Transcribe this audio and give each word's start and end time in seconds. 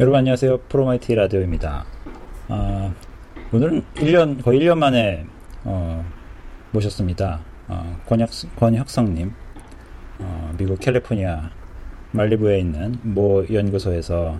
여러분 0.00 0.20
안녕하세요. 0.20 0.56
프로마이티 0.70 1.14
라디오입니다. 1.14 1.84
어, 2.48 2.94
오늘은 3.52 3.82
1년, 3.96 4.42
거의 4.42 4.60
1년 4.60 4.78
만에, 4.78 5.26
어, 5.64 6.02
모셨습니다. 6.70 7.40
어, 7.68 8.00
권혁, 8.06 8.30
권혁성님, 8.56 9.30
어, 10.18 10.54
미국 10.56 10.80
캘리포니아 10.80 11.50
말리부에 12.12 12.60
있는 12.60 12.98
모 13.02 13.44
연구소에서 13.52 14.38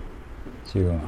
지금 0.64 0.98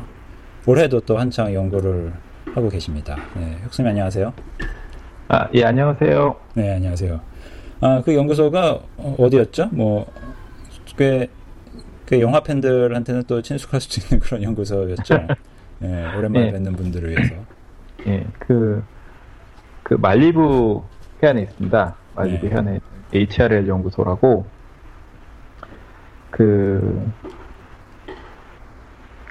올해도 0.66 1.00
또 1.00 1.16
한창 1.16 1.52
연구를 1.54 2.12
하고 2.54 2.68
계십니다. 2.68 3.16
네, 3.34 3.56
혁성님 3.62 3.92
안녕하세요. 3.92 4.30
아, 5.28 5.48
예, 5.54 5.64
안녕하세요. 5.64 6.36
네, 6.52 6.74
안녕하세요. 6.74 7.18
아, 7.80 8.02
그 8.04 8.14
연구소가 8.14 8.78
어디였죠? 9.18 9.70
뭐, 9.72 10.06
꽤, 10.98 11.30
그 12.06 12.20
영화 12.20 12.40
팬들한테는 12.40 13.24
또 13.26 13.40
친숙할 13.40 13.80
수 13.80 14.00
있는 14.00 14.20
그런 14.20 14.42
연구소였죠. 14.42 15.26
네, 15.78 16.06
오랜만에 16.16 16.46
네. 16.46 16.52
뵙는 16.52 16.72
분들을 16.74 17.10
위해서. 17.10 17.34
예, 18.06 18.26
그, 18.38 18.82
그 19.82 19.94
말리부 19.94 20.82
해안에 21.22 21.42
있습니다. 21.42 21.94
말리부 22.14 22.46
네. 22.46 22.52
해안에 22.52 22.80
HRL 23.12 23.68
연구소라고, 23.68 24.44
그, 26.30 27.12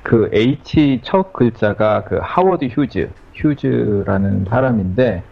그 0.01 0.29
H 0.34 1.01
첫 1.03 1.31
글자가 1.34 2.05
그 2.05 2.20
하워드 2.21 2.65
휴즈, 2.65 3.09
휴즈라는 3.35 4.45
사람인데, 4.45 5.23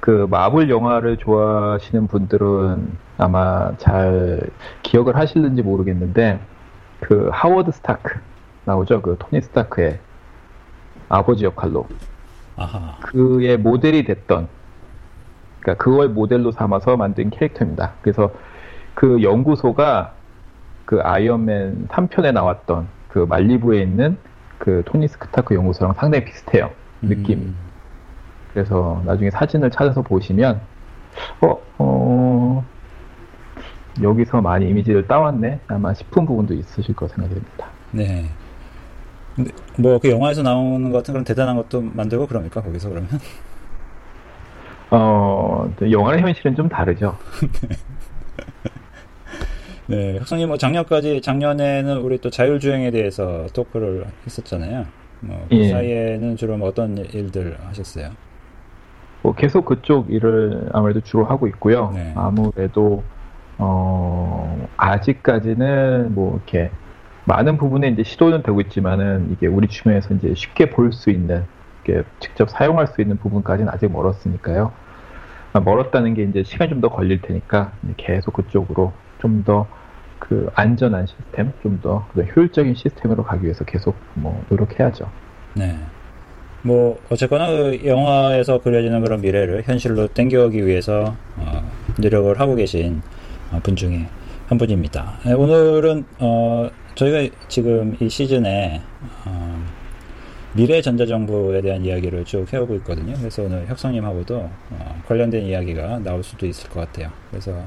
그 0.00 0.28
마블 0.30 0.70
영화를 0.70 1.16
좋아하시는 1.16 2.06
분들은 2.06 2.92
아마 3.16 3.76
잘 3.78 4.40
기억을 4.82 5.16
하실는지 5.16 5.62
모르겠는데 5.62 6.38
그 7.00 7.30
하워드 7.32 7.70
스타크 7.72 8.18
나오죠 8.64 9.02
그 9.02 9.16
토니 9.18 9.42
스타크의 9.42 9.98
아버지 11.08 11.44
역할로 11.44 11.86
아하. 12.56 12.96
그의 13.00 13.56
모델이 13.56 14.04
됐던 14.04 14.48
그러니까 15.60 15.82
그걸 15.82 16.08
모델로 16.08 16.50
삼아서 16.52 16.96
만든 16.96 17.30
캐릭터입니다. 17.30 17.92
그래서 18.02 18.32
그 18.94 19.22
연구소가 19.22 20.12
그 20.84 21.00
아이언맨 21.02 21.88
3편에 21.88 22.32
나왔던 22.32 22.88
그 23.08 23.20
말리부에 23.20 23.80
있는 23.82 24.18
그 24.58 24.82
토니 24.86 25.08
스타크 25.08 25.54
연구소랑 25.54 25.94
상당히 25.94 26.24
비슷해요 26.24 26.70
느낌. 27.02 27.38
음. 27.38 27.56
그래서 28.52 29.02
나중에 29.04 29.30
사진을 29.30 29.70
찾아서 29.70 30.02
보시면 30.02 30.60
어, 31.42 31.58
어 31.78 32.64
여기서 34.02 34.40
많이 34.40 34.68
이미지를 34.68 35.06
따왔네 35.06 35.60
아마 35.66 35.94
싶은 35.94 36.26
부분도 36.26 36.54
있으실 36.54 36.94
거 36.94 37.08
생각이 37.08 37.34
듭니다. 37.34 37.66
네. 37.90 38.26
뭐그 39.78 40.10
영화에서 40.10 40.42
나오는 40.42 40.90
것 40.90 40.98
같은 40.98 41.12
그런 41.12 41.24
대단한 41.24 41.56
것도 41.56 41.80
만들고 41.80 42.26
그럽니까 42.26 42.60
거기서 42.60 42.88
그러면? 42.88 43.08
어 44.90 45.70
영화의 45.80 46.22
현실은 46.22 46.56
좀 46.56 46.68
다르죠. 46.68 47.16
네, 49.86 50.18
혁성님 50.18 50.48
뭐 50.48 50.58
작년까지 50.58 51.22
작년에는 51.22 51.98
우리 51.98 52.18
또 52.18 52.30
자율주행에 52.30 52.90
대해서 52.90 53.46
토크를 53.54 54.06
했었잖아요. 54.26 54.86
뭐그 55.20 55.46
예. 55.52 55.68
사이에는 55.68 56.36
주로 56.36 56.56
뭐 56.56 56.68
어떤 56.68 56.98
일들 56.98 57.56
하셨어요? 57.68 58.10
뭐 59.22 59.34
계속 59.34 59.64
그쪽 59.64 60.10
일을 60.10 60.68
아무래도 60.72 61.00
주로 61.00 61.24
하고 61.24 61.46
있고요. 61.48 61.90
네. 61.94 62.12
아무래도 62.16 63.02
어 63.58 64.68
아직까지는 64.76 66.14
뭐 66.14 66.36
이렇게 66.36 66.70
많은 67.24 67.58
부분에 67.58 67.88
이제 67.88 68.02
시도는 68.04 68.42
되고 68.42 68.60
있지만은 68.62 69.30
이게 69.32 69.46
우리 69.46 69.68
주변에서 69.68 70.14
이제 70.14 70.34
쉽게 70.34 70.70
볼 70.70 70.92
수 70.92 71.10
있는 71.10 71.44
직접 72.20 72.50
사용할 72.50 72.86
수 72.88 73.00
있는 73.00 73.16
부분까지는 73.16 73.72
아직 73.72 73.90
멀었으니까요. 73.90 74.72
아, 75.54 75.60
멀었다는 75.60 76.14
게 76.14 76.22
이제 76.24 76.42
시간이 76.42 76.70
좀 76.70 76.80
더 76.80 76.88
걸릴 76.90 77.20
테니까 77.22 77.72
계속 77.96 78.34
그쪽으로 78.34 78.92
좀 79.20 79.42
더 79.44 79.66
그 80.18 80.50
안전한 80.54 81.06
시스템, 81.06 81.52
좀 81.62 81.80
더 81.80 82.04
효율적인 82.16 82.74
시스템으로 82.74 83.24
가기 83.24 83.44
위해서 83.44 83.64
계속 83.64 83.94
뭐 84.14 84.44
노력해야죠. 84.50 85.08
네. 85.54 85.76
뭐 86.62 86.98
어쨌거나 87.08 87.46
그 87.46 87.80
영화에서 87.84 88.60
그려지는 88.60 89.00
그런 89.02 89.20
미래를 89.20 89.62
현실로 89.62 90.08
땡겨오기 90.08 90.66
위해서 90.66 91.14
어, 91.36 91.62
노력을 91.98 92.38
하고 92.40 92.54
계신 92.56 93.00
어, 93.00 93.17
분 93.62 93.74
중에 93.76 94.06
한 94.46 94.58
분입니다. 94.58 95.18
네, 95.24 95.32
오늘은 95.32 96.04
어, 96.18 96.70
저희가 96.94 97.34
지금 97.48 97.96
이 98.00 98.08
시즌에 98.08 98.80
어, 99.24 99.64
미래 100.54 100.80
전자정부에 100.80 101.60
대한 101.60 101.84
이야기를 101.84 102.24
쭉 102.24 102.50
해오고 102.52 102.74
있거든요. 102.76 103.14
그래서 103.18 103.42
오늘 103.42 103.66
혁성님하고도 103.68 104.36
어, 104.70 105.02
관련된 105.06 105.44
이야기가 105.44 105.98
나올 106.00 106.22
수도 106.22 106.46
있을 106.46 106.68
것 106.70 106.80
같아요. 106.80 107.10
그래서 107.30 107.62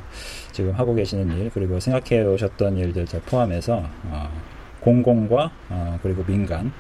지금 0.52 0.72
하고 0.72 0.94
계시는 0.96 1.38
일 1.38 1.52
그리고 1.54 1.80
생각해 1.80 2.24
오셨던 2.24 2.78
일들 2.78 3.06
다 3.06 3.20
포함해서 3.26 3.84
어, 4.06 4.30
공공과 4.80 5.52
어, 5.70 6.00
그리고 6.02 6.24
민간 6.26 6.72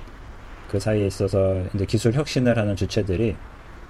그 0.67 0.79
사이에 0.79 1.05
있어서 1.07 1.61
이제 1.75 1.85
기술 1.85 2.13
혁신을 2.13 2.57
하는 2.57 2.75
주체들이 2.75 3.35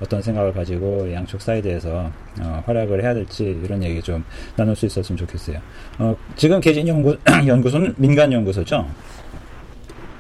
어떤 0.02 0.22
생각을 0.22 0.54
가지고 0.54 1.12
양쪽 1.14 1.42
사이드에서 1.42 2.10
어, 2.42 2.64
활약을 2.66 3.04
해야 3.04 3.14
될지 3.14 3.60
이런 3.64 3.84
얘기 3.84 4.02
좀 4.02 4.24
나눌 4.56 4.76
수 4.76 4.86
있었으면 4.86 5.18
좋겠어요. 5.18 5.60
어, 6.00 6.16
지금 6.36 6.60
계신 6.60 6.88
연구 6.88 7.18
연구소는 7.46 7.94
민간 7.98 8.32
연구소죠? 8.32 8.86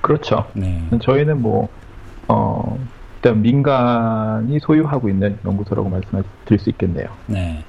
그렇죠. 0.01 0.45
네. 0.53 0.81
저희는 1.01 1.41
뭐 1.41 1.67
어, 2.27 2.77
일단 3.15 3.41
민간이 3.41 4.59
소유하고 4.59 5.09
있는 5.09 5.37
연구소라고 5.45 5.89
말씀드릴 5.89 6.59
수 6.59 6.69
있겠네요. 6.69 7.07
네. 7.27 7.63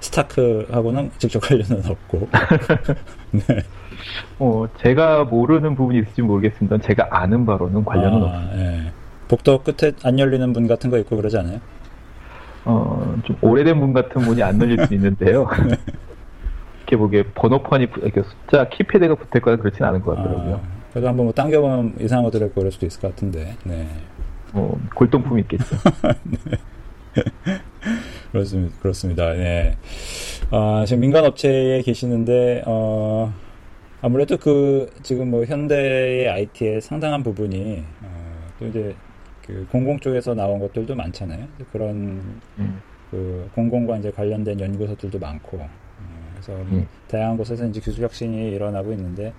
스타크하고는 0.00 1.10
직접 1.18 1.40
관련은 1.40 1.82
없고. 1.86 2.28
네. 3.32 3.42
어, 4.38 4.66
제가 4.80 5.24
모르는 5.24 5.74
부분이 5.74 5.98
있을지 6.00 6.22
모르겠습니다. 6.22 6.78
제가 6.78 7.08
아는 7.10 7.44
바로는 7.44 7.84
관련은 7.84 8.22
아, 8.22 8.26
없습니다. 8.26 8.58
예. 8.58 8.92
복도 9.28 9.62
끝에 9.62 9.92
안 10.02 10.18
열리는 10.18 10.50
문 10.52 10.66
같은 10.66 10.90
거 10.90 10.98
있고 10.98 11.16
그러지 11.16 11.38
않아요? 11.38 11.60
어, 12.64 13.16
좀 13.24 13.36
오래된 13.40 13.78
문 13.78 13.92
같은 13.92 14.22
문이 14.22 14.42
안 14.42 14.60
열릴 14.60 14.86
수 14.86 14.94
있는데요. 14.94 15.48
네. 15.68 15.76
이렇게 16.78 16.96
보기에 16.96 17.22
번호판이, 17.34 17.88
이렇게 18.02 18.22
숫자, 18.22 18.68
키패드가 18.68 19.14
붙을 19.14 19.42
거나 19.42 19.56
그렇진 19.56 19.84
않은 19.84 20.00
것 20.00 20.16
같더라고요. 20.16 20.54
아, 20.56 20.60
그래도 20.90 21.08
한번 21.08 21.26
뭐 21.26 21.32
당겨보면 21.32 21.96
이상한 22.00 22.24
거 22.24 22.30
들을 22.30 22.50
그럴 22.52 22.72
수도 22.72 22.86
있을 22.86 23.00
것 23.00 23.08
같은데, 23.08 23.54
네. 23.64 23.86
뭐, 24.52 24.80
골동품이 24.94 25.42
있겠죠. 25.42 25.64
네. 26.24 27.60
그렇습니다. 28.32 28.76
그렇습니다. 28.80 29.32
네. 29.32 29.76
아, 30.50 30.84
지금 30.86 31.00
민간 31.00 31.24
업체에 31.24 31.82
계시는데, 31.82 32.62
어, 32.66 33.32
아무래도 34.00 34.36
그 34.36 34.90
지금 35.02 35.30
뭐 35.30 35.44
현대의 35.44 36.28
IT의 36.28 36.80
상당한 36.80 37.22
부분이 37.22 37.82
어, 38.02 38.46
또 38.58 38.66
이제 38.66 38.94
그 39.48 39.66
공공 39.72 39.98
쪽에서 39.98 40.34
나온 40.34 40.60
것들도 40.60 40.94
많잖아요. 40.94 41.46
그런 41.72 42.22
음. 42.58 42.80
그 43.10 43.50
공공과 43.54 43.96
이제 43.96 44.10
관련된 44.12 44.60
연구소들도 44.60 45.18
많고 45.18 45.56
어, 45.58 45.68
그래서 46.34 46.52
음. 46.52 46.86
다양한 47.08 47.36
곳에서 47.36 47.66
이제 47.66 47.80
기술 47.80 48.04
혁신이 48.04 48.50
일어나고 48.52 48.92
있는데 48.92 49.32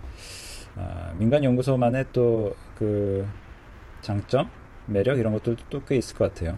어, 0.75 1.13
민간 1.17 1.43
연구소만의 1.45 2.05
또 2.11 2.53
그 2.79 3.27
장점, 4.01 4.47
매력 4.85 5.19
이런 5.19 5.33
것들도 5.33 5.63
또 5.69 5.81
꽤 5.85 5.97
있을 5.97 6.15
것 6.17 6.33
같아요. 6.33 6.55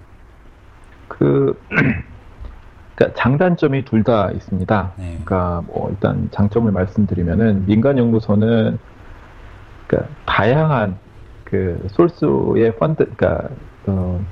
그 1.08 1.60
그러니까 2.96 3.20
장단점이 3.20 3.84
둘 3.86 4.04
다 4.04 4.30
있습니다. 4.32 4.94
네. 4.98 5.06
그러니까 5.26 5.64
뭐 5.66 5.90
일단 5.90 6.30
장점을 6.32 6.72
말씀드리면은 6.72 7.66
민간 7.66 7.98
연구소는 7.98 8.78
그러니까 9.88 10.14
다양한 10.26 10.98
그 11.52 11.86
솔스의 11.92 12.78
펀드, 12.78 13.06
그러니까 13.16 13.50
어, 13.86 14.24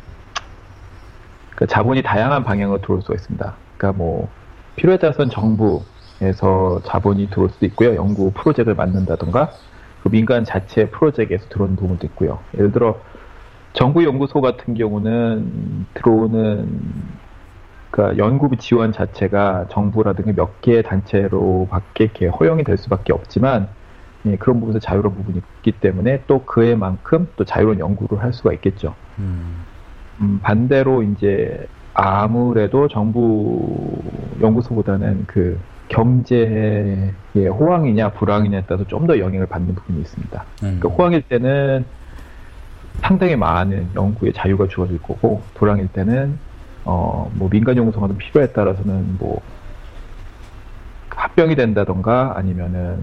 그 1.56 1.68
자본이 1.68 2.01
다양한 2.01 2.45
방향으로 2.45 2.80
들어올 2.80 3.01
수가 3.01 3.16
있습니다. 3.16 3.56
그러니까 3.77 3.98
뭐 3.98 4.30
필요에 4.77 4.98
따라서는 4.98 5.30
정부에서 5.30 6.81
자본이 6.86 7.30
들어올 7.30 7.50
수도 7.50 7.66
있고요. 7.66 7.95
연구 7.95 8.31
프로젝트를 8.31 8.75
만든다던가 8.75 9.51
그 10.01 10.10
민간 10.10 10.45
자체 10.45 10.89
프로젝트에서 10.89 11.50
들어오는 11.50 11.75
부분도 11.75 12.07
있고요. 12.07 12.39
예를 12.56 12.71
들어 12.71 12.98
정부 13.74 14.06
연구소 14.06 14.39
같은 14.39 14.74
경우는 14.74 15.86
들어오는 15.95 16.80
그러니까 17.92 18.18
연구비 18.18 18.57
지원 18.57 18.94
자체가 18.94 19.65
정부라든가 19.69 20.31
몇 20.31 20.62
개의 20.62 20.83
단체로밖에 20.83 22.27
허용이 22.27 22.63
될 22.63 22.77
수밖에 22.77 23.12
없지만 23.12 23.68
예, 24.25 24.36
그런 24.38 24.60
부분에서 24.60 24.80
자유로운 24.80 25.16
부분이 25.16 25.38
있기 25.57 25.71
때문에 25.80 26.24
또 26.27 26.44
그에 26.45 26.75
만큼 26.75 27.27
또 27.38 27.45
자유로운 27.45 27.80
연구를 27.80 28.21
할 28.24 28.33
수가 28.33 28.54
있겠죠. 28.54 28.95
음. 29.19 29.66
음, 30.21 30.39
반대로 30.44 31.04
이제 31.04 31.68
아무래도 31.94 32.88
정부 32.89 34.01
연구소보다는 34.42 35.24
그 35.27 35.60
경제의 35.88 37.13
호황이냐 37.36 38.12
불황이냐에 38.12 38.63
따라서 38.68 38.86
좀 38.88 39.07
더 39.07 39.18
영향을 39.19 39.48
받는 39.48 39.74
부분이 39.75 40.00
있습니다. 40.01 40.45
음. 40.63 40.77
그러니까 40.80 40.89
호황일 40.89 41.22
때는 41.24 41.86
상당히 43.01 43.36
많은 43.38 43.89
연구의 43.95 44.33
자유가 44.33 44.68
주어질 44.68 45.01
거고 45.01 45.42
불황일 45.56 45.88
때는 45.89 46.38
어 46.86 47.30
뭐 47.33 47.50
민간 47.50 47.77
연구소가 47.77 48.07
필요에 48.18 48.48
따라서는 48.51 49.18
뭐 49.19 49.42
합병이 51.10 51.56
된다던가 51.56 52.33
아니면은 52.38 52.98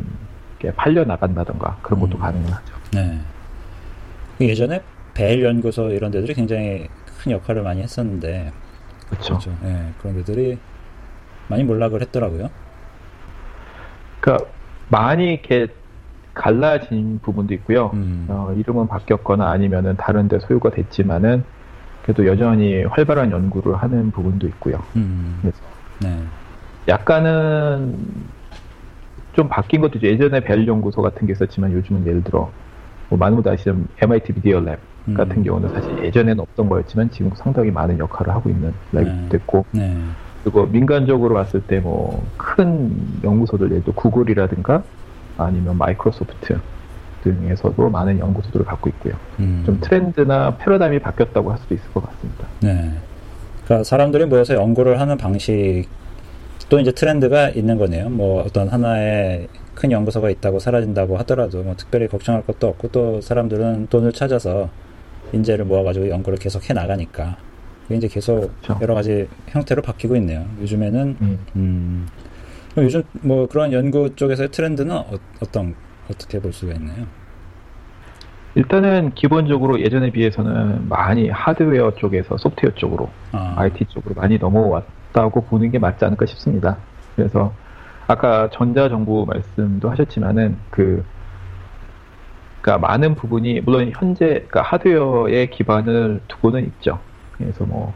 팔려 0.76 1.05
나간다던가 1.05 1.79
그런 1.82 2.00
것도 2.00 2.17
음. 2.17 2.20
가능하죠. 2.20 2.75
네. 2.94 3.20
예전에 4.41 4.82
벨 5.14 5.43
연구소 5.43 5.91
이런 5.91 6.11
데들이 6.11 6.35
굉장히 6.35 6.88
큰 7.19 7.32
역할을 7.32 7.62
많이 7.62 7.82
했었는데 7.82 8.53
그렇죠. 9.08 9.38
그렇죠. 9.38 9.56
네, 9.62 9.93
그런 9.99 10.17
데들이 10.17 10.58
많이 11.49 11.64
몰락을 11.64 12.03
했더라고요. 12.03 12.50
그러니까 14.20 14.47
많이 14.88 15.35
이렇게 15.35 15.69
갈라진 16.35 17.19
부분도 17.23 17.55
있고요. 17.55 17.91
음. 17.94 18.26
어, 18.29 18.53
이름은 18.56 18.88
바뀌었거나 18.88 19.49
아니면은 19.50 19.97
다른 19.97 20.29
데 20.29 20.38
소유가 20.38 20.70
됐지만은 20.70 21.44
그래도 22.03 22.26
여전히 22.26 22.85
활발한 22.85 23.31
연구를 23.31 23.76
하는 23.76 24.11
부분도 24.11 24.47
있고요. 24.49 24.82
음. 24.97 25.38
그래서 25.41 25.58
네. 26.00 26.23
약간은 26.88 27.97
좀 29.36 29.48
바뀐 29.48 29.82
것도 29.82 29.98
있죠. 29.98 30.06
예전에 30.08 30.40
벨 30.40 30.66
연구소 30.66 31.02
같은 31.02 31.26
게 31.26 31.32
있었지만 31.34 31.70
요즘은 31.72 32.06
예를 32.06 32.24
들어 32.24 32.50
뭐 33.10 33.18
많은 33.18 33.36
분들 33.36 33.52
아시는 33.52 33.86
MIT 34.02 34.32
미디어 34.32 34.60
랩 34.60 34.78
음. 35.08 35.14
같은 35.14 35.44
경우는 35.44 35.68
사실 35.68 36.04
예전에는 36.04 36.40
없던 36.40 36.68
거였지만 36.68 37.10
지금 37.10 37.30
상당히 37.34 37.70
많은 37.70 37.98
역할을 37.98 38.32
하고 38.32 38.48
있는 38.50 38.72
랩이 38.92 39.04
네. 39.04 39.26
됐고 39.28 39.64
네. 39.72 39.94
그리고 40.42 40.66
민간적으로 40.66 41.34
봤을 41.34 41.60
때 41.60 41.80
뭐 41.80 42.18
큰 42.38 42.90
연구소들 43.22 43.70
예를 43.70 43.82
들어 43.82 43.94
구글이라든가 43.94 44.82
아니면 45.36 45.76
마이크로소프트 45.76 46.58
등에서도 47.22 47.90
많은 47.90 48.18
연구소들을 48.18 48.64
갖고 48.64 48.88
있고요. 48.88 49.12
음. 49.40 49.62
좀 49.66 49.78
트렌드나 49.82 50.56
패러다임이 50.56 51.00
바뀌었다고 51.00 51.50
할 51.50 51.58
수도 51.58 51.74
있을 51.74 51.92
것 51.92 52.02
같습니다. 52.06 52.46
네. 52.62 52.90
그러니까 53.64 53.84
사람들이 53.84 54.24
모여서 54.26 54.54
연구를 54.54 54.98
하는 55.00 55.16
방식 55.18 55.86
또 56.68 56.80
이제 56.80 56.90
트렌드가 56.90 57.50
있는 57.50 57.78
거네요. 57.78 58.08
뭐 58.08 58.42
어떤 58.42 58.68
하나의 58.68 59.48
큰 59.74 59.92
연구소가 59.92 60.30
있다고 60.30 60.58
사라진다고 60.58 61.16
하더라도 61.18 61.62
뭐 61.62 61.74
특별히 61.76 62.08
걱정할 62.08 62.42
것도 62.42 62.66
없고 62.68 62.88
또 62.88 63.20
사람들은 63.20 63.88
돈을 63.88 64.12
찾아서 64.12 64.68
인재를 65.32 65.64
모아가지고 65.64 66.08
연구를 66.08 66.38
계속 66.38 66.68
해 66.68 66.74
나가니까 66.74 67.36
이제 67.90 68.08
계속 68.08 68.50
그렇죠. 68.62 68.78
여러 68.82 68.94
가지 68.94 69.28
형태로 69.48 69.82
바뀌고 69.82 70.16
있네요. 70.16 70.44
요즘에는 70.60 71.16
음. 71.20 71.38
음 71.54 72.08
요즘 72.78 73.02
뭐 73.22 73.46
그런 73.46 73.72
연구 73.72 74.14
쪽에서의 74.16 74.50
트렌드는 74.50 74.94
어, 74.96 75.19
떤 75.52 75.74
어떻게 76.10 76.40
볼 76.40 76.52
수가 76.52 76.74
있나요? 76.74 77.06
일단은 78.54 79.12
기본적으로 79.14 79.80
예전에 79.80 80.10
비해서는 80.10 80.88
많이 80.88 81.28
하드웨어 81.28 81.94
쪽에서 81.96 82.38
소프트웨어 82.38 82.74
쪽으로 82.74 83.10
아. 83.32 83.54
IT 83.58 83.84
쪽으로 83.90 84.14
많이 84.14 84.38
넘어왔 84.38 84.84
다고 85.16 85.40
보는 85.40 85.70
게 85.70 85.78
맞지 85.78 86.04
않을까 86.04 86.26
싶습니다. 86.26 86.76
그래서 87.16 87.54
아까 88.06 88.50
전자정보 88.52 89.24
말씀도 89.24 89.88
하셨지만은 89.88 90.58
그 90.70 91.02
그러니까 92.60 92.86
많은 92.86 93.14
부분이 93.14 93.62
물론 93.62 93.90
현재 93.94 94.26
그러니까 94.26 94.60
하드웨어에 94.60 95.46
기반을 95.46 96.20
두고는 96.28 96.66
있죠. 96.66 96.98
그래서 97.38 97.64
뭐 97.64 97.94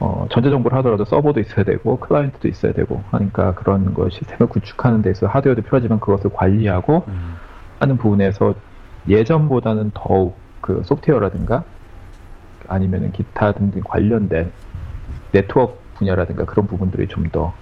어, 0.00 0.26
전자정보를 0.30 0.76
하더라도 0.78 1.04
서버도 1.04 1.38
있어야 1.38 1.64
되고 1.64 2.00
클라이언트도 2.00 2.48
있어야 2.48 2.72
되고 2.72 3.00
하니까 3.12 3.54
그런 3.54 3.94
거 3.94 4.08
시스템을 4.10 4.48
구축하는 4.48 5.02
데서 5.02 5.28
하드웨어도 5.28 5.62
필요하지만 5.62 6.00
그것을 6.00 6.30
관리하고 6.32 7.04
음. 7.06 7.36
하는 7.78 7.96
부분에서 7.96 8.54
예전보다는 9.08 9.92
더욱 9.94 10.36
그 10.60 10.82
소프트웨어라든가 10.84 11.62
아니면은 12.66 13.12
기타 13.12 13.52
등등 13.52 13.82
관련된 13.84 14.50
네트워크 15.32 15.80
분야라든가 16.00 16.44
그런 16.46 16.66
부분들이 16.66 17.06
좀더 17.06 17.52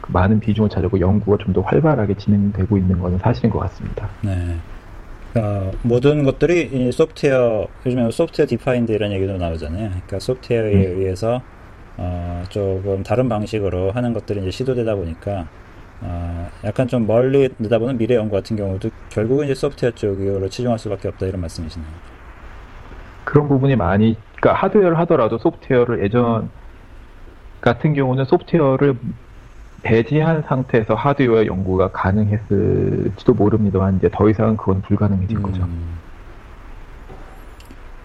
그 0.00 0.10
많은 0.12 0.40
비중을 0.40 0.68
차지하고 0.68 0.98
연구가 0.98 1.38
좀 1.44 1.52
더 1.52 1.60
활발하게 1.60 2.14
진행되고 2.14 2.76
있는 2.76 2.98
것은 2.98 3.18
사실인 3.18 3.50
것 3.50 3.60
같습니다. 3.60 4.08
네. 4.22 4.56
어, 5.34 5.70
모든 5.82 6.24
것들이 6.24 6.90
소프트웨어 6.92 7.66
요즘에 7.86 8.10
software 8.10 8.46
defined 8.46 8.90
이런 8.92 9.12
얘기도 9.12 9.36
나오잖아요. 9.36 9.88
그러니까 9.88 10.18
소프트웨어에 10.18 10.86
음. 10.86 11.00
의해서 11.00 11.40
어, 11.96 12.42
조금 12.48 13.02
다른 13.02 13.28
방식으로 13.28 13.92
하는 13.92 14.12
것들이 14.12 14.40
이제 14.40 14.50
시도되다 14.50 14.94
보니까 14.94 15.46
어, 16.00 16.48
약간 16.64 16.88
좀 16.88 17.06
멀리 17.06 17.48
내다보는 17.58 17.96
미래 17.96 18.16
연구 18.16 18.34
같은 18.34 18.56
경우도 18.56 18.90
결국은 19.10 19.44
이제 19.44 19.54
소프트웨어 19.54 19.92
쪽으로 19.92 20.48
치중할 20.48 20.78
수밖에 20.78 21.08
없다 21.08 21.26
이런 21.26 21.40
말씀이시네요. 21.42 21.88
그런 23.24 23.48
부분이 23.48 23.76
많이 23.76 24.16
그러니까 24.40 24.66
하드웨어를 24.66 24.98
하더라도 25.00 25.38
소프트웨어를 25.38 26.02
예전 26.02 26.50
같은 27.62 27.94
경우는 27.94 28.26
소프트웨어를 28.26 28.96
배제한 29.82 30.42
상태에서 30.42 30.94
하드웨어 30.94 31.46
연구가 31.46 31.90
가능했을지도 31.92 33.34
모릅니다만 33.34 33.96
이제 33.96 34.10
더 34.12 34.28
이상은 34.28 34.56
그건 34.56 34.82
불가능해질 34.82 35.38
음. 35.38 35.42
거죠. 35.42 35.68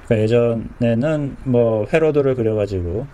그러니까 0.06 0.24
예전에는 0.24 1.38
뭐 1.44 1.86
회로도를 1.92 2.36
그려가지고 2.36 3.06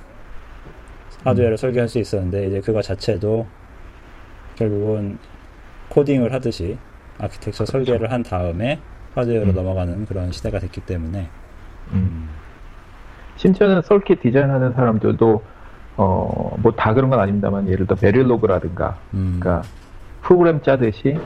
하드웨어를 1.23 1.55
음. 1.55 1.57
설계할 1.57 1.89
수 1.89 1.97
있었는데 1.99 2.47
이제 2.47 2.61
그거 2.61 2.81
자체도 2.81 3.47
결국은 4.55 5.17
코딩을 5.89 6.33
하듯이 6.33 6.77
아키텍처 7.19 7.65
그렇죠. 7.65 7.71
설계를 7.71 8.11
한 8.11 8.21
다음에 8.21 8.79
하드웨어로 9.15 9.51
음. 9.51 9.55
넘어가는 9.55 10.05
그런 10.05 10.31
시대가 10.31 10.59
됐기 10.59 10.81
때문에 10.81 11.29
음. 11.91 11.93
음. 11.93 12.29
심지어는 13.37 13.81
서킷 13.81 14.21
디자인하는 14.21 14.73
사람들도 14.73 15.52
어, 15.97 16.55
뭐 16.59 16.71
다 16.75 16.93
그런 16.93 17.09
건 17.09 17.19
아닙니다만 17.19 17.67
예를 17.67 17.85
들어 17.85 17.95
Verilog라든가 17.97 18.97
음. 19.13 19.37
그러니까 19.39 19.67
프로그램 20.21 20.61
짜듯이 20.61 21.17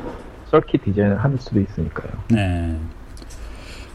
circuit 0.47 0.83
design을 0.83 1.23
할 1.23 1.37
수도 1.39 1.59
있으니까요. 1.59 2.11
네. 2.29 2.77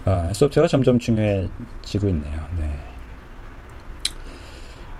아, 0.04 0.30
소프트웨어가 0.32 0.68
점점 0.68 0.98
중요해지고 0.98 2.08
있네요. 2.08 2.40
네. 2.58 2.70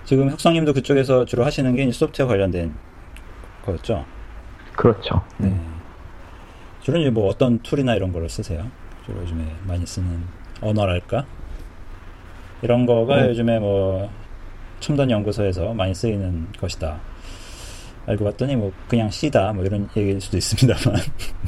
지금 0.05 0.29
혁성님도 0.29 0.73
그쪽에서 0.73 1.25
주로 1.25 1.45
하시는 1.45 1.75
게 1.75 1.89
소프트웨어 1.91 2.27
관련된 2.27 2.73
거였죠? 3.65 4.05
그렇죠. 4.75 5.21
네. 5.37 5.55
주로 6.81 6.99
이제 6.99 7.09
뭐 7.09 7.29
어떤 7.29 7.59
tool이나 7.59 7.95
이런 7.95 8.11
걸 8.11 8.27
쓰세요? 8.29 8.65
주로 9.05 9.21
요즘에 9.21 9.45
많이 9.67 9.85
쓰는 9.85 10.23
언어랄까? 10.61 11.25
이런 12.61 12.85
거가 12.85 13.21
네. 13.21 13.29
요즘에 13.29 13.59
뭐 13.59 14.09
첨단 14.83 15.09
연구소에서 15.09 15.73
많이 15.73 15.95
쓰이는 15.95 16.45
것이다. 16.59 16.99
알고 18.05 18.25
봤더니 18.25 18.57
뭐 18.57 18.69
그냥 18.89 19.09
C다 19.09 19.53
뭐 19.53 19.63
이런 19.63 19.87
얘기일 19.95 20.19
수도 20.19 20.35
있습니다만. 20.35 20.99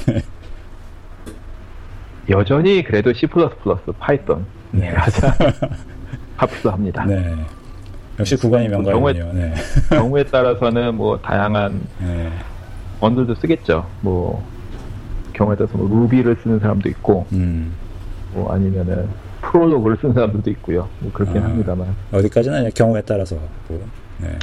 네. 0.08 0.22
여전히 2.30 2.82
그래도 2.82 3.12
C++, 3.14 3.28
Python 4.00 4.46
네. 4.72 4.90
가장 4.92 5.34
합수합니다. 6.38 7.04
네. 7.04 7.36
역시 8.20 8.38
구관이 8.38 8.70
명관이네요. 8.70 9.34
네. 9.34 9.54
경우에 9.92 10.24
따라서는 10.24 10.96
뭐 10.96 11.20
다양한 11.20 11.82
네. 12.00 12.32
언어들도 13.02 13.36
쓰겠죠. 13.36 13.86
뭐 14.00 14.42
경우에 15.34 15.58
따라서 15.58 15.78
뭐 15.78 15.90
Ruby를 15.90 16.38
쓰는 16.42 16.60
사람도 16.60 16.88
있고, 16.88 17.26
음. 17.34 17.74
뭐 18.32 18.54
아니면은 18.54 19.10
Prolog를 19.46 19.98
쓰는 19.98 20.14
사람들도 20.14 20.50
있고요. 20.52 20.88
뭐 21.00 21.12
그렇긴 21.12 21.42
아, 21.42 21.46
합니다만. 21.46 21.96
어디까지나 22.12 22.70
경우에 22.72 23.02
따라서 23.02 23.36
뭐, 23.68 23.88
네. 24.20 24.38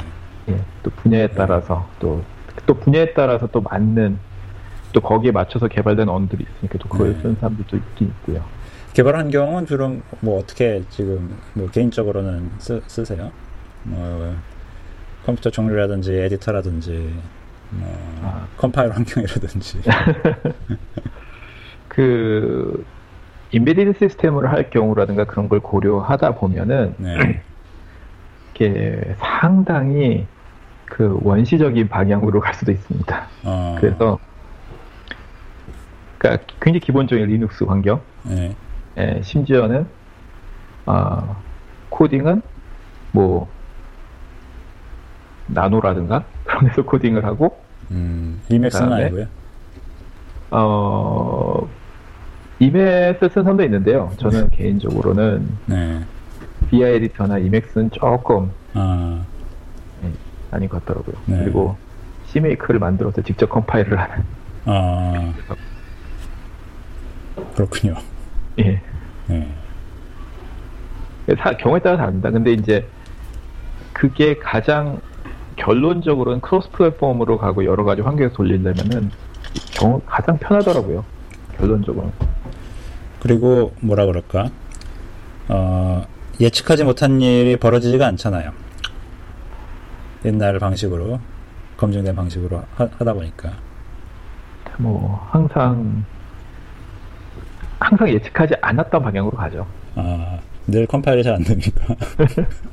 예, 0.49 0.59
또 0.81 0.89
분야에 0.91 1.27
따라서 1.29 1.87
또, 1.99 2.23
또 2.65 2.73
분야에 2.73 3.13
따라서 3.13 3.47
또 3.47 3.61
맞는 3.61 4.17
또 4.91 5.01
거기에 5.01 5.31
맞춰서 5.31 5.67
개발된 5.67 6.07
언어들이 6.07 6.45
있으니까 6.55 6.77
또 6.77 6.87
그걸 6.87 7.13
네. 7.13 7.21
쓰는 7.21 7.35
사람들도 7.35 7.77
있긴 7.77 8.07
있고요. 8.07 8.43
개발 8.93 9.15
환경은 9.15 9.65
주로 9.65 9.97
뭐 10.19 10.39
어떻게 10.39 10.83
지금 10.89 11.35
뭐 11.53 11.67
개인적으로는 11.69 12.51
쓰, 12.59 12.81
쓰세요? 12.87 13.31
뭐 13.83 14.35
컴퓨터 15.25 15.49
종류라든지 15.49 16.13
에디터라든지 16.13 17.13
뭐 17.71 18.19
아. 18.21 18.47
컴파일 18.57 18.91
환경이라든지 18.91 19.81
그 21.89 22.85
embedded 23.53 23.93
시스템을 23.99 24.51
할 24.51 24.71
경우라든가 24.71 25.25
그런 25.25 25.47
걸 25.47 25.59
고려하다 25.59 26.35
보면은 26.35 26.95
네. 26.97 27.41
이게 28.51 29.15
상당히 29.19 30.25
그 30.85 31.19
원시적인 31.21 31.87
방향으로 31.87 32.39
갈 32.39 32.55
수도 32.55 32.71
있습니다. 32.71 33.27
어. 33.43 33.75
그래서 33.79 34.19
그러니까 36.17 36.43
굉장히 36.59 36.79
기본적인 36.79 37.27
리눅스 37.27 37.63
환경, 37.65 38.01
네. 38.23 38.55
예, 38.97 39.21
심지어는 39.21 39.85
어, 40.87 41.35
코딩은 41.89 42.41
뭐 43.11 43.47
nano라든가 45.45 46.23
그런 46.43 46.65
데서 46.69 46.83
코딩을 46.83 47.23
하고 47.23 47.59
음, 47.91 48.41
이맥스는 48.49 48.93
아니고요. 48.93 49.27
어, 50.49 51.67
이맥스 52.63 53.29
쓴 53.29 53.43
선도 53.43 53.63
있는데요. 53.63 54.11
저는 54.17 54.49
네. 54.49 54.57
개인적으로는 54.57 55.47
네. 55.65 55.99
BI 56.69 56.95
에디터나 56.95 57.39
이맥스는 57.39 57.91
조금 57.91 58.51
아. 58.73 59.21
네, 60.01 60.11
아닌 60.51 60.69
것 60.69 60.83
같더라고요. 60.85 61.15
네. 61.25 61.39
그리고 61.39 61.75
C메이크를 62.27 62.79
만들어서 62.79 63.21
직접 63.21 63.49
컴파일을 63.49 63.99
하는. 63.99 64.23
아. 64.65 65.33
그렇군요. 67.55 67.95
예. 68.59 68.81
네. 69.27 69.47
사, 71.37 71.55
경우에 71.57 71.79
따라 71.79 71.97
다릅니다. 71.97 72.31
근데 72.31 72.53
이제 72.53 72.87
그게 73.91 74.37
가장 74.37 74.99
결론적으로는 75.55 76.41
크로스 76.41 76.69
플랫폼으로 76.71 77.37
가고 77.37 77.65
여러 77.65 77.83
가지 77.83 78.01
환경에서 78.01 78.35
돌리려면은 78.35 79.11
경우 79.73 80.01
가장 80.05 80.37
편하더라고요. 80.37 81.03
결론적으로. 81.57 82.11
그리고 83.23 83.73
뭐라 83.79 84.05
그럴까? 84.05 84.49
어, 85.47 86.05
예측하지 86.41 86.83
못한 86.83 87.21
일이 87.21 87.55
벌어지지가 87.55 88.05
않잖아요. 88.07 88.51
옛날 90.25 90.59
방식으로 90.59 91.19
검증된 91.77 92.15
방식으로 92.15 92.63
하, 92.75 92.89
다 92.89 93.13
보니까. 93.13 93.51
뭐 94.77 95.25
항상 95.31 96.03
항상 97.79 98.09
예측하지 98.09 98.55
않았던 98.61 99.01
방향으로 99.01 99.37
가죠. 99.37 99.65
아, 99.95 100.39
늘 100.67 100.85
컴파일이 100.85 101.23
잘 101.23 101.35
안 101.35 101.43
됩니까? 101.43 101.95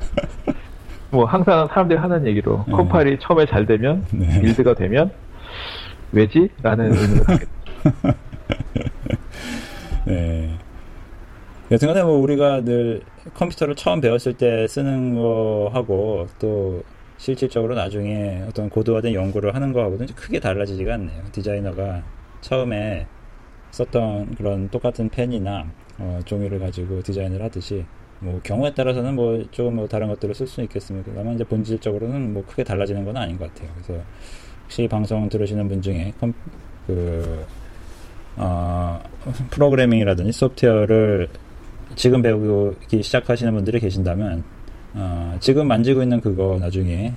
뭐 1.11 1.25
항상 1.25 1.67
사람들이 1.67 1.99
하는 1.99 2.25
얘기로 2.27 2.63
네. 2.67 2.73
컴파일이 2.73 3.19
처음에 3.21 3.45
잘 3.45 3.65
되면 3.65 4.05
네. 4.11 4.41
build가 4.41 4.73
되면 4.75 5.11
왜지? 6.11 6.49
라는 6.61 6.93
의미로 6.93 7.23
네. 10.05 10.57
여튼간에 11.71 12.03
뭐 12.03 12.17
우리가 12.17 12.61
늘 12.63 13.01
컴퓨터를 13.33 13.75
처음 13.75 14.01
배웠을 14.01 14.33
때 14.33 14.67
쓰는 14.67 15.15
거하고 15.15 16.27
또 16.39 16.83
실질적으로 17.17 17.75
나중에 17.75 18.43
어떤 18.47 18.69
고도화된 18.69 19.13
연구를 19.13 19.53
하는 19.55 19.71
거하고는 19.71 20.07
크게 20.07 20.39
달라지지가 20.39 20.95
않네요. 20.95 21.23
디자이너가 21.31 22.03
처음에 22.41 23.05
썼던 23.69 24.35
그런 24.35 24.69
똑같은 24.69 25.07
펜이나 25.07 25.65
어, 25.99 26.19
종이를 26.25 26.59
가지고 26.59 27.01
디자인을 27.03 27.41
하듯이 27.41 27.85
뭐 28.19 28.39
경우에 28.43 28.73
따라서는 28.73 29.15
뭐 29.15 29.43
조금 29.51 29.75
뭐 29.75 29.87
다른 29.87 30.07
것들을 30.07 30.33
쓸수 30.33 30.61
있겠습니다. 30.63 31.11
다만 31.15 31.35
이제 31.35 31.43
본질적으로는 31.43 32.33
뭐 32.33 32.43
크게 32.45 32.63
달라지는 32.63 33.05
건 33.05 33.17
아닌 33.17 33.37
것 33.37 33.53
같아요. 33.53 33.69
그래서 33.75 34.03
혹시 34.63 34.87
방송 34.87 35.29
들으시는 35.29 35.67
분 35.67 35.81
중에 35.81 36.13
컴, 36.19 36.33
그 36.87 37.45
어, 38.37 39.01
프로그래밍이라든지 39.49 40.31
소프트웨어를 40.31 41.27
지금 41.95 42.21
배우기 42.21 43.03
시작하시는 43.03 43.53
분들이 43.53 43.79
계신다면 43.79 44.43
어, 44.93 45.37
지금 45.39 45.67
만지고 45.67 46.03
있는 46.03 46.21
그거 46.21 46.57
나중에 46.59 47.13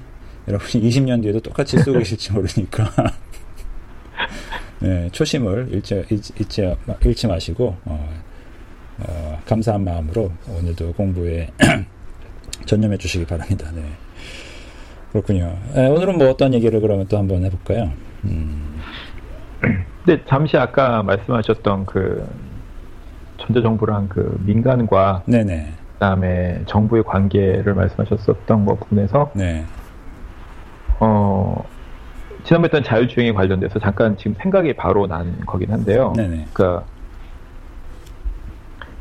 여러분이 0.49 0.85
20년 0.89 1.23
뒤에도 1.23 1.41
똑같이 1.41 1.79
쓰고 1.79 1.99
계실지 1.99 2.33
모르니까 2.33 2.91
네, 4.81 5.09
초심을 5.13 5.69
잃지, 5.71 6.05
잃지, 6.11 6.77
잃지 7.03 7.27
마시고 7.27 7.77
어, 7.85 8.23
어, 8.99 9.41
감사한 9.47 9.83
마음으로 9.83 10.31
오늘도 10.49 10.93
공부에 10.93 11.49
전념해 12.67 12.97
주시기 12.99 13.25
바랍니다. 13.25 13.71
네. 13.75 13.83
그렇군요. 15.11 15.59
네, 15.75 15.87
오늘은 15.87 16.19
뭐 16.19 16.29
어떤 16.31 16.53
얘기를 16.55 16.81
그러면 16.81 17.07
또 17.09 17.17
한번 17.19 17.45
해볼까요? 17.45 17.93
음. 18.25 18.81
근데 20.05 20.23
잠시 20.27 20.57
아까 20.57 21.03
말씀하셨던 21.03 21.87
그 21.87 22.27
전자정부랑 23.39 24.09
그 24.09 24.39
민간과 24.45 25.23
네네. 25.27 25.73
그다음에 25.95 26.63
정부의 26.67 27.05
관계를 27.05 27.75
말씀하셨었던 27.75 28.67
것 28.67 28.81
부분에서 28.81 29.31
네. 29.35 29.65
어 31.01 31.65
지난번에 32.45 32.67
했던 32.67 32.83
자율주행에 32.85 33.33
관련돼서 33.33 33.79
잠깐 33.79 34.17
지금 34.17 34.35
생각이 34.35 34.75
바로 34.75 35.07
난 35.07 35.41
거긴 35.47 35.73
한데요. 35.73 36.13
네네. 36.15 36.49
그러니까 36.53 36.85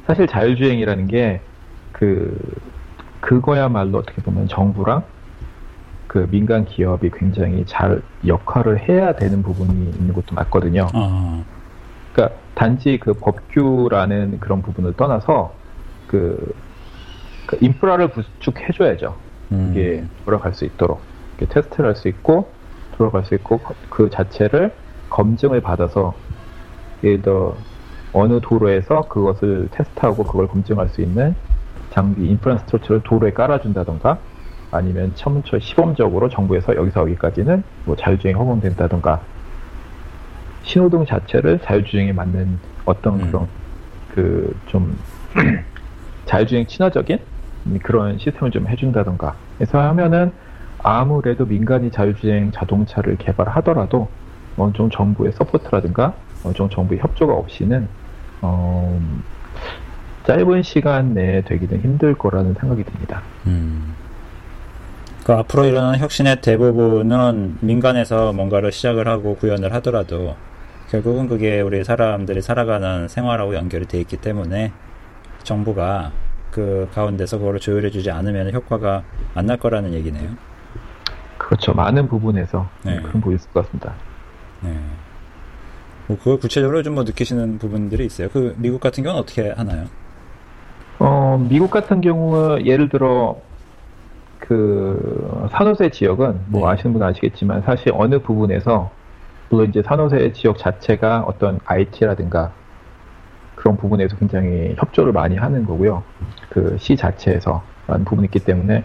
사실 0.07 0.27
자율주행이라는 0.27 1.07
게 1.07 1.41
그 1.93 2.37
그거야말로 3.21 3.99
어떻게 3.99 4.21
보면 4.21 4.49
정부랑 4.49 5.03
그 6.13 6.27
민간 6.29 6.63
기업이 6.63 7.09
굉장히 7.11 7.65
잘 7.65 7.99
역할을 8.27 8.87
해야 8.87 9.15
되는 9.15 9.41
부분이 9.41 9.93
있는 9.97 10.13
것도 10.13 10.35
맞거든요. 10.35 10.85
어. 10.93 11.43
그러니까 12.13 12.37
단지 12.53 12.99
그 12.99 13.13
법규라는 13.13 14.39
그런 14.39 14.61
부분을 14.61 14.93
떠나서 14.93 15.55
그, 16.05 16.53
그 17.47 17.57
인프라를 17.61 18.09
구축해줘야죠. 18.09 19.15
음. 19.53 19.69
이게 19.71 20.03
돌아갈 20.23 20.53
수 20.53 20.65
있도록 20.65 21.01
테스트를 21.49 21.87
할 21.87 21.95
수 21.95 22.07
있고 22.09 22.47
돌아갈 22.95 23.25
수 23.25 23.33
있고 23.33 23.59
그 23.89 24.11
자체를 24.11 24.71
검증을 25.09 25.61
받아서 25.61 26.13
예를 27.03 27.23
들어 27.23 27.55
어느 28.13 28.39
도로에서 28.39 29.01
그것을 29.09 29.67
테스트하고 29.71 30.23
그걸 30.25 30.47
검증할 30.47 30.89
수 30.89 31.01
있는 31.01 31.33
장비 31.89 32.27
인프라스트럭처를 32.27 33.01
도로에 33.03 33.31
깔아준다던가 33.31 34.19
아니면 34.73 35.11
처음처 35.15 35.59
시범적으로 35.59 36.29
정부에서 36.29 36.75
여기서 36.75 37.01
여기까지는 37.01 37.63
뭐 37.85 37.95
자율주행이 37.95 38.37
허용된다던가 38.37 39.21
신호등 40.63 41.05
자체를 41.05 41.59
자율주행에 41.59 42.13
맞는 42.13 42.59
어떤 42.85 43.19
음. 43.19 43.27
그런 43.27 43.47
그 44.13 44.53
좀 44.67 44.97
자율주행 46.25 46.65
친화적인 46.65 47.19
그런 47.83 48.17
시스템을 48.17 48.51
좀 48.51 48.67
해준다던가 48.67 49.35
해서 49.61 49.79
하면은 49.79 50.31
아무래도 50.81 51.45
민간이 51.45 51.91
자율주행 51.91 52.51
자동차를 52.51 53.17
개발하더라도 53.17 54.09
어느 54.57 54.73
정도 54.73 54.89
정부의 54.95 55.31
서포트라든가 55.33 56.13
어느 56.43 56.53
정도 56.53 56.73
정부의 56.75 56.99
협조가 56.99 57.33
없이는 57.33 57.87
어, 58.41 58.99
짧은 60.25 60.63
시간 60.63 61.13
내에 61.13 61.41
되기는 61.41 61.81
힘들 61.81 62.15
거라는 62.15 62.55
생각이 62.55 62.83
듭니다. 62.83 63.21
음. 63.47 63.93
그 65.25 65.33
앞으로 65.33 65.65
일어나는 65.65 65.99
혁신의 65.99 66.41
대부분은 66.41 67.57
민간에서 67.61 68.33
뭔가를 68.33 68.71
시작을 68.71 69.07
하고 69.07 69.35
구현을 69.35 69.73
하더라도 69.75 70.35
결국은 70.89 71.27
그게 71.27 71.61
우리 71.61 71.83
사람들이 71.83 72.41
살아가는 72.41 73.07
생활하고 73.07 73.55
연결이 73.55 73.85
돼 73.85 73.99
있기 74.01 74.17
때문에 74.17 74.73
정부가 75.43 76.11
그 76.51 76.89
가운데서 76.93 77.37
그거를 77.39 77.59
조율해 77.59 77.89
주지 77.89 78.11
않으면 78.11 78.53
효과가 78.53 79.03
안 79.33 79.45
날 79.47 79.57
거라는 79.57 79.93
얘기네요. 79.93 80.29
그렇죠. 81.37 81.73
많은 81.73 82.07
부분에서 82.07 82.69
네. 82.83 82.97
그런 82.97 83.13
부분이 83.13 83.35
있을 83.35 83.49
것 83.51 83.65
같습니다. 83.65 83.95
네. 84.61 84.77
뭐 86.07 86.17
그걸 86.17 86.37
구체적으로 86.37 86.83
좀 86.83 86.95
뭐 86.95 87.03
느끼시는 87.03 87.57
부분들이 87.59 88.05
있어요. 88.05 88.29
그 88.29 88.53
미국 88.57 88.79
같은 88.81 89.03
경우는 89.03 89.21
어떻게 89.23 89.49
하나요? 89.51 89.85
어, 90.99 91.43
미국 91.49 91.71
같은 91.71 92.01
경우 92.01 92.59
예를 92.63 92.89
들어 92.89 93.41
그 94.47 95.47
산호세 95.51 95.89
지역은 95.89 96.41
뭐 96.47 96.67
네. 96.67 96.73
아시는 96.73 96.91
분 96.93 97.01
아시겠지만 97.03 97.61
사실 97.61 97.93
어느 97.95 98.19
부분에서 98.19 98.91
물론 99.49 99.69
이제 99.69 99.81
산호세 99.81 100.33
지역 100.33 100.57
자체가 100.57 101.23
어떤 101.27 101.59
IT라든가 101.65 102.51
그런 103.55 103.77
부분에서 103.77 104.17
굉장히 104.17 104.75
협조를 104.77 105.13
많이 105.13 105.37
하는 105.37 105.65
거고요. 105.65 106.03
그 106.49 106.75
시 106.77 106.97
자체에서 106.97 107.63
라는 107.87 108.03
부분이 108.03 108.25
있기 108.25 108.39
때문에 108.39 108.83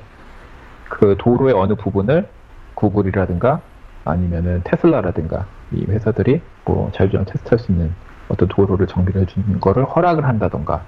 그 0.88 1.16
도로의 1.18 1.54
어느 1.54 1.74
부분을 1.74 2.28
구글이라든가 2.74 3.60
아니면은 4.04 4.60
테슬라라든가 4.64 5.46
이 5.72 5.84
회사들이 5.88 6.40
뭐 6.64 6.90
자율주행 6.92 7.24
테스트할 7.24 7.58
수 7.58 7.72
있는 7.72 7.92
어떤 8.28 8.46
도로를 8.48 8.86
정비를 8.86 9.22
해주는 9.22 9.58
거를 9.60 9.84
허락을 9.84 10.24
한다던가 10.24 10.82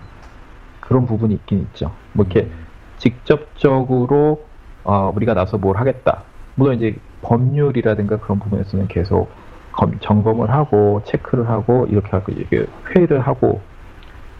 그런 0.80 1.06
부분이 1.06 1.34
있긴 1.34 1.60
있죠. 1.62 1.90
뭐 2.12 2.24
이렇게 2.24 2.48
음. 2.48 2.66
직접적으로 2.98 4.44
어, 4.84 5.12
우리가 5.14 5.34
나서 5.34 5.58
뭘 5.58 5.76
하겠다. 5.76 6.25
물론 6.54 6.76
이제 6.76 6.96
법률이라든가 7.22 8.18
그런 8.18 8.38
부분에서는 8.38 8.88
계속 8.88 9.30
검, 9.72 9.99
점검을 10.00 10.50
하고 10.50 11.02
체크를 11.04 11.49
하고 11.49 11.87
이렇게 11.88 12.08
하고 12.10 12.32
이게 12.32 12.66
회의를 12.94 13.20
하고 13.20 13.60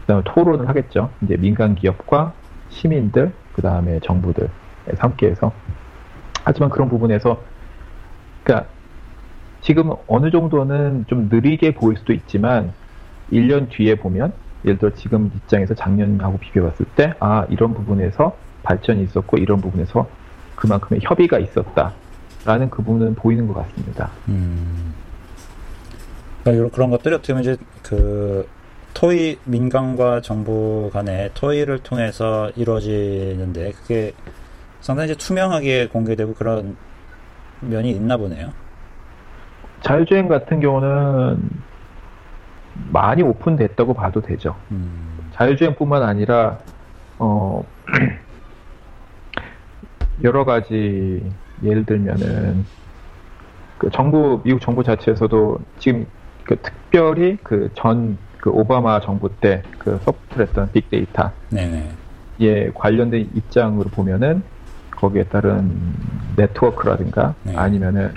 그다음에 0.02 0.23
토론을 0.25 0.68
하겠죠. 0.68 1.11
이제 1.23 1.37
민간 1.37 1.75
기업과 1.75 2.35
시민들 2.68 3.32
그다음에 3.52 4.00
정부들 4.00 4.49
함께해서 4.99 5.52
하지만 6.44 6.70
그런 6.70 6.88
부분에서 6.88 7.42
그러니까 8.42 8.68
지금 9.61 9.92
어느 10.06 10.30
정도는 10.30 11.04
좀 11.06 11.28
느리게 11.30 11.75
보일 11.75 11.99
수도 11.99 12.12
있지만 12.12 12.73
1년 13.30 13.68
뒤에 13.70 13.97
보면 13.97 14.32
예를 14.64 14.78
들어 14.78 14.90
지금 14.94 15.30
입장에서 15.35 15.75
작년하고 15.75 16.38
비교해 16.38 16.68
봤을 16.68 16.87
때 16.97 17.12
아 17.20 17.47
이런 17.50 17.75
부분에서 17.75 18.37
발전이 18.62 19.02
있었고 19.04 19.37
이런 19.38 19.61
부분에서 19.61 20.09
그만큼의 20.61 21.00
협의가 21.02 21.38
있었다 21.38 21.93
라는 22.45 22.71
그 22.71 22.83
부분은 22.83 23.14
보이는 23.17 23.49
것 23.49 23.55
같습니다. 23.55 24.11
음. 24.29 24.95
그러니까 26.45 26.75
그런 26.75 26.90
것들이 26.90 27.14
어떻게 27.14 27.33
보면 27.33 27.43
이제 27.43 27.57
그 27.83 28.49
토의 28.95 29.38
민간과 29.45 30.21
정부 30.21 30.90
간의 30.93 31.31
토의를 31.35 31.81
통해서 31.81 32.50
이루어지는데 32.57 33.73
그게 33.73 34.12
상당히 34.81 35.11
이제 35.11 35.19
투명하게 35.19 35.88
공개되고 35.88 36.35
그런 36.35 36.76
면이 37.61 37.90
있나 37.90 38.17
보네요. 38.17 38.52
자율주행 39.83 40.29
같은 40.29 40.61
경우는 40.61 41.38
많이 42.90 43.23
오픈됐다고 43.23 43.95
봐도 43.95 44.21
되죠. 44.21 44.57
음. 44.71 45.31
자율주행뿐만 45.33 46.02
아니라 46.02 46.59
어 47.19 47.64
여러 50.22 50.44
가지 50.44 51.22
예를 51.62 51.84
들면은 51.84 52.64
그 53.78 53.90
정부 53.90 54.42
미국 54.44 54.60
정부 54.60 54.82
자체에서도 54.82 55.58
지금 55.78 56.06
그 56.44 56.56
특별히 56.60 57.38
그 57.42 57.70
전그 57.74 58.18
그 58.38 58.50
오바마 58.50 59.00
정부 59.00 59.28
때 59.40 59.64
그 59.80 59.98
support했던 60.02 60.73
빅데이터 60.72 61.32
예 62.40 62.70
관련된 62.74 63.30
입장으로 63.34 63.88
보면은 63.88 64.42
거기에 64.90 65.24
따른 65.24 65.94
네트워크라든가 66.36 67.34
네. 67.42 67.56
아니면은 67.56 68.12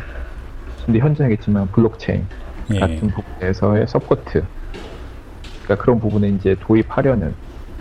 근데 0.86 1.00
현재겠지만 1.00 1.72
블록체인 1.72 2.27
예. 2.74 2.79
같은 2.79 3.10
부분에서의 3.12 3.88
support 3.88 4.44
그러니까 5.63 5.83
그런 5.83 6.00
부분에 6.01 6.29
이제 6.29 6.57
도입하려는 6.60 7.33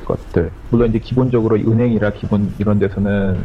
것들 0.04 0.52
물론 0.70 0.90
이제 0.90 1.00
기본적으로 1.00 1.56
은행이라 1.56 2.12
기본 2.12 2.54
이런 2.58 2.78
데서는 2.78 3.42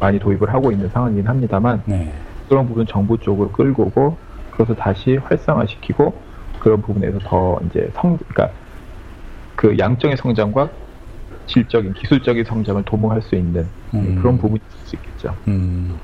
많이 0.00 0.18
도입을 0.18 0.52
하고 0.52 0.70
있는 0.72 0.88
상황이긴 0.90 1.26
합니다만 1.26 1.82
네. 1.86 2.12
그런 2.48 2.66
부분 2.66 2.86
정부 2.86 3.18
쪽으로 3.18 3.50
끌고 3.50 3.84
오고 3.84 4.16
그래서 4.52 4.74
다시 4.74 5.16
활성화시키고 5.16 6.12
그런 6.60 6.80
부분에서 6.82 7.18
더 7.20 7.58
이제 7.68 7.88
성 7.94 8.16
그러니까 8.28 8.50
그 9.56 9.76
양적인 9.78 10.16
성장과 10.16 10.68
질적인 11.46 11.92
기술적인 11.94 12.44
성장을 12.44 12.82
도모할 12.84 13.22
수 13.22 13.34
있는 13.34 13.66
음. 13.94 14.18
그런 14.20 14.36
부분이 14.38 14.60
있을 14.68 14.86
수 14.86 14.96
있겠죠. 14.96 15.34
음. 15.48 15.96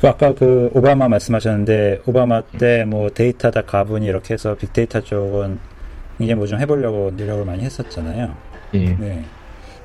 그 0.00 0.08
아까 0.08 0.34
그 0.34 0.68
오바마 0.74 1.08
말씀하셨는데 1.08 2.02
오바마 2.06 2.42
때 2.58 2.84
뭐 2.84 3.08
데이터다 3.10 3.62
가분이 3.62 4.04
이렇게 4.06 4.34
해서 4.34 4.54
빅데이터 4.56 5.00
쪽은 5.00 5.58
이제 6.18 6.34
뭐 6.34 6.46
좀 6.46 6.58
해보려고 6.60 7.12
노력을 7.16 7.44
많이 7.44 7.62
했었잖아요. 7.62 8.32
예. 8.74 8.78
네. 8.96 9.24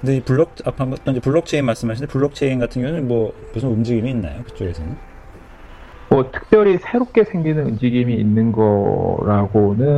근데 0.01 0.17
이 0.17 0.21
블록 0.21 0.55
아까 0.65 0.87
이제 1.07 1.19
블록체인 1.19 1.65
말씀하시는데 1.65 2.11
블록체인 2.11 2.59
같은 2.59 2.81
경우는 2.81 3.07
뭐 3.07 3.33
무슨 3.53 3.69
움직임이 3.69 4.11
있나요 4.11 4.43
그쪽에서는? 4.43 4.95
뭐 6.09 6.31
특별히 6.31 6.77
새롭게 6.77 7.23
생기는 7.23 7.65
움직임이 7.65 8.13
있는 8.15 8.51
거라고는 8.51 9.89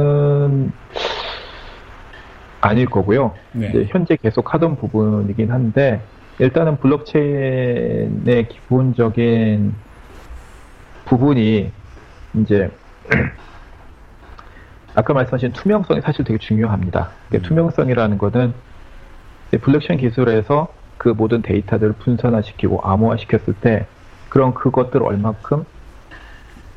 아닐 2.61 2.85
거고요. 2.87 3.33
네. 3.53 3.85
현재 3.89 4.17
계속 4.17 4.53
하던 4.53 4.77
부분이긴 4.77 5.51
한데 5.51 6.01
일단은 6.39 6.77
블록체인의 6.77 8.47
기본적인 8.49 9.73
부분이 11.05 11.71
이제 12.35 12.71
아까 14.95 15.13
말씀하신 15.13 15.53
투명성이 15.53 16.01
사실 16.01 16.25
되게 16.25 16.37
중요합니다. 16.37 17.11
음. 17.33 17.41
투명성이라는 17.41 18.17
것은 18.17 18.53
블록체인 19.57 19.99
기술에서 19.99 20.67
그 20.97 21.09
모든 21.09 21.41
데이터들을 21.41 21.93
분산화시키고 21.93 22.81
암호화시켰을 22.83 23.55
때 23.61 23.85
그런 24.29 24.53
그것들을 24.53 25.05
얼마큼 25.05 25.65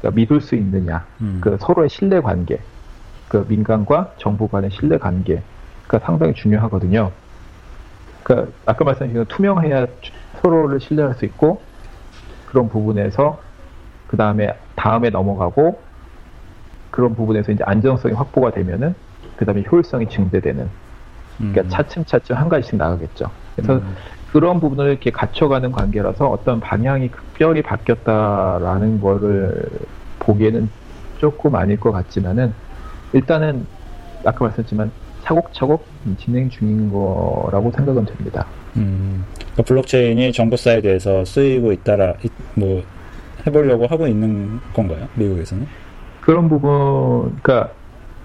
그러니까 0.01 0.17
믿을 0.17 0.41
수 0.41 0.57
있느냐, 0.57 1.05
음. 1.21 1.39
그 1.41 1.57
서로의 1.61 1.89
신뢰 1.89 2.21
관계, 2.21 2.61
그 3.29 3.45
민간과 3.49 4.15
정부 4.19 4.49
간의 4.49 4.71
신뢰 4.71 4.99
관계 4.99 5.43
가 5.89 5.99
상당히 5.99 6.35
중요하거든요. 6.35 7.13
그 8.23 8.53
아까 8.67 8.85
말씀하신 8.85 9.25
투명해야 9.27 9.87
서로를 10.41 10.81
신뢰할 10.81 11.15
수 11.15 11.25
있고 11.25 11.61
그런 12.47 12.69
부분에서 12.69 13.41
그 14.07 14.17
다음에 14.17 14.55
다음에 14.77 15.11
넘어가고 15.11 15.81
그런 16.91 17.15
부분에서 17.15 17.53
이제 17.53 17.65
안정성이 17.65 18.15
확보가 18.15 18.53
되면은 18.53 18.95
그 19.37 19.45
다음에 19.45 19.65
효율성이 19.71 20.09
증대되는 20.09 20.69
그러니까 21.51 21.63
음. 21.63 21.69
차츰차츰 21.69 22.37
한 22.37 22.49
가지씩 22.49 22.77
나가겠죠. 22.77 23.31
그래서 23.57 23.75
음. 23.75 23.95
그런 24.33 24.61
부분을 24.61 24.91
이렇게 24.91 25.11
갖춰가는 25.11 25.73
관계라서 25.73 26.29
어떤 26.29 26.61
방향이 26.61 27.09
극별히 27.09 27.61
바뀌었다라는 27.63 29.01
거를 29.01 29.69
보기에는 30.21 30.71
조금 31.19 31.55
아닐 31.55 31.79
것 31.79 31.93
같지만은 31.93 32.55
일단은 33.13 33.67
아까 34.25 34.45
말씀했지만 34.45 34.91
차곡차곡 35.23 35.85
진행 36.19 36.49
중인 36.49 36.91
거라고 36.91 37.71
생각은 37.73 38.07
됩니다. 38.07 38.47
음, 38.77 39.25
그러니까 39.37 39.63
블록체인이 39.65 40.33
정부 40.33 40.57
side에서 40.57 41.25
쓰이고 41.25 41.73
있다라 41.73 42.15
뭐 42.55 42.83
해보려고 43.47 43.87
하고 43.87 44.07
있는 44.07 44.61
건가요? 44.73 45.09
미국에서는? 45.15 45.67
그런 46.21 46.49
부분, 46.49 47.37
그러니까 47.43 47.73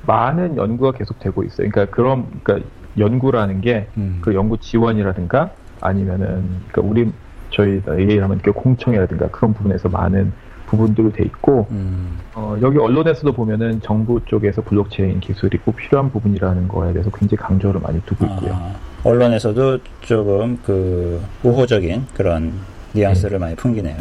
많은 0.05 0.55
연구가 0.55 0.97
계속되고 0.97 1.43
있어요. 1.43 1.69
그러니까 1.69 1.93
그런, 1.93 2.25
그러니까 2.43 2.69
연구라는 2.97 3.61
게그 3.61 3.87
음. 3.97 4.17
그 4.21 4.33
연구 4.33 4.57
지원이라든가 4.57 5.51
아니면은 5.81 6.43
그러니까 6.71 6.81
우리 6.81 7.11
저희 7.51 7.81
얘기를 7.99 8.23
하면 8.23 8.39
그 8.41 8.51
공청이라든가 8.51 9.29
그런 9.29 9.53
부분에서 9.53 9.89
많은 9.89 10.31
부분들로 10.67 11.11
돼 11.13 11.23
있고 11.23 11.67
음. 11.71 12.19
어, 12.33 12.57
여기 12.61 12.77
언론에서도 12.77 13.31
보면은 13.31 13.81
정부 13.81 14.19
쪽에서 14.25 14.61
블록체인 14.61 15.19
기술이 15.19 15.57
꼭 15.59 15.75
필요한 15.77 16.11
부분이라는 16.11 16.67
거에 16.67 16.91
대해서 16.93 17.09
굉장히 17.09 17.37
강조를 17.37 17.79
많이 17.81 18.01
두고 18.01 18.25
아, 18.25 18.33
있고요. 18.33 18.53
아, 18.53 18.75
언론에서도 19.03 19.79
조금 20.01 20.59
그 20.65 21.21
우호적인 21.43 22.07
그런 22.13 22.53
뉘앙스를 22.93 23.39
네. 23.39 23.45
많이 23.45 23.55
풍기네요. 23.55 23.95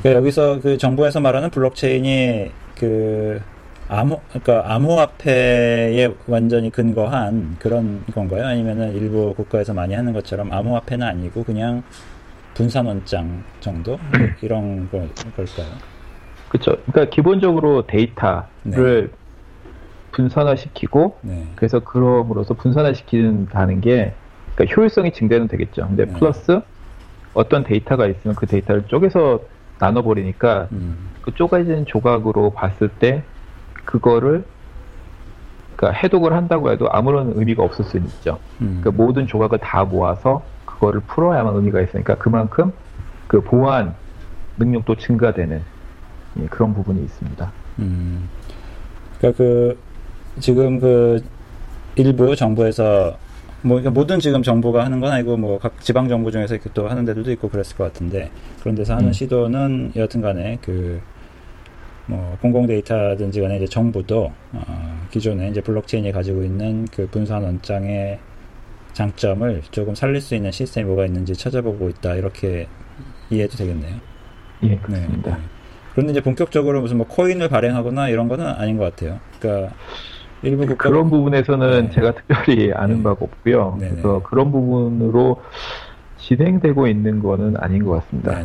그러니까 0.00 0.18
여기서 0.18 0.60
그 0.60 0.76
정부에서 0.76 1.20
말하는 1.20 1.48
블록체인이 1.48 2.50
그 2.78 3.40
암호 3.88 4.20
그러니까 4.28 4.74
암호화폐에 4.74 6.14
완전히 6.26 6.70
근거한 6.70 7.56
그런 7.58 8.02
건가요? 8.14 8.46
아니면은 8.46 8.94
일부 8.94 9.34
국가에서 9.34 9.74
많이 9.74 9.94
하는 9.94 10.12
것처럼 10.12 10.52
암호화폐는 10.52 11.06
아니고 11.06 11.44
그냥 11.44 11.82
분산 12.54 12.86
원장 12.86 13.42
정도 13.60 13.98
이런 14.40 14.88
거, 14.90 14.98
걸까요? 15.36 15.68
그렇죠. 16.48 16.76
그러니까 16.86 17.10
기본적으로 17.14 17.86
데이터를 17.86 18.46
네. 18.62 19.06
분산화시키고 20.12 21.18
네. 21.22 21.44
그래서 21.56 21.80
그럼으로써 21.80 22.54
분산화시키는 22.54 23.48
게 23.80 24.14
그러니까 24.54 24.74
효율성이 24.76 25.12
증대는 25.12 25.48
되겠죠. 25.48 25.88
근데 25.88 26.06
네. 26.06 26.12
플러스 26.12 26.60
어떤 27.34 27.64
데이터가 27.64 28.06
있으면 28.06 28.36
그 28.36 28.46
데이터를 28.46 28.84
쪼개서 28.86 29.40
나눠버리니까 29.80 30.68
음. 30.72 31.10
그 31.20 31.34
쪼개진 31.34 31.86
조각으로 31.86 32.54
봤을 32.54 32.88
때 33.00 33.24
그거를 33.84 34.44
그러니까 35.76 36.00
해독을 36.00 36.32
한다고 36.32 36.70
해도 36.70 36.88
아무런 36.90 37.32
의미가 37.34 37.62
없을 37.62 37.84
수는 37.84 38.06
있죠. 38.06 38.38
음. 38.60 38.80
그 38.82 38.88
모든 38.88 39.26
조각을 39.26 39.58
다 39.58 39.84
모아서 39.84 40.42
그거를 40.64 41.00
풀어야만 41.00 41.54
의미가 41.56 41.80
있으니까 41.82 42.16
그만큼 42.16 42.72
그 43.26 43.40
보안 43.40 43.94
능력도 44.58 44.96
증가되는 44.96 45.60
예, 46.40 46.46
그런 46.46 46.74
부분이 46.74 47.02
있습니다. 47.02 47.52
음. 47.80 48.28
그러니까 49.18 49.36
그 49.36 49.78
지금 50.40 50.78
그 50.80 51.22
일부 51.96 52.34
정부에서 52.34 53.16
뭐 53.62 53.78
그러니까 53.78 53.90
모든 53.90 54.20
지금 54.20 54.42
정부가 54.42 54.84
하는 54.84 55.00
건 55.00 55.10
아니고 55.12 55.36
뭐 55.36 55.58
각 55.58 55.80
지방 55.80 56.08
정부 56.08 56.30
중에서 56.30 56.54
이렇게 56.54 56.70
또 56.74 56.88
하는 56.88 57.04
데들도 57.04 57.30
있고 57.32 57.48
그랬을 57.48 57.76
것 57.76 57.84
같은데 57.84 58.30
그런 58.60 58.74
데서 58.74 58.94
하는 58.94 59.08
음. 59.08 59.12
시도는 59.12 59.92
여튼간에 59.96 60.58
그 60.60 61.00
뭐 62.06 62.36
공공 62.40 62.66
데이터든지 62.66 63.40
간에 63.40 63.56
이제 63.56 63.66
정부도 63.66 64.30
어, 64.52 65.06
기존에 65.10 65.48
이제 65.48 65.60
블록체인이 65.60 66.12
가지고 66.12 66.42
있는 66.42 66.86
그 66.92 67.06
분산 67.10 67.42
원장의 67.42 68.18
장점을 68.92 69.62
조금 69.70 69.94
살릴 69.94 70.20
수 70.20 70.34
있는 70.34 70.50
시스템이 70.50 70.86
뭐가 70.86 71.06
있는지 71.06 71.34
찾아보고 71.34 71.88
있다 71.88 72.14
이렇게 72.14 72.68
이해도 73.30 73.56
되겠네요. 73.56 73.96
예, 74.64 74.76
그렇습니다. 74.76 75.30
네, 75.30 75.36
네. 75.36 75.42
그런데 75.92 76.12
이제 76.12 76.20
본격적으로 76.20 76.80
무슨 76.80 76.98
뭐 76.98 77.06
코인을 77.06 77.48
발행하거나 77.48 78.08
이런 78.08 78.28
거는 78.28 78.46
아닌 78.46 78.76
것 78.76 78.84
같아요. 78.84 79.18
그러니까 79.40 79.74
일부 80.42 80.66
국가 80.66 80.88
그런 80.88 81.08
부분에서는 81.08 81.88
네. 81.88 81.90
제가 81.90 82.14
특별히 82.14 82.72
아는 82.72 82.98
네. 82.98 83.02
바가 83.02 83.24
없고요. 83.24 83.76
네네. 83.80 83.90
그래서 83.92 84.22
그런 84.22 84.52
부분으로 84.52 85.42
진행되고 86.18 86.86
있는 86.86 87.20
거는 87.20 87.56
아닌 87.56 87.84
것 87.84 87.92
같습니다. 87.92 88.42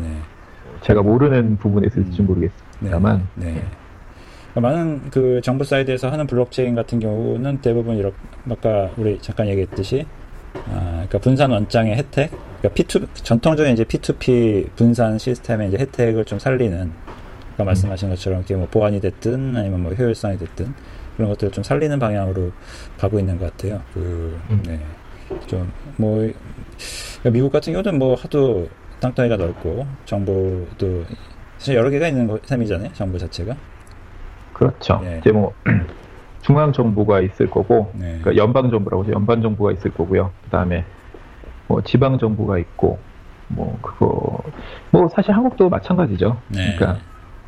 제가 0.82 1.02
모르는 1.02 1.58
부분에 1.58 1.88
있을지 1.88 2.22
음. 2.22 2.28
모르겠습니다. 2.28 2.69
다만 2.90 3.28
네. 3.36 3.54
네. 3.54 3.64
그러니까 4.54 4.62
많은 4.62 5.10
그 5.12 5.42
정부 5.44 5.64
side에서 5.64 6.10
하는 6.10 6.26
블록체인 6.28 6.76
같은 6.76 7.00
경우는 7.00 7.62
대부분 7.62 7.98
이렇게 7.98 8.16
아까 8.50 8.90
우리 8.98 9.20
잠깐 9.22 9.48
얘기했듯이 9.48 10.06
아, 10.54 10.92
그러니까 10.92 11.20
분산 11.20 11.52
원장의 11.52 11.96
혜택, 11.96 12.32
그러니까 12.60 12.70
P2 12.70 13.08
전통적인 13.24 13.74
이제 13.74 13.84
P2P 13.84 14.76
분산 14.76 15.18
시스템의 15.18 15.70
이제 15.70 15.78
혜택을 15.78 16.26
좀 16.26 16.40
살리는 16.40 16.92
아까 17.54 17.64
말씀하신 17.64 18.10
것처럼 18.10 18.40
이렇게 18.40 18.56
뭐 18.56 18.68
보안이 18.70 19.00
됐든 19.00 19.56
아니면 19.56 19.84
뭐 19.84 19.94
효율성이 19.94 20.38
됐든 20.38 20.74
그런 21.16 21.30
것들을 21.32 21.52
좀 21.52 21.64
살리는 21.64 22.00
방향으로 22.00 22.52
가고 22.98 23.20
있는 23.20 23.38
것 23.38 23.52
같아요. 23.52 23.82
그, 23.94 24.40
음. 24.50 24.64
네. 24.66 24.80
좀, 25.46 25.72
뭐, 25.98 26.18
그러니까 26.18 27.30
미국 27.32 27.52
같은 27.52 27.74
경우는 27.74 28.00
뭐 28.00 28.16
하도 28.16 28.68
땅덩이가 29.00 29.38
넓고 29.38 29.86
정보도 30.06 31.04
사실 31.60 31.76
여러 31.76 31.90
개가 31.90 32.08
있는 32.08 32.40
셈이잖아요. 32.44 32.94
정보 32.94 33.18
자체가. 33.18 33.56
그렇죠. 34.54 35.00
네. 35.04 35.18
이제 35.20 35.32
뭐 35.32 35.54
중앙 36.42 36.72
정부가 36.72 37.20
있을 37.20 37.50
거고, 37.50 37.92
네. 37.94 38.18
그러니까 38.22 38.38
연방 38.38 38.72
정부라고 38.72 39.04
해서 39.04 39.14
연방 39.14 39.42
정부가 39.42 39.74
있을 39.74 39.92
거고요. 39.94 40.32
그다음에 40.46 40.86
뭐 41.68 41.82
지방 41.82 42.18
정부가 42.18 42.58
있고, 42.60 42.98
뭐 43.50 43.78
그거 43.82 44.42
뭐 44.90 45.10
사실 45.10 45.34
한국도 45.34 45.70
마찬가지죠. 45.70 46.40
네. 46.48 46.76
그러니까 46.78 47.02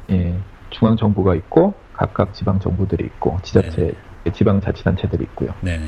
예, 0.09 0.35
중앙 0.71 0.97
정부가 0.97 1.35
있고 1.35 1.73
각각 1.93 2.33
지방 2.33 2.59
정부들이 2.59 3.05
있고 3.05 3.37
지자체 3.43 3.93
네. 4.25 4.31
지방 4.31 4.59
자치단체들이 4.59 5.23
있고요. 5.23 5.53
네. 5.61 5.79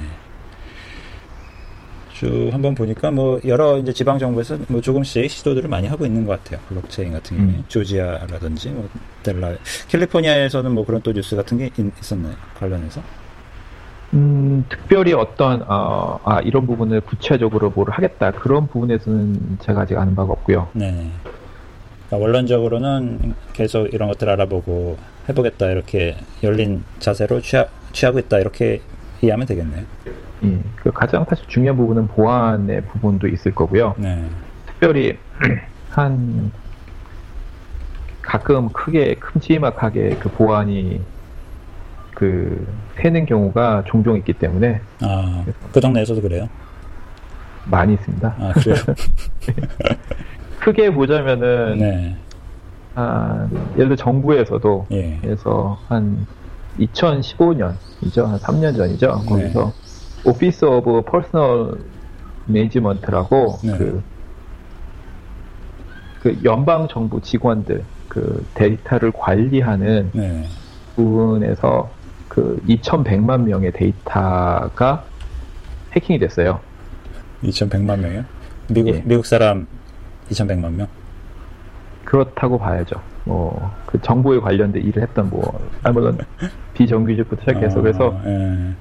쭉 2.24 2.50
한번 2.54 2.74
보니까 2.74 3.12
뭐 3.12 3.40
여러 3.46 3.78
이제 3.78 3.92
지방 3.92 4.18
정부에서 4.18 4.58
뭐 4.68 4.80
조금씩 4.80 5.30
시도들을 5.30 5.70
많이 5.70 5.88
하고 5.88 6.06
있는 6.06 6.26
것 6.26 6.44
같아요. 6.44 6.60
블록체인 6.70 7.12
같은 7.12 7.38
경우에 7.38 7.54
음. 7.56 7.64
조지아라든지 7.68 8.70
뭐 8.70 8.88
델라, 9.24 9.56
캘리포니아에서는 9.90 10.72
뭐 10.72 10.86
그런 10.86 11.02
또 11.02 11.12
뉴스 11.12 11.36
같은 11.36 11.58
게 11.58 11.70
있었나요? 12.00 12.34
관련해서? 12.58 13.02
음, 14.14 14.64
특별히 14.70 15.14
어떤 15.14 15.64
어, 15.68 16.20
아 16.24 16.40
이런 16.42 16.66
부분을 16.68 17.02
구체적으로 17.02 17.72
뭘 17.72 17.90
하겠다 17.90 18.32
그런 18.32 18.68
부분에서는 18.68 19.58
제가 19.62 19.82
아직 19.82 19.98
아는 19.98 20.16
바가 20.16 20.32
없고요. 20.34 20.70
네. 20.74 21.10
그러니까 22.08 22.18
원론적으로는 22.18 23.34
계속 23.54 23.92
이런 23.94 24.08
것들 24.10 24.30
알아보고 24.30 24.98
해보겠다 25.28 25.72
이렇게 25.72 26.16
열린 26.44 26.84
자세로 27.00 27.42
취하, 27.42 27.66
취하고 27.92 28.20
있다 28.20 28.40
이렇게 28.40 28.82
이해하면 29.22 29.48
되겠네요. 29.48 29.84
음, 30.44 30.64
그 30.76 30.92
가장 30.92 31.26
사실 31.30 31.46
중요한 31.48 31.78
부분은 31.78 32.08
보안의 32.08 32.82
부분도 32.86 33.28
있을 33.28 33.54
거고요. 33.56 33.96
네. 33.98 34.26
특별히 34.68 35.18
한 35.90 36.52
가끔 38.22 38.70
크게 38.70 39.16
큼지막하게 39.16 40.18
그 40.20 40.30
보안이 40.30 41.02
그 42.14 42.66
새는 42.96 43.26
경우가 43.26 43.84
종종 43.88 44.16
있기 44.18 44.34
때문에 44.34 44.82
아 45.02 45.44
그 45.72 45.80
동네에서도 45.82 46.22
그래요? 46.22 46.48
많이 47.66 47.94
있습니다. 47.94 48.36
아 48.40 48.54
그래요? 48.54 48.76
크게 50.60 50.92
보자면은 50.94 51.78
네. 51.78 52.16
한 52.96 53.50
예를 53.74 53.88
들어 53.90 53.96
정부에서도 53.96 54.88
예. 54.92 55.18
그래서 55.22 55.80
한 55.88 56.26
2015년이죠 56.80 58.26
한 58.26 58.40
3년 58.40 58.76
전이죠 58.78 59.22
네. 59.24 59.30
거기서 59.30 59.74
Office 60.26 60.66
of 60.66 61.02
Personnel 61.04 61.80
Management라고 62.46 63.58
네. 63.64 63.78
그, 63.78 64.04
그 66.22 66.40
연방 66.44 66.88
정부 66.88 67.22
직원들 67.22 67.84
그 68.08 68.46
데이터를 68.54 69.12
관리하는 69.12 70.12
네. 70.14 70.46
부분에서 70.96 71.90
그 72.30 72.62
2,100만 72.68 73.44
명의 73.44 73.72
데이터가 73.72 75.04
해킹이 75.94 76.20
됐어요. 76.20 76.60
2,100만 77.44 78.00
명이요? 78.00 78.24
미국 78.70 78.90
예. 78.96 79.02
미국 79.06 79.26
사람 79.26 79.68
2,100만 80.30 80.72
명? 80.74 80.88
그렇다고 82.06 82.58
봐야죠. 82.58 83.02
뭐 83.26 83.84
그 83.94 84.02
정보에 84.02 84.40
관련된 84.40 84.84
일을 84.84 85.04
했던 85.04 85.30
뭐 85.30 85.70
아무런 85.84 86.18
비정규직부터 86.74 87.42
시작해서 87.44 87.78
아, 87.78 87.82
그래서 87.84 88.20
예. 88.26 88.74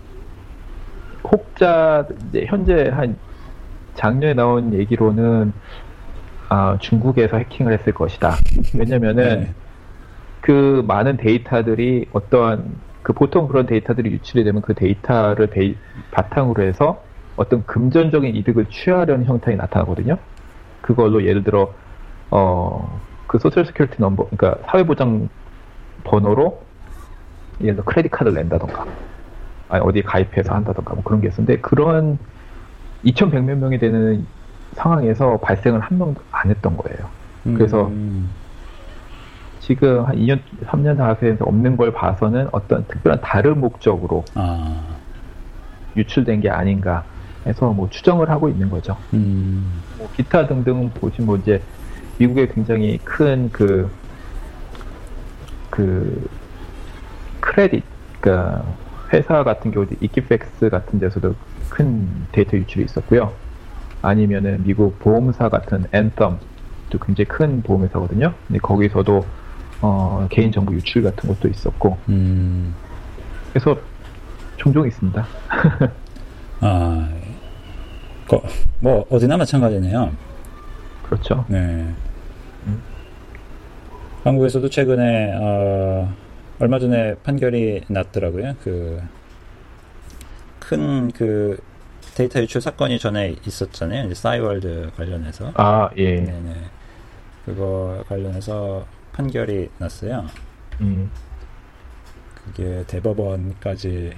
혹자 1.25 2.07
이제 2.29 2.47
현재 2.47 2.91
한 2.93 3.17
작년에 3.95 4.35
나온 4.35 4.75
얘기로는 4.75 5.53
아, 6.49 6.77
중국에서 6.81 7.39
해킹을 7.39 7.73
했을 7.73 7.95
것이다. 7.95 8.35
왜냐면은 8.75 9.41
네. 9.41 9.55
그 10.41 10.85
많은 10.87 11.17
데이터들이 11.17 12.07
어떠한 12.13 12.65
그 13.03 13.13
보통 13.13 13.49
그런 13.49 13.67
데이터들이 13.67 14.11
유출이 14.11 14.45
되면 14.45 14.61
그 14.63 14.75
데이터를 14.75 15.49
데이, 15.49 15.77
바탕으로 16.11 16.63
해서 16.63 17.03
어떤 17.37 17.65
금전적인 17.65 18.37
이득을 18.37 18.67
취하려는 18.67 19.25
형태가 19.25 19.57
나타나거든요. 19.57 20.19
그걸로 20.83 21.25
예를 21.25 21.43
들어 21.43 21.73
어 22.31 23.13
그 23.33 23.39
social 23.39 23.65
security 23.65 23.97
number 23.99 24.29
그러니까 24.29 24.63
사회보장 24.67 25.31
번호로 26.05 26.61
예를 27.63 27.77
들어 27.77 27.85
credit 27.87 28.13
card를 28.13 28.35
낸다던가 28.35 28.85
아니 29.73 29.83
어디 29.83 30.03
가입해서 30.03 30.55
한다던가 30.55 30.95
뭐 30.95 31.03
그런 31.03 31.23
게 31.23 31.29
있었는데 31.29 31.61
그런 31.63 32.19
2,100몇 33.07 33.55
명이 33.55 33.79
되는 33.79 34.27
상황에서 34.75 35.39
발생을 35.39 35.81
한 35.81 35.99
명도 35.99 36.21
안 36.31 36.51
했던 36.51 36.77
거예요. 36.77 37.09
그래서 37.43 37.89
음. 37.89 38.29
지금 39.61 40.05
한 40.05 40.17
2년, 40.17 40.41
3년 40.67 40.97
자세에서 40.99 41.47
없는 41.47 41.77
걸 41.77 41.93
봐서는 41.93 42.49
어떤 42.53 42.87
특별한 42.87 43.21
다른 43.23 43.61
목적으로 43.61 44.25
아. 44.35 44.83
유출된 45.97 46.41
게 46.41 46.51
아닌가 46.51 47.05
해서 47.47 47.73
뭐 47.73 47.89
추정을 47.89 48.29
하고 48.29 48.49
있는 48.49 48.69
거죠. 48.69 48.97
음. 49.15 49.83
뭐 49.97 50.09
기타 50.15 50.47
등등 50.47 50.91
보시면 50.91 51.27
뭐 51.27 51.37
이제 51.37 51.63
미국에 52.19 52.47
굉장히 52.49 52.99
큰 52.99 53.49
그, 53.51 53.91
그, 55.71 56.29
크레딧, 57.41 57.83
그니까 58.21 58.63
회사 59.13 59.45
같은 59.45 59.71
경우 59.71 59.87
이키팩스 60.01 60.71
같은 60.71 60.99
데서도 60.99 61.35
큰 61.69 62.09
데이터 62.33 62.57
유출이 62.57 62.85
있었고요. 62.85 63.33
아니면은 64.01 64.63
미국 64.65 64.99
보험사 64.99 65.49
같은 65.49 65.85
앤썸도 65.93 66.99
굉장히 67.05 67.29
큰 67.29 67.63
보험회사거든요. 67.63 68.35
근데 68.47 68.59
거기서도 68.59 69.25
어, 69.81 70.27
개인 70.31 70.53
정보 70.53 70.73
유출 70.75 71.03
같은 71.03 71.29
것도 71.29 71.49
있었고, 71.49 71.99
음. 72.09 72.75
그래서 73.51 73.77
종종 74.57 74.87
있습니다. 74.87 75.27
아, 76.61 77.09
뭐 78.81 79.05
어디나 79.11 79.37
마찬가지네요. 79.37 80.13
그렇죠. 81.03 81.45
네. 81.49 81.59
음. 82.67 82.83
한국에서도 84.25 84.69
최근에 84.71 85.35
어, 85.41 86.13
얼마 86.59 86.79
전에 86.79 87.15
판결이 87.23 87.83
났더라고요. 87.89 88.55
그 88.63 89.01
큰그 90.61 91.13
그 91.17 91.63
데이터 92.15 92.41
유출 92.41 92.61
사건이 92.61 92.99
전에 92.99 93.37
있었잖아요. 93.47 94.05
이제 94.07 94.15
싸이월드 94.15 94.91
관련해서. 94.97 95.53
아, 95.55 95.91
예. 95.97 96.17
네네. 96.17 96.55
그거 97.45 98.05
관련해서 98.09 98.87
판결이 99.13 99.71
났어요. 99.79 100.27
음. 100.81 101.11
그게 102.35 102.85
대법원까지 102.87 104.13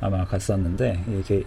아마 0.00 0.24
갔었는데 0.24 1.04
이게 1.08 1.44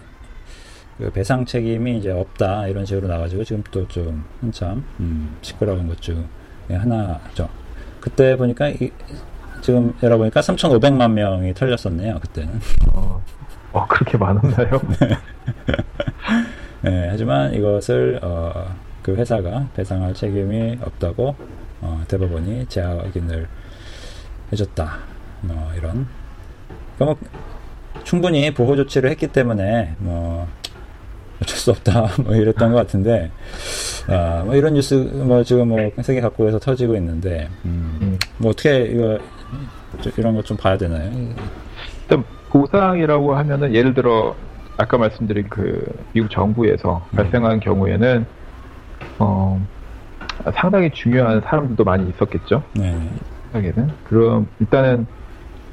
그 0.98 1.12
배상 1.12 1.44
책임이 1.46 1.98
이제 1.98 2.12
없다 2.12 2.68
이런 2.68 2.86
식으로 2.86 3.08
나가지고 3.08 3.44
지금 3.44 3.64
또 3.72 3.86
좀 3.88 4.24
한참 4.42 4.86
음, 5.00 5.36
시끄러운 5.42 5.88
것 5.88 6.00
중에 6.02 6.24
하나죠. 6.70 7.50
그때 8.00 8.36
보니까 8.38 8.70
이, 8.70 8.92
지금 9.64 9.96
열어보니까 10.04 10.42
3,500만 10.42 11.12
명이 11.14 11.54
털렸었네요. 11.54 12.20
그때는. 12.20 12.60
어, 12.92 13.24
어 13.72 13.88
그렇게 13.88 14.18
많았나요? 14.18 14.82
네, 16.82 17.08
하지만 17.10 17.54
이것을 17.54 18.20
어, 18.22 18.76
그 19.02 19.16
회사가 19.16 19.70
배상할 19.74 20.14
책임이 20.14 20.80
없다고 20.84 21.36
어, 21.80 22.04
대법원이 22.10 22.66
재하 22.68 22.90
확인을 22.98 23.48
해줬다. 24.52 24.98
뭐 25.42 25.72
이런. 25.78 26.08
그러니까 26.98 27.06
뭐 27.06 27.18
충분히 28.04 28.54
보호 28.54 28.76
조치를 28.76 29.10
했기 29.12 29.28
때문에 29.28 29.96
뭐 29.98 30.46
어쩔 31.42 31.58
수 31.58 31.72
없다. 31.72 32.10
뭐 32.24 32.36
이랬던 32.36 32.72
것 32.74 32.78
같은데, 32.80 33.32
아, 34.08 34.44
뭐 34.46 34.56
이런 34.56 34.74
뉴스 34.74 34.94
뭐 34.94 35.42
지금 35.44 35.70
뭐 35.70 35.92
세계 36.02 36.20
각국에서 36.20 36.60
터지고 36.60 36.96
있는데, 36.96 37.50
음, 37.66 37.98
음. 38.02 38.20
뭐 38.38 38.52
어떻게 38.52 38.86
이거 38.86 39.20
이런 40.18 40.36
것 40.36 40.44
좀 40.46 40.58
봐야 40.58 40.78
되나요? 40.78 41.12
일단 42.02 42.24
보상이라고 42.50 43.36
하면은 43.36 43.74
예를 43.74 43.94
들어 43.94 44.36
아까 44.78 44.98
말씀드린 44.98 45.48
그 45.50 45.86
미국 46.14 46.30
정부에서 46.32 47.06
음. 47.12 47.16
발생한 47.16 47.60
경우에는 47.60 48.26
어 49.20 49.62
상당히 50.56 50.90
중요한 50.92 51.42
사람들도 51.42 51.84
많이 51.84 52.10
있었겠죠. 52.10 52.64
네. 52.74 52.98
생각에는. 53.52 53.92
그럼 54.06 54.48
일단은 54.60 55.06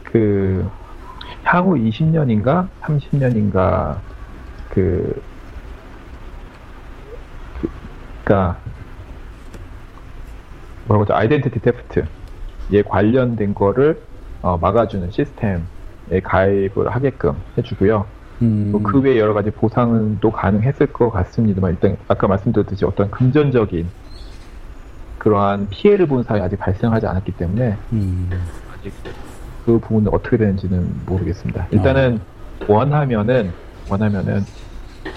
그 0.05 0.69
향후 1.45 1.75
20년인가 1.77 2.69
30년인가 2.83 3.97
그, 4.71 5.23
그 7.61 7.69
그니까 8.25 8.59
뭐라고 10.87 11.05
하죠? 11.05 11.15
아이덴티티 11.15 11.61
테프트 11.61 12.05
얘 12.73 12.83
관련된 12.83 13.55
거를 13.55 14.01
어, 14.43 14.57
막아주는 14.57 15.11
시스템에 15.11 15.61
가입을 16.23 16.89
하게끔 16.89 17.35
해주고요. 17.59 18.07
음. 18.43 18.83
그 18.83 19.01
외에 19.01 19.19
여러 19.19 19.35
가지 19.35 19.51
보상은 19.51 20.19
또 20.21 20.31
가능했을 20.31 20.87
것 20.87 21.11
같습니다만 21.11 21.73
일단 21.73 21.97
아까 22.09 22.27
말씀드렸듯이 22.27 22.85
어떤 22.85 23.11
금전적인 23.11 23.87
그러한 25.19 25.69
피해를 25.69 26.07
본 26.07 26.23
사람이 26.23 26.45
아직 26.45 26.57
발생하지 26.57 27.07
않았기 27.07 27.33
때문에 27.33 27.77
음. 27.93 28.31
아직 28.73 28.95
그 29.67 29.79
부분은 29.79 30.13
어떻게 30.15 30.39
되는지는 30.39 30.91
모르겠습니다. 31.05 31.67
일단은 31.71 32.19
어. 32.61 32.73
원하면은 32.73 33.53
원하면은 33.91 34.43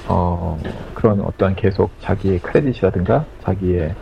어 0.10 0.60
그런 0.94 1.22
어떤 1.22 1.56
계속 1.56 1.92
자기의 2.02 2.40
크레딧이라든가 2.40 3.26
자기의 3.44 3.96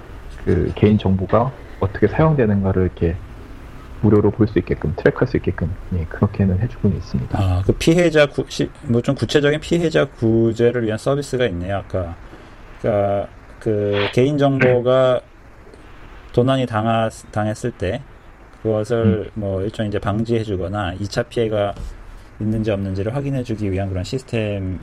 그 0.44 0.72
개인 0.74 0.98
정보가 0.98 1.52
어떻게 1.80 2.08
사용되는가를 2.08 2.84
이렇게 2.84 3.16
무료로 4.02 4.32
볼 4.32 4.48
수 4.48 4.60
있게끔 4.60 4.94
트랙할 4.96 5.28
수 5.28 5.38
있게끔 5.38 5.74
예, 5.94 6.06
그렇게는 6.06 6.60
해주고는 6.60 6.98
있습니다. 6.98 7.40
아, 7.40 7.62
그 7.66 7.74
피해자 7.74 8.26
구, 8.26 8.46
뭐좀 8.84 9.16
구체적인 9.16 9.60
피해자 9.60 10.06
구제를 10.06 10.86
위한 10.86 10.98
서비스가 10.98 11.46
있네요. 11.48 11.78
아까 11.78 12.16
그러니까 12.82 13.28
그 13.60 14.08
개인 14.14 14.38
정보가 14.38 15.22
도난이 16.34 16.66
당하, 16.66 17.10
당했을 17.32 17.72
때 17.72 18.02
그것을 18.64 19.30
음. 19.36 19.42
뭐 19.42 19.62
일종 19.62 19.86
이제 19.86 20.00
방지해주거나 20.00 20.96
2차 20.96 21.28
피해가 21.30 21.74
있는지 22.40 22.72
없는지를 22.72 23.16
확인해주기 23.16 23.72
위한 23.72 23.90
그런 23.90 24.04
시스템을 24.04 24.80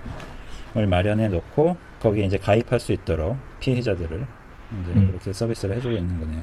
마련해 0.89 1.29
놓고 1.29 1.77
거기에 2.01 2.25
이제 2.25 2.39
가입할 2.39 2.79
수 2.79 2.93
있도록 2.93 3.37
피해자들을 3.61 4.27
이제 4.83 4.93
음. 4.95 5.09
그렇게 5.09 5.33
서비스를 5.33 5.77
해주고 5.77 5.95
있는 5.95 6.21
거네요. 6.21 6.43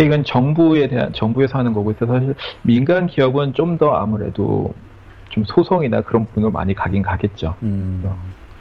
이건 0.00 0.24
정부에 0.24 0.88
대한 0.88 1.12
정부에서 1.12 1.58
하는 1.58 1.72
거고 1.72 1.90
있어서 1.90 2.14
사실 2.14 2.34
민간 2.62 3.06
기업은 3.06 3.52
좀 3.54 3.78
더 3.78 3.92
아무래도 3.94 4.72
좀 5.30 5.44
소송이나 5.44 6.02
그런 6.02 6.26
부분을 6.26 6.50
많이 6.50 6.74
가긴 6.74 7.02
가겠죠. 7.02 7.56
음. 7.62 8.02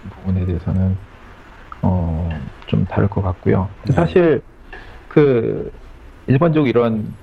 그 0.04 0.10
부분에 0.10 0.46
대해서는 0.46 0.98
어, 1.84 2.30
좀 2.68 2.86
다를 2.86 3.08
것 3.08 3.22
같고요. 3.22 3.70
네. 3.86 3.94
사실 3.94 4.42
그 5.08 5.72
일반적으로 6.28 6.68
이런 6.68 7.14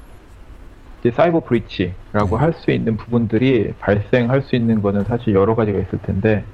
cyber 1.13 1.41
breach라고 1.41 2.29
네. 2.31 2.37
할수 2.37 2.71
있는 2.71 2.97
부분들이 2.97 3.73
발생할 3.81 4.43
수 4.43 4.55
있는 4.55 4.83
거는 4.83 5.05
사실 5.05 5.35
여러 5.35 5.55
가지가 5.55 5.79
있을 5.79 5.99
텐데 6.03 6.45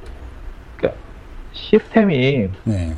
그러니까 0.77 0.99
시스템이 1.53 2.49
네. 2.65 2.95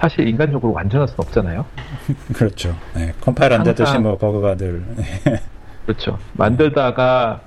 사실 0.00 0.26
인간적으로 0.26 0.72
완전할 0.72 1.08
수는 1.08 1.18
없잖아요. 1.18 1.64
그렇죠. 2.34 2.74
네, 2.94 3.12
컴파일 3.20 3.52
안 3.52 3.62
되듯이 3.62 3.98
뭐 3.98 4.16
버그가 4.16 4.56
늘. 4.56 4.82
그렇죠. 5.84 6.18
만들다가 6.32 7.40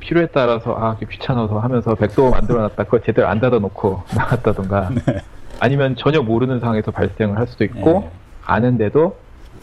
필요에 0.00 0.26
따라서 0.26 0.74
아 0.74 0.96
귀찮아서 1.10 1.58
하면서 1.58 1.94
backdoor 1.94 2.30
만들어놨다 2.30 2.84
그거 2.84 3.00
제대로 3.00 3.28
안 3.28 3.40
닫아놓고 3.40 4.02
나갔다던가 4.14 4.90
네. 5.06 5.20
아니면 5.60 5.96
전혀 5.96 6.20
모르는 6.22 6.60
상황에서 6.60 6.90
발생을 6.90 7.38
할 7.38 7.46
수도 7.46 7.64
있고 7.64 8.00
네. 8.00 8.10
아는데도 8.44 9.16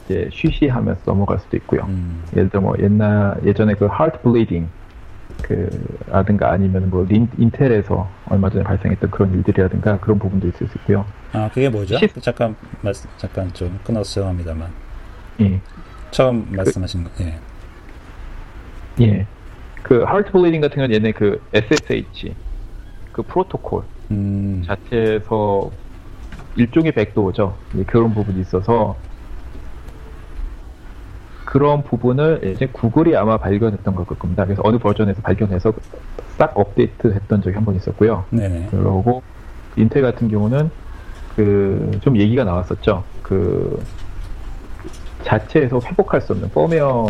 이제 0.06 0.30
쉬쉬하면서 0.32 1.02
넘어갈 1.06 1.40
수도 1.40 1.58
있고요. 1.58 1.84
음. 1.88 2.24
예를 2.36 2.50
들어 2.50 2.62
뭐 2.62 2.76
옛날 2.80 3.40
예전에 3.44 3.74
그 3.74 3.86
heart 3.86 4.20
bleeding 4.22 4.68
그 5.42 5.70
라든가 6.08 6.52
아니면 6.52 6.90
뭐 6.90 7.06
린, 7.08 7.28
인텔에서 7.38 8.10
얼마 8.30 8.50
전에 8.50 8.64
발생했던 8.64 9.12
그런 9.12 9.34
일들이라든가 9.34 10.00
그런 10.00 10.20
부분도 10.20 10.48
있을 10.48 10.68
수 10.68 10.78
있고요. 10.80 11.06
아 11.34 11.50
그게 11.54 11.70
뭐죠? 11.70 11.98
시... 11.98 12.08
잠깐 12.20 12.56
말, 12.82 12.94
잠깐 13.18 13.52
좀 13.54 13.80
끊어서 13.84 14.14
죄송합니다만. 14.14 14.70
예. 15.42 15.60
처음 16.12 16.48
말씀하신 16.52 17.04
그, 17.04 17.10
거. 17.10 17.24
예. 17.24 17.40
예. 19.02 19.28
그 19.84 20.04
heart 20.04 20.32
bleeding 20.32 20.62
같은 20.62 20.76
경우는 20.76 20.96
얘네 20.96 21.12
그 21.14 21.42
SSH 21.54 22.34
그 23.12 23.22
프로토콜 23.24 23.84
음. 24.12 24.64
자체에서 24.66 25.72
일종의 26.56 26.92
백도어죠. 26.92 27.58
그런 27.88 28.14
부분이 28.14 28.42
있어서 28.42 28.96
그런 31.52 31.84
부분을 31.84 32.54
이제 32.56 32.66
구글이 32.72 33.14
아마 33.18 33.36
발견했던 33.38 33.94
걸 33.94 34.06
겁니다. 34.06 34.46
그래서 34.46 34.62
어느 34.64 34.78
버전에서 34.78 35.22
발견해서 35.22 35.74
싹 36.38 36.58
업데이트 36.58 37.08
했던 37.12 37.42
적이 37.42 37.56
한 37.56 37.66
번 37.66 37.76
있었고요. 37.76 38.24
네네. 38.30 38.68
그러고 38.72 39.22
인텔 39.76 40.02
같은 40.02 40.30
경우는 40.30 40.72
그 41.36 42.00
좀 42.02 42.16
얘기가 42.16 42.46
나왔었죠. 42.46 43.04
그 43.22 43.84
자체에서 45.24 45.82
회복할 45.84 46.22
수 46.22 46.32
없는 46.32 46.50
펌웨어 46.52 47.08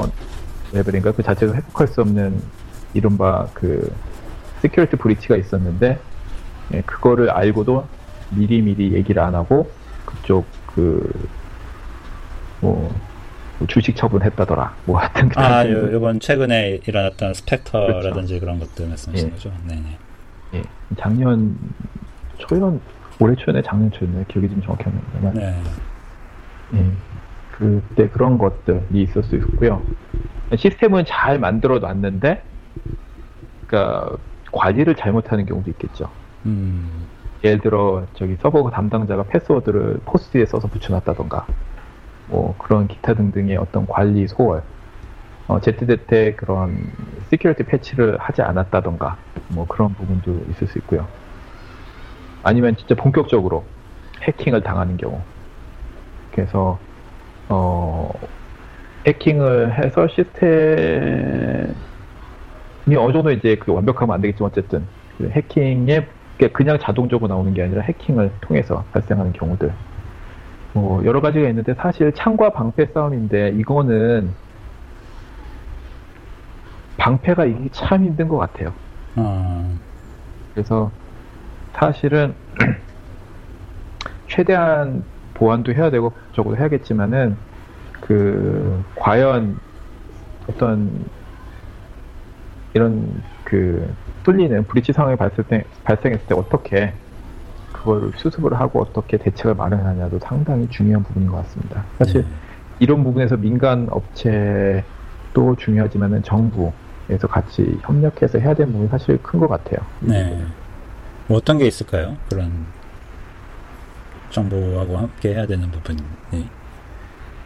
레벨인가 0.74 1.12
그 1.12 1.22
자체에서 1.22 1.54
회복할 1.54 1.88
수 1.88 2.02
없는 2.02 2.42
이른바 2.96 3.46
그 3.54 3.94
security 4.62 4.96
breach가 4.96 5.36
있었는데 5.36 6.00
예, 6.74 6.82
그거를 6.82 7.30
알고도 7.30 7.86
미리 8.32 8.64
미리 8.64 8.94
얘기를 8.94 9.22
안 9.22 9.36
하고 9.36 9.70
그쪽 10.04 10.46
그뭐 10.74 11.12
뭐 12.62 13.11
주식 13.68 13.96
처분했다더라. 13.96 14.76
뭐 14.86 15.00
하여튼 15.00 15.30
아, 15.36 15.68
요, 15.70 15.96
이번 15.96 16.20
최근에 16.20 16.82
일어났던 16.86 17.34
스펙터라든지 17.34 18.40
그렇죠. 18.40 18.40
그런 18.40 18.60
것들 18.60 18.88
말씀하신 18.88 19.28
예. 19.28 19.32
거죠. 19.32 19.52
네네. 19.68 19.98
예. 20.56 20.64
작년 20.98 21.58
초엔 22.38 22.82
올해 23.20 23.36
초엔에 23.36 23.62
작년 23.62 23.92
초였네 23.92 24.26
기억이 24.28 24.50
좀 24.50 24.62
정확히 24.62 24.86
안 24.86 25.02
나지만. 25.14 25.34
네. 25.34 25.62
예. 26.76 26.92
그때 27.52 28.10
그런 28.10 28.38
것들이 28.38 29.04
있을 29.04 29.24
수 29.24 29.36
있고요. 29.36 29.84
시스템은 30.56 31.06
잘 31.06 31.38
만들어 31.38 31.80
놨는데, 31.80 32.42
그러니까 33.68 34.18
관리를 34.52 34.96
잘못하는 34.96 35.46
경우도 35.46 35.70
있겠죠. 35.72 36.10
음. 36.46 37.06
예를 37.44 37.60
들어 37.60 38.06
저기 38.16 38.36
서버 38.42 38.70
담당자가 38.70 39.24
패스워드를 39.24 40.02
포스트잇에 40.06 40.46
써서 40.46 40.68
붙여놨다던가, 40.68 41.46
뭐 42.32 42.58
그런 42.58 42.88
기타 42.88 43.14
등등의 43.14 43.58
어떤 43.58 43.86
관리 43.88 44.28
소홀, 44.28 44.64
어, 45.48 45.60
제때제때 45.60 46.36
그런 46.38 46.78
security 47.30 47.64
패치를 47.66 48.18
하지 48.20 48.42
않았다던가 48.42 49.18
뭐 49.50 49.68
그런 49.68 49.94
부분도 49.96 50.46
있을 50.50 50.68
수 50.68 50.78
있고요. 50.80 51.08
아니면 52.44 52.76
진짜 52.78 52.96
본격적으로 52.96 53.66
해킹을 54.24 54.64
당하는 54.64 54.98
경우. 54.98 55.22
그래서 56.32 56.80
어 57.50 58.12
해킹을 59.08 59.78
해서 59.84 60.08
시스템이 60.08 61.76
어느 62.98 63.14
정도 63.14 63.32
이제 63.32 63.56
그 63.58 63.74
완벽하면 63.74 64.16
안 64.16 64.22
되겠지만 64.22 64.52
어쨌든 64.52 64.88
그 65.18 65.30
해킹에 65.30 66.08
그냥 66.54 66.80
자동적으로 66.80 67.28
나오는 67.28 67.54
게 67.54 67.64
아니라 67.64 67.82
해킹을 67.84 68.38
통해서 68.42 68.88
발생하는 68.92 69.34
경우들 69.34 69.76
뭐 70.74 71.04
여러 71.06 71.22
가지가 71.22 71.50
있는데 71.50 71.74
사실 71.74 72.14
창과 72.14 72.52
방패 72.52 72.88
싸움인데 72.94 73.50
이거는 73.50 74.34
방패가 76.98 77.46
이게 77.46 77.70
참 77.72 78.06
힘든 78.06 78.28
것 78.28 78.38
같아요. 78.38 78.74
어. 79.16 79.78
그래서 80.54 80.92
사실은 81.74 82.36
최대한 84.28 85.04
보완도 85.34 85.74
해야 85.74 85.90
되고 85.90 86.14
적어도 86.32 86.58
해야겠지만은 86.58 87.38
그 87.92 88.84
과연 88.96 89.60
어떤 90.48 91.06
이런 92.74 93.24
그 93.44 93.94
뚫리는 94.24 94.66
브리치 94.68 94.94
상황이 94.94 95.18
발생 95.18 95.64
발생했을 95.84 96.28
때 96.28 96.36
어떻게 96.36 96.94
그걸 97.82 98.12
수습을 98.16 98.60
하고 98.60 98.82
어떻게 98.82 99.18
대책을 99.18 99.56
마련하냐도 99.56 100.20
상당히 100.20 100.68
중요한 100.70 101.04
부분인 101.04 101.30
것 101.30 101.38
같습니다. 101.38 101.84
사실 101.98 102.22
네. 102.22 102.28
이런 102.80 103.04
부분에서 103.04 103.38
민간 103.38 103.88
업체도 103.90 105.56
중요하지만은 105.58 106.22
정부에서 106.24 107.28
같이 107.28 107.80
협력해서 107.84 108.38
해야 108.40 108.54
되는 108.54 108.72
부분이 108.72 108.90
사실 108.90 109.18
큰 109.24 109.40
것 109.40 109.48
같아요. 109.48 109.80
네. 110.00 110.46
뭐 111.28 111.38
어떤 111.38 111.58
게 111.58 111.66
있을까요? 111.66 112.16
그런 112.30 112.52
정부하고 114.30 114.98
함께 114.98 115.34
해야 115.34 115.46
되는 115.48 115.70
부분이. 115.72 116.00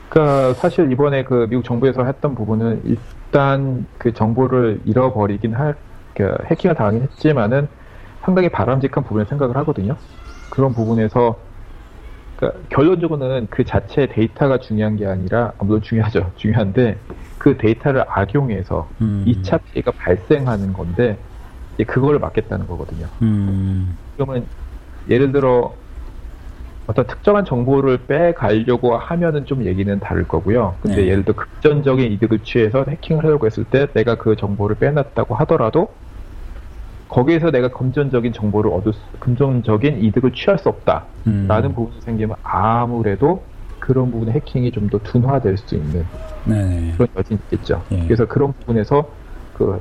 그러니까 0.10 0.54
사실 0.56 0.91
이번에 0.91 1.24
그 1.24 1.48
미국 1.50 1.63
정부에서 1.63 2.04
했던 2.06 2.36
부분은 2.36 2.82
일단 2.86 3.86
그 3.98 4.13
정보를 4.13 4.82
잃어버리긴 4.86 5.54
할, 5.54 5.76
그 6.13 6.36
해킹을 6.45 6.76
당하긴 6.76 7.02
했지만은 7.04 7.67
상당히 8.25 8.49
바람직한 8.49 9.03
부분을 9.03 9.27
생각을 9.27 9.55
하거든요. 9.57 9.95
그런 10.49 10.73
부분에서 10.73 11.39
그러니까 12.35 12.59
결론적으로는 12.69 13.47
그 13.51 13.63
자체 13.63 14.07
데이터가 14.07 14.59
중요한 14.59 14.95
게 14.97 15.05
아니라 15.05 15.53
아, 15.59 15.63
물론 15.63 15.81
중요하죠. 15.81 16.31
중요한데 16.35 16.99
그 17.38 17.57
데이터를 17.57 18.03
악용해서 18.07 18.89
음. 19.01 19.23
2차 19.27 19.59
피해가 19.63 19.91
발생하는 19.91 20.73
건데 20.73 21.19
그걸 21.88 22.17
막겠다는 22.17 22.65
거거든요. 22.67 23.07
음. 23.21 23.95
그러면 24.15 24.47
예를 25.07 25.31
들어 25.31 25.75
어떤 26.88 27.05
특정한 27.07 27.45
정보를 27.45 28.07
빼가려고 28.07 28.95
하면은 28.97 29.45
좀 29.45 29.65
얘기는 29.65 29.99
다를 29.99 30.27
거고요. 30.27 30.77
근데 30.81 30.97
네. 30.97 31.07
예를 31.09 31.25
들어 31.25 31.35
급전적인 31.35 32.11
이득을 32.13 32.39
취해서 32.43 32.85
해킹을 32.88 33.23
하려고 33.23 33.45
했을 33.45 33.65
때 33.65 33.88
내가 33.93 34.15
그 34.15 34.35
정보를 34.35 34.77
빼놨다고 34.77 35.35
하더라도 35.35 36.05
거기에서 37.10 37.52
내가 37.52 37.70
금전적인 37.70 38.34
정보를 38.34 38.72
얻을 38.72 38.94
수, 38.94 39.00
금전적인 39.20 40.04
이득을 40.04 40.32
취할 40.34 40.58
수 40.58 40.70
없다라는 40.70 41.70
음. 41.70 41.74
부분이 41.76 42.02
생기면 42.02 42.36
아무래도 42.44 43.44
그런 43.80 44.10
부분의 44.12 44.34
해킹이 44.36 44.72
좀 44.72 44.89
더 44.89 44.98
둔화될 45.00 45.58
수 45.58 45.76
있는 45.76 46.06
네 46.46 46.94
그런 46.96 47.08
여진이 47.15 47.39
있겠죠. 47.46 47.84
예. 47.91 48.04
그래서 48.04 48.26
그런 48.26 48.54
부분에서 48.54 49.08
그 49.54 49.80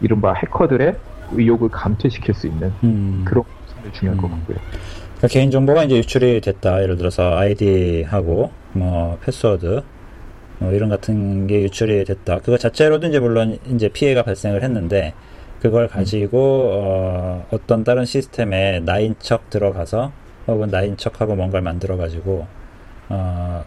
이른바 0.00 0.32
해커들의 0.34 0.96
의욕을 1.32 1.68
감퇴시킬 1.70 2.34
수 2.34 2.46
있는 2.46 2.72
음. 2.84 3.22
그런 3.24 3.44
부분이 3.44 3.92
중요한 3.92 4.18
음. 4.18 4.22
것 4.22 4.30
같고요. 4.30 4.56
그러니까 5.16 5.28
개인 5.28 5.50
정보가 5.50 5.84
이제 5.84 5.96
유출이 5.96 6.40
됐다. 6.40 6.82
예를 6.82 6.96
들어서 6.96 7.36
아이디하고 7.36 8.50
뭐 8.72 9.18
패스워드 9.24 9.82
뭐 10.58 10.72
이런 10.72 10.88
같은 10.88 11.46
게 11.46 11.62
유출이 11.62 12.04
됐다. 12.04 12.38
그거 12.38 12.56
자체로도 12.56 13.08
이제 13.08 13.18
물론 13.18 13.58
이제 13.66 13.88
피해가 13.88 14.22
발생을 14.22 14.62
했는데 14.62 15.14
그걸 15.62 15.86
가지고 15.86 16.70
어, 16.72 17.46
어떤 17.52 17.84
다른 17.84 18.04
시스템에 18.04 18.80
나인 18.80 19.14
척 19.20 19.48
들어가서 19.48 20.10
혹은 20.48 20.70
나인 20.70 20.96
척하고 20.96 21.36
뭔가를 21.36 21.62
만들어 21.62 21.96
가지고 21.96 22.46
어, 23.08 23.64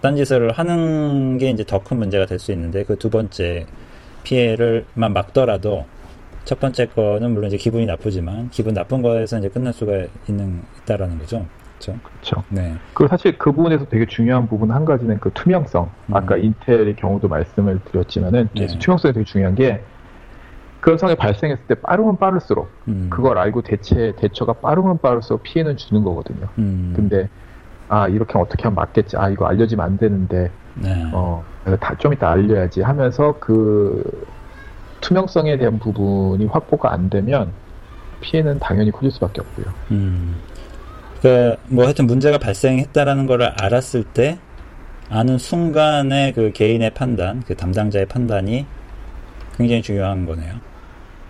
딴짓을 0.00 0.52
하는 0.52 1.36
게 1.36 1.50
이제 1.50 1.62
더 1.64 1.80
큰 1.80 1.98
문제가 1.98 2.24
될 2.24 2.38
수 2.38 2.52
있는데 2.52 2.84
그 2.84 2.96
두 2.96 3.10
번째 3.10 3.66
피해를만 4.24 5.12
막더라도 5.12 5.84
첫 6.46 6.58
번째 6.58 6.86
거는 6.86 7.32
물론 7.32 7.48
이제 7.48 7.58
기분이 7.58 7.84
나쁘지만 7.84 8.48
기분 8.50 8.72
나쁜 8.72 9.02
거에서 9.02 9.38
이제 9.38 9.48
끝날 9.50 9.74
수가 9.74 10.06
있는 10.28 10.62
있다라는 10.82 11.18
거죠. 11.18 11.44
그렇죠. 11.78 11.98
그렇죠. 12.02 12.44
네. 12.48 12.74
그 12.94 13.06
사실 13.08 13.36
그 13.36 13.52
부분에서 13.52 13.86
되게 13.90 14.06
중요한 14.06 14.48
부분 14.48 14.70
한 14.70 14.86
가지는 14.86 15.18
그 15.20 15.30
투명성. 15.34 15.90
음. 16.06 16.14
아까 16.14 16.38
인텔의 16.38 16.96
경우도 16.96 17.28
말씀을 17.28 17.78
드렸지만은 17.90 18.48
네. 18.56 18.66
투명성이 18.78 19.12
되게 19.12 19.24
중요한 19.24 19.54
게 19.54 19.82
그런 20.80 20.98
상황이 20.98 21.16
발생했을 21.16 21.64
때 21.66 21.74
빠르면 21.74 22.18
빠를수록 22.18 22.70
음. 22.88 23.08
그걸 23.10 23.38
알고 23.38 23.62
대체 23.62 24.12
대처가 24.18 24.54
빠르면 24.54 24.98
빠를수록 24.98 25.42
피해는 25.42 25.76
주는 25.76 26.02
거거든요. 26.04 26.46
음. 26.58 26.92
근데 26.94 27.28
아 27.88 28.08
이렇게 28.08 28.38
어떻게 28.38 28.64
하면 28.64 28.74
맞겠지. 28.76 29.16
아 29.16 29.28
이거 29.28 29.46
알려지면 29.46 29.84
안 29.84 29.96
되는데 29.96 30.50
네. 30.74 31.04
어좀 31.12 32.12
이따 32.12 32.30
알려야지 32.30 32.82
하면서 32.82 33.34
그 33.40 34.26
투명성에 35.00 35.56
대한 35.58 35.78
부분이 35.78 36.46
확보가 36.46 36.92
안 36.92 37.08
되면 37.10 37.52
피해는 38.20 38.58
당연히 38.58 38.90
커질 38.90 39.10
수밖에 39.10 39.40
없고요. 39.40 39.66
음. 39.92 40.36
그 41.22 41.56
뭐 41.68 41.84
하여튼 41.84 42.06
문제가 42.06 42.38
발생했다라는 42.38 43.26
걸 43.26 43.42
알았을 43.42 44.04
때 44.04 44.38
아는 45.08 45.38
순간에 45.38 46.32
그 46.32 46.52
개인의 46.52 46.90
판단, 46.90 47.42
그 47.46 47.54
담당자의 47.56 48.06
판단이 48.06 48.66
굉장히 49.56 49.82
중요한 49.82 50.26
거네요. 50.26 50.54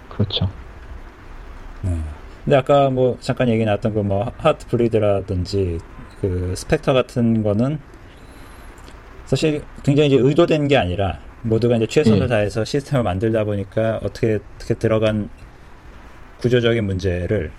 그렇죠. 0.08 0.50
네. 1.82 1.96
근데 2.44 2.56
아까 2.56 2.90
뭐 2.90 3.16
잠깐 3.20 3.48
얘기 3.48 3.64
나왔던 3.64 3.92
그 3.94 4.00
뭐 4.02 4.32
하트 4.38 4.66
브리드라든지 4.68 5.78
그 6.20 6.54
스펙터 6.56 6.92
같은 6.92 7.42
거는 7.42 7.78
사실 9.26 9.62
굉장히 9.82 10.08
이제 10.08 10.16
의도된 10.16 10.68
게 10.68 10.76
아니라 10.76 11.18
모두가 11.42 11.76
이제 11.76 11.86
최선을 11.86 12.20
네. 12.20 12.26
다해서 12.28 12.64
시스템을 12.64 13.02
만들다 13.04 13.44
보니까 13.44 14.00
어떻게 14.02 14.38
어떻게 14.56 14.74
들어간 14.74 15.28
구조적인 16.40 16.84
문제를 16.84 17.50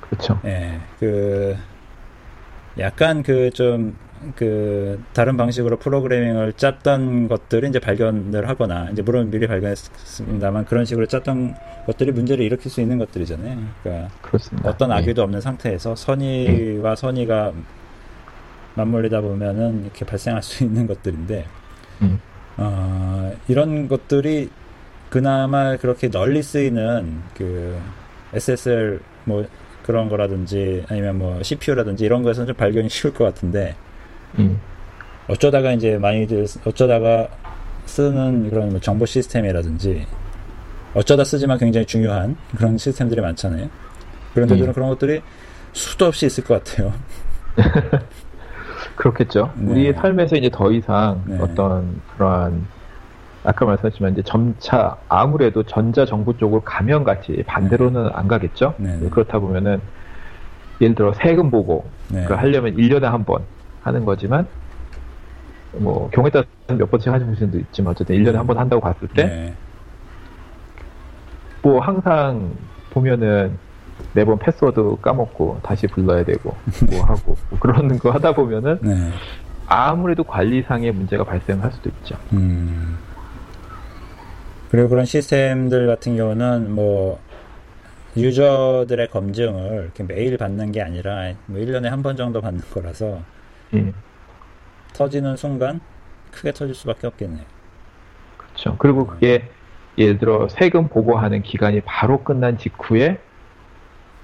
그렇죠. 0.00 0.40
예, 0.44 0.80
그 0.98 1.56
약간 2.78 3.22
그 3.22 3.50
좀 3.52 3.96
그 4.36 5.02
다른 5.12 5.36
방식으로 5.36 5.78
프로그래밍을 5.78 6.54
짰던 6.54 7.28
것들이 7.28 7.68
이제 7.68 7.78
발견을 7.78 8.48
하거나 8.48 8.88
이제 8.90 9.02
물론 9.02 9.30
미리 9.30 9.46
발견했습니다만 9.46 10.64
그런 10.64 10.84
식으로 10.84 11.06
짰던 11.06 11.54
것들이 11.86 12.12
문제를 12.12 12.44
일으킬 12.44 12.70
수 12.70 12.80
있는 12.80 12.98
것들이잖아요. 12.98 13.58
그러니까 13.82 14.08
그렇습니다. 14.22 14.68
어떤 14.68 14.88
네. 14.90 14.96
악의도 14.96 15.20
네. 15.20 15.24
없는 15.24 15.40
상태에서 15.40 15.94
선의와 15.94 16.90
네. 16.90 16.96
선의가 16.96 17.52
맞물리다 18.74 19.20
보면은 19.20 19.82
이렇게 19.82 20.04
발생할 20.04 20.42
수 20.42 20.64
있는 20.64 20.86
것들인데 20.86 21.46
음. 22.02 22.20
어, 22.56 23.32
이런 23.48 23.88
것들이 23.88 24.50
그나마 25.10 25.76
그렇게 25.76 26.10
널리 26.10 26.42
쓰이는 26.42 27.22
그 27.36 27.78
SSL 28.32 29.00
뭐 29.24 29.46
그런 29.84 30.08
거라든지 30.08 30.84
아니면 30.88 31.18
뭐 31.18 31.42
CPU라든지 31.42 32.04
이런 32.04 32.22
거에서는 32.22 32.46
좀 32.48 32.56
발견이 32.56 32.88
쉬울 32.88 33.12
것 33.14 33.24
같은데 33.24 33.76
음. 34.38 34.58
어쩌다가 35.28 35.72
이제 35.72 35.96
많이들 35.98 36.46
어쩌다가 36.64 37.28
쓰는 37.86 38.50
그런 38.50 38.70
뭐 38.70 38.80
정보 38.80 39.06
시스템이라든지 39.06 40.06
어쩌다 40.94 41.24
쓰지만 41.24 41.58
굉장히 41.58 41.86
중요한 41.86 42.36
그런 42.56 42.78
시스템들이 42.78 43.20
많잖아요. 43.20 43.68
그런데 44.32 44.54
저는 44.56 44.70
음. 44.70 44.74
그런 44.74 44.88
것들이 44.90 45.20
수도 45.72 46.06
없이 46.06 46.26
있을 46.26 46.44
것 46.44 46.62
같아요. 46.62 46.92
그렇겠죠. 48.96 49.52
네. 49.56 49.72
우리의 49.72 49.94
삶에서 49.94 50.36
이제 50.36 50.50
더 50.50 50.70
이상 50.70 51.22
네. 51.26 51.38
어떤 51.40 52.00
그러한 52.16 52.66
아까 53.42 53.64
말씀하셨지만 53.66 54.12
이제 54.12 54.22
점차 54.22 54.96
아무래도 55.08 55.62
전자 55.64 56.06
정보 56.06 56.36
쪽으로 56.36 56.60
가면 56.62 57.04
같이 57.04 57.42
반대로는 57.46 58.10
안 58.12 58.28
가겠죠. 58.28 58.74
네. 58.78 58.98
그렇다 59.10 59.38
보면은 59.38 59.80
예를 60.80 60.94
들어 60.94 61.12
세금 61.14 61.50
보고 61.50 61.84
네. 62.08 62.24
그 62.24 62.34
하려면 62.34 62.76
1년에 62.76 63.02
한 63.02 63.24
번 63.24 63.42
하는 63.84 64.04
거지만 64.04 64.46
뭐 65.72 66.08
경우에 66.10 66.30
따라 66.30 66.44
몇 66.68 66.90
번씩 66.90 67.12
하시는 67.12 67.34
분도 67.34 67.58
있지만 67.58 67.92
어쨌든 67.92 68.16
1년에 68.16 68.34
한 68.34 68.46
번 68.46 68.58
한다고 68.58 68.80
봤을 68.80 69.08
때뭐 69.08 69.28
네. 69.28 69.54
항상 71.80 72.52
보면은 72.90 73.56
매번 74.12 74.38
패스워드 74.38 74.96
까먹고 75.02 75.60
다시 75.62 75.86
불러야 75.86 76.24
되고 76.24 76.54
뭐 76.90 77.04
하고 77.04 77.36
뭐 77.50 77.58
그런 77.60 77.98
거 77.98 78.10
하다 78.10 78.34
보면은 78.34 78.78
네. 78.82 79.10
아무래도 79.66 80.24
관리상의 80.24 80.92
문제가 80.92 81.24
발생할 81.24 81.72
수도 81.72 81.90
있죠. 81.90 82.16
음. 82.32 82.98
그리고 84.70 84.88
그런 84.88 85.04
시스템들 85.04 85.86
같은 85.86 86.16
경우는 86.16 86.74
뭐 86.74 87.18
유저들의 88.16 89.08
검증을 89.10 89.82
이렇게 89.84 90.02
매일 90.04 90.36
받는 90.36 90.70
게 90.72 90.82
아니라 90.82 91.32
뭐 91.46 91.60
1년에 91.60 91.84
한 91.84 92.02
번 92.02 92.16
정도 92.16 92.40
받는 92.40 92.60
거라서 92.72 93.20
음. 93.72 93.94
터지는 94.92 95.36
순간 95.36 95.80
크게 96.30 96.52
터질 96.52 96.74
수밖에 96.74 97.06
없겠네요. 97.06 97.44
그렇죠. 98.36 98.76
그리고 98.78 99.06
그게 99.06 99.48
예를 99.96 100.18
들어 100.18 100.48
세금 100.48 100.88
보고하는 100.88 101.42
기간이 101.42 101.80
바로 101.82 102.22
끝난 102.22 102.58
직후에 102.58 103.20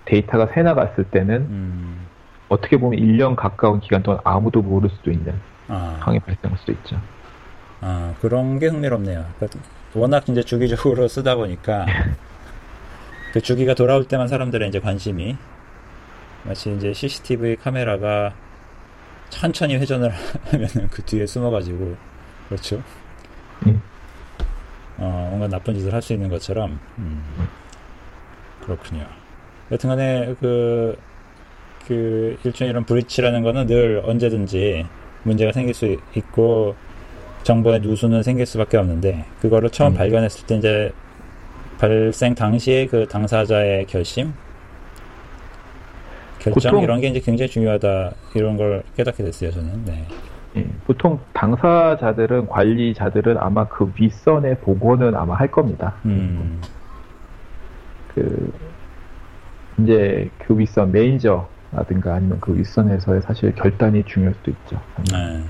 데이터가 0.05 0.49
새 0.55 0.63
나갔을 0.63 1.05
때는 1.05 1.35
음. 1.37 2.07
어떻게 2.49 2.77
보면 2.77 2.99
1년 2.99 3.37
가까운 3.37 3.81
기간 3.81 4.03
동안 4.03 4.21
아무도 4.25 4.61
모를 4.61 4.91
수도 4.91 5.11
있는 5.11 5.35
아. 5.69 5.97
상황이 6.01 6.19
발생할 6.19 6.59
수도 6.59 6.73
있죠. 6.73 7.01
아, 7.81 8.15
그런 8.21 8.59
게 8.59 8.67
흥미롭네요. 8.67 9.25
그러니까 9.37 9.61
워낙 9.95 10.29
이제 10.29 10.43
주기적으로 10.43 11.07
쓰다 11.09 11.37
보니까 11.37 11.87
그 13.33 13.41
주기가 13.41 13.75
돌아올 13.75 14.07
때만 14.07 14.29
사람들의 14.29 14.69
이제 14.69 14.81
관심이 14.81 15.37
마치 16.45 16.75
이제 16.75 16.93
CCTV 16.93 17.57
카메라가 17.57 18.35
천천히 19.31 19.77
회전을 19.77 20.13
하면은 20.51 20.89
그 20.91 21.03
뒤에 21.03 21.27
숨어가지고 21.27 21.97
그렇죠. 22.49 22.83
음. 23.67 23.81
어, 24.99 25.27
뭔가 25.31 25.49
나쁜 25.49 25.75
짓을 25.75 25.95
할 25.95 26.03
수 26.03 26.13
있는 26.13 26.29
것처럼 26.29 26.79
음. 26.99 27.23
그렇군요. 28.63 29.07
여튼간에 29.73 30.35
그, 30.41 30.97
그 31.87 32.37
일종의 32.45 32.71
이런 32.71 32.85
브리치라는 32.85 33.43
거는 33.43 33.67
늘 33.67 34.03
언제든지 34.05 34.87
문제가 35.23 35.53
생길 35.53 35.75
수 35.75 35.97
있고 36.15 36.75
정보의 37.43 37.81
누수는 37.81 38.23
생길 38.23 38.45
수밖에 38.47 38.77
없는데 38.77 39.25
그거를 39.41 39.71
처음 39.71 39.93
음. 39.93 39.97
발견했을 39.97 40.47
때 40.47 40.57
이제 40.57 40.93
발생 41.79 42.35
당시에 42.35 42.87
그 42.87 43.07
당사자의 43.09 43.87
결심 43.87 44.35
결정 46.41 46.73
보통, 46.73 46.83
이런 46.83 47.01
게 47.01 47.09
이제 47.09 47.21
굉장히 47.21 47.49
중요하다 47.51 48.13
이런 48.35 48.57
걸 48.57 48.83
깨닫게 48.97 49.23
됐어요 49.23 49.51
저는. 49.53 49.85
네. 49.85 50.07
예, 50.57 50.67
보통 50.85 51.21
당사자들은 51.33 52.49
관리자들은 52.49 53.39
아마 53.39 53.69
그 53.69 53.93
윗선의 53.97 54.59
보고는 54.61 55.15
아마 55.15 55.35
할 55.35 55.49
겁니다. 55.51 55.95
음. 56.05 56.61
그 58.15 58.53
이제 59.79 60.29
그 60.39 60.59
윗선 60.59 60.91
매니저라든가 60.93 62.15
아니면 62.15 62.39
그 62.41 62.57
윗선에서의 62.57 63.23
사실 63.23 63.55
결단이 63.55 64.03
중요할 64.05 64.35
수도 64.35 64.51
있죠. 64.51 64.81
네. 65.13 65.41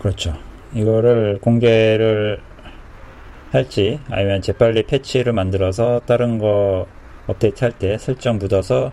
그렇죠. 0.00 0.34
이거를 0.74 1.38
공개를 1.40 2.40
할지 3.52 4.00
아니면 4.10 4.42
재빨리 4.42 4.82
패치를 4.82 5.32
만들어서 5.32 6.00
다른 6.06 6.38
거 6.38 6.86
업데이트 7.28 7.64
할 7.64 7.72
때 7.72 7.96
설정 7.98 8.38
묻어서 8.38 8.92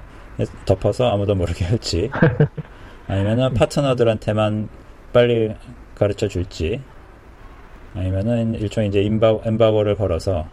덮어서 0.66 1.12
아무도 1.12 1.36
모르게 1.36 1.66
할지 1.66 2.10
아니면은 3.08 3.54
파트너들한테만 3.54 4.70
빨리 5.12 5.54
가르쳐 5.96 6.28
줄지 6.28 6.82
아니면은 7.96 8.56
일종의 8.56 8.90
이제 8.90 9.02
인바, 9.02 9.40
엠바고를 9.46 9.96
걸어서 9.96 10.48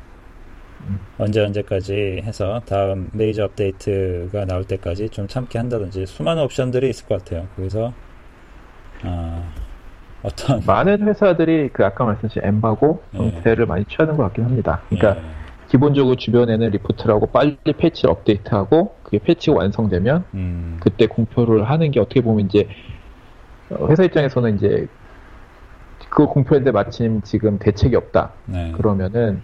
언제 1.19 1.41
언제까지 1.41 2.23
해서 2.25 2.61
다음 2.67 3.09
메이저 3.13 3.45
업데이트가 3.45 4.45
나올 4.47 4.65
때까지 4.65 5.11
좀 5.11 5.29
참게 5.29 5.59
한다든지 5.59 6.07
수많은 6.07 6.43
옵션들이 6.45 6.89
있을 6.89 7.07
것 7.07 7.19
같아요. 7.19 7.47
그래서 7.57 7.93
아, 9.03 9.43
어떤 10.23 10.63
많은 10.67 11.07
회사들이 11.07 11.71
그 11.73 11.85
아까 11.85 12.05
말씀하신 12.05 12.43
엠바고 12.45 13.03
형태를 13.13 13.65
네. 13.65 13.69
많이 13.69 13.85
취하는 13.87 14.17
것 14.17 14.25
같긴 14.25 14.45
합니다. 14.45 14.81
그러니까 14.89 15.15
네. 15.15 15.40
기본적으로 15.71 16.17
주변에는 16.17 16.71
리포트를 16.71 17.15
하고 17.15 17.27
빨리 17.27 17.57
패치 17.79 18.09
업데이트하고 18.09 18.97
그게 19.05 19.19
패치가 19.19 19.57
완성되면 19.57 20.25
음. 20.35 20.77
그때 20.81 21.07
공표를 21.07 21.71
하는 21.71 21.93
게 21.93 22.01
어떻게 22.01 22.21
보면 22.21 22.47
이제 22.47 22.69
어, 23.71 23.87
회사 23.87 24.03
입장에서는 24.03 24.57
이제 24.57 24.89
그 26.09 26.27
공표했는데 26.27 26.73
마침 26.73 27.23
지금 27.23 27.59
대책이 27.61 27.95
없다. 27.95 28.33
네. 28.47 28.73
그러면은 28.73 29.43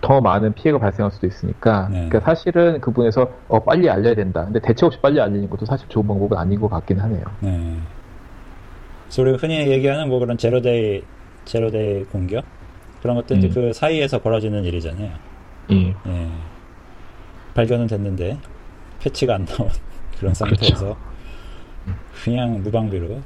더 0.00 0.20
많은 0.20 0.54
피해가 0.54 0.80
발생할 0.80 1.12
수도 1.12 1.28
있으니까 1.28 1.88
네. 1.88 2.08
그러니까 2.08 2.20
사실은 2.20 2.80
그 2.80 2.90
부분에서 2.90 3.30
어, 3.46 3.62
빨리 3.62 3.88
알려야 3.88 4.16
된다. 4.16 4.44
근데 4.44 4.58
대책 4.58 4.86
없이 4.86 4.98
빨리 5.00 5.20
알리는 5.20 5.48
것도 5.48 5.66
사실 5.66 5.88
좋은 5.88 6.04
방법은 6.04 6.36
아닌 6.36 6.60
것 6.60 6.68
같긴 6.68 6.98
하네요. 6.98 7.22
네. 7.38 7.76
그래서 9.04 9.22
우리가 9.22 9.38
흔히 9.38 9.70
얘기하는 9.70 10.08
뭐 10.08 10.18
그런 10.18 10.36
zero-day 10.36 11.04
zero-day 11.44 12.06
공격 12.06 12.44
그런 13.02 13.16
것도 13.16 13.34
음. 13.34 13.38
이제 13.38 13.48
그 13.48 13.72
사이에서 13.72 14.20
벌어지는 14.20 14.64
일이잖아요. 14.64 15.10
음. 15.70 15.94
예. 16.06 16.28
발견은 17.54 17.86
됐는데 17.86 18.38
패치가 19.00 19.34
안 19.34 19.44
나온 19.44 19.68
그런 20.18 20.32
그렇죠. 20.32 20.34
상태에서 20.34 20.84
그렇죠. 20.84 20.96
그냥 22.24 22.62
무방비로 22.62 23.20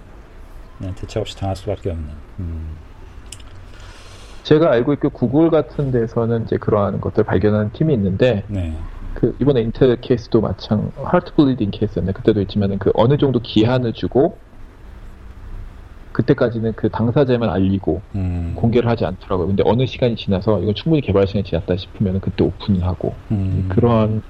그냥 0.78 0.94
대책 0.94 1.20
없이 1.20 1.36
당할 1.36 1.56
수밖에 1.56 1.90
없는. 1.90 2.08
음. 2.40 2.76
제가 4.44 4.70
알고 4.70 4.92
있고 4.94 5.10
구글 5.10 5.50
같은 5.50 5.90
데서는 5.90 6.44
이제 6.44 6.58
그러한 6.58 7.00
것들 7.00 7.24
발견하는 7.24 7.72
팀이 7.72 7.94
있는데 7.94 8.44
네. 8.48 8.76
그 9.14 9.34
이번에 9.40 9.62
인텔 9.62 9.96
케이스도 10.00 10.40
마찬 10.40 10.92
heart 11.02 11.34
bleeding 11.34 11.70
케이스였네 11.70 12.12
그때도 12.12 12.42
있지만은 12.42 12.78
그 12.78 12.90
어느 12.94 13.16
정도 13.16 13.40
기한을 13.40 13.94
주고 13.94 14.36
그때까지는 16.14 16.74
그 16.76 16.88
당사자만 16.88 17.50
알리고 17.50 18.00
음. 18.14 18.52
공개를 18.54 18.88
하지 18.88 19.04
않더라고요. 19.04 19.48
근데 19.48 19.64
어느 19.66 19.84
시간이 19.84 20.14
지나서 20.14 20.60
이건 20.62 20.74
충분히 20.74 21.02
개발 21.02 21.26
시간이 21.26 21.44
지났다 21.44 21.76
싶으면 21.76 22.20
그때 22.20 22.44
오픈을 22.44 22.84
하고 22.84 23.14
음. 23.32 23.66
그런 23.68 24.22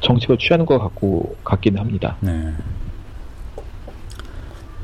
정책을 0.00 0.38
취하는 0.38 0.66
것 0.66 0.78
같고 0.78 1.36
같긴 1.44 1.78
합니다. 1.78 2.16
네. 2.20 2.52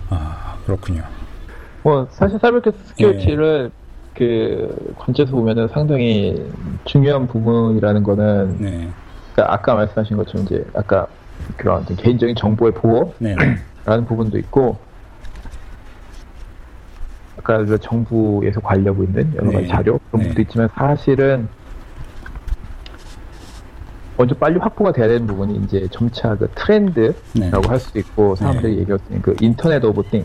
아 0.08 0.56
그렇군요. 0.64 1.02
뭐 1.82 2.06
사실 2.12 2.38
cyber 2.38 2.60
security를 2.60 3.70
네. 3.70 3.86
그 4.14 4.94
관점에서 4.98 5.36
보면은 5.36 5.68
상당히 5.68 6.48
중요한 6.84 7.26
부분이라는 7.26 8.04
거는 8.04 8.58
네. 8.60 8.88
그러니까 9.32 9.52
아까 9.52 9.74
말씀하신 9.74 10.16
것처럼 10.16 10.46
이제 10.46 10.64
아까 10.74 11.08
그런 11.56 11.84
개인적인 11.84 12.36
정보의 12.36 12.72
보호라는 12.72 13.14
네. 13.18 13.36
부분도 14.06 14.38
있고 14.38 14.85
아까 17.46 17.64
그 17.64 17.78
정부에서 17.78 18.60
관리하고 18.60 19.04
있는 19.04 19.32
여러 19.36 19.52
가지 19.52 19.66
네. 19.66 19.68
자료 19.68 20.00
그런 20.10 20.22
네. 20.22 20.28
부분도 20.28 20.42
있지만 20.42 20.68
사실은 20.74 21.48
먼저 24.16 24.34
빨리 24.34 24.58
확보가 24.58 24.92
돼야 24.92 25.06
되는 25.06 25.26
부분이 25.26 25.60
이제 25.64 25.86
점차 25.92 26.34
그 26.34 26.48
트렌드라고 26.56 27.14
네. 27.34 27.50
할 27.68 27.78
수도 27.78 28.00
있고 28.00 28.34
사람들이 28.34 28.78
얘기했던 28.78 29.22
그 29.22 29.36
Internet 29.40 29.84
of 29.84 30.02
Thing 30.10 30.24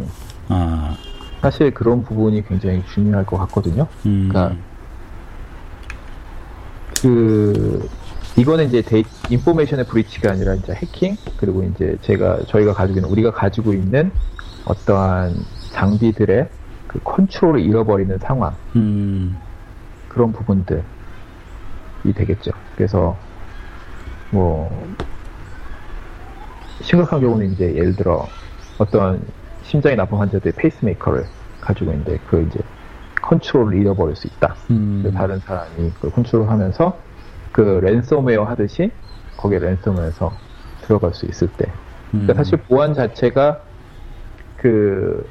아. 0.50 0.96
사실 1.42 1.72
그런 1.72 2.04
부분이 2.04 2.44
굉장히 2.48 2.84
중요할 2.92 3.26
것 3.26 3.38
같거든요. 3.38 3.86
음. 4.06 4.30
그러니까 4.30 4.56
그 7.02 7.88
이거는 8.38 8.68
이제 8.68 8.82
데이, 8.82 9.04
information의 9.30 9.86
breach가 9.86 10.32
아니라 10.32 10.56
이제 10.56 10.74
해킹 10.74 11.18
그리고 11.38 11.64
이제 11.64 11.98
제가 12.02 12.40
저희가 12.48 12.74
가지고 12.74 13.00
있는 13.00 13.12
우리가 13.12 13.32
가지고 13.32 13.74
있는 13.74 14.12
어떠한 14.66 15.36
장비들의 15.72 16.48
그 16.92 17.00
컨트롤을 17.04 17.62
잃어버리는 17.62 18.18
상황 18.18 18.54
음. 18.76 19.38
그런 20.10 20.34
부분들이 20.34 20.82
되겠죠. 22.14 22.52
그래서 22.76 23.18
뭐 24.30 24.70
심각한 26.82 27.22
경우는 27.22 27.54
이제 27.54 27.74
예를 27.76 27.96
들어 27.96 28.28
어떤 28.78 29.22
심장이 29.64 29.96
나쁜 29.96 30.18
환자들이 30.18 30.54
페이스메이커를 30.56 31.26
가지고 31.62 31.92
있는데 31.92 32.20
그 32.28 32.42
이제 32.42 32.60
컨트롤을 33.22 33.78
잃어버릴 33.78 34.16
수 34.18 34.28
있다. 34.28 34.56
음. 34.72 35.10
다른 35.16 35.40
사람이 35.40 35.92
그걸 35.92 36.12
컨트롤하면서 36.12 36.98
그 37.54 37.62
랜섬웨어 37.62 38.44
하듯이 38.44 38.92
거기에 39.38 39.60
랜섬웨어에서 39.60 40.34
들어갈 40.82 41.14
수 41.14 41.26
있을 41.26 41.48
때. 41.56 41.72
그러니까 42.10 42.34
음. 42.34 42.36
사실 42.36 42.58
보안 42.64 42.94
자체가 42.94 43.62
그 44.58 45.26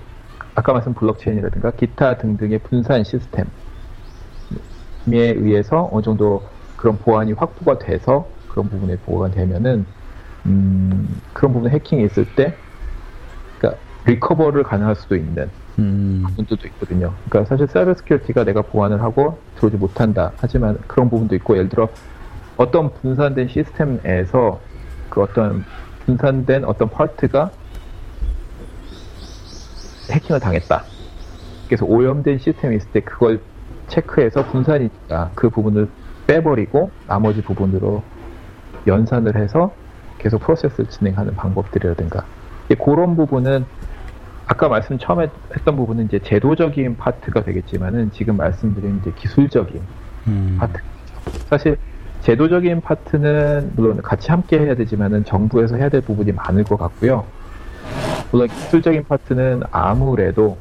아까 0.60 0.74
말씀 0.74 0.92
블록체인이라든가 0.92 1.70
기타 1.70 2.18
등등의 2.18 2.58
분산 2.58 3.02
시스템에 3.02 3.46
의해서 5.06 5.88
어느 5.90 6.02
정도 6.02 6.42
그런 6.76 6.98
보안이 6.98 7.32
확보가 7.32 7.78
돼서 7.78 8.28
그런 8.46 8.68
부분에 8.68 8.96
보호가 8.98 9.30
되면은 9.30 9.86
음, 10.44 11.20
그런 11.32 11.54
부분에 11.54 11.72
해킹이 11.72 12.04
있을 12.04 12.26
때 12.34 12.54
recover를 14.06 14.62
가능할 14.62 14.96
수도 14.96 15.16
있는 15.16 15.48
음. 15.78 16.24
부분들도 16.26 16.68
있거든요. 16.68 17.14
그러니까 17.28 17.48
사실 17.48 17.66
cyber 17.66 17.94
security가 17.94 18.44
내가 18.44 18.60
보안을 18.60 19.02
하고 19.02 19.38
들어오지 19.56 19.78
못한다. 19.78 20.32
하지만 20.38 20.78
그런 20.86 21.08
부분도 21.08 21.34
있고 21.36 21.56
예를 21.56 21.70
들어 21.70 21.88
어떤 22.58 22.92
분산된 22.92 23.48
시스템에서 23.48 24.60
그 25.08 25.22
어떤 25.22 25.64
분산된 26.04 26.64
어떤 26.64 26.90
파트가 26.90 27.50
해킹을 30.10 30.40
당했다. 30.40 30.84
그래서 31.66 31.86
오염된 31.86 32.38
시스템이 32.38 32.76
있을 32.76 32.90
때 32.90 33.00
그걸 33.00 33.40
체크해서 33.88 34.46
분산이니까 34.46 35.32
그 35.34 35.50
부분을 35.50 35.88
빼버리고 36.26 36.90
나머지 37.06 37.42
부분으로 37.42 38.02
연산을 38.86 39.36
해서 39.36 39.72
계속 40.18 40.40
프로세스를 40.42 40.88
진행하는 40.90 41.34
방법들이라든가 41.34 42.24
그런 42.78 43.16
부분은 43.16 43.64
아까 44.46 44.68
말씀 44.68 44.98
처음에 44.98 45.28
했던 45.56 45.76
부분은 45.76 46.06
이제 46.06 46.18
제도적인 46.18 46.96
파트가 46.96 47.44
되겠지만은 47.44 48.10
지금 48.12 48.36
말씀드린 48.36 48.98
이제 49.00 49.12
기술적인 49.16 49.80
음. 50.26 50.56
파트. 50.58 50.80
사실 51.48 51.76
제도적인 52.22 52.80
파트는 52.80 53.72
물론 53.76 54.02
같이 54.02 54.30
함께 54.30 54.58
해야 54.58 54.74
되지만은 54.74 55.24
정부에서 55.24 55.76
해야 55.76 55.88
될 55.88 56.00
부분이 56.00 56.32
많을 56.32 56.64
것 56.64 56.76
같고요. 56.76 57.24
물론 58.30 58.48
기술적인 58.48 59.04
파트는 59.04 59.62
아무래도 59.70 60.56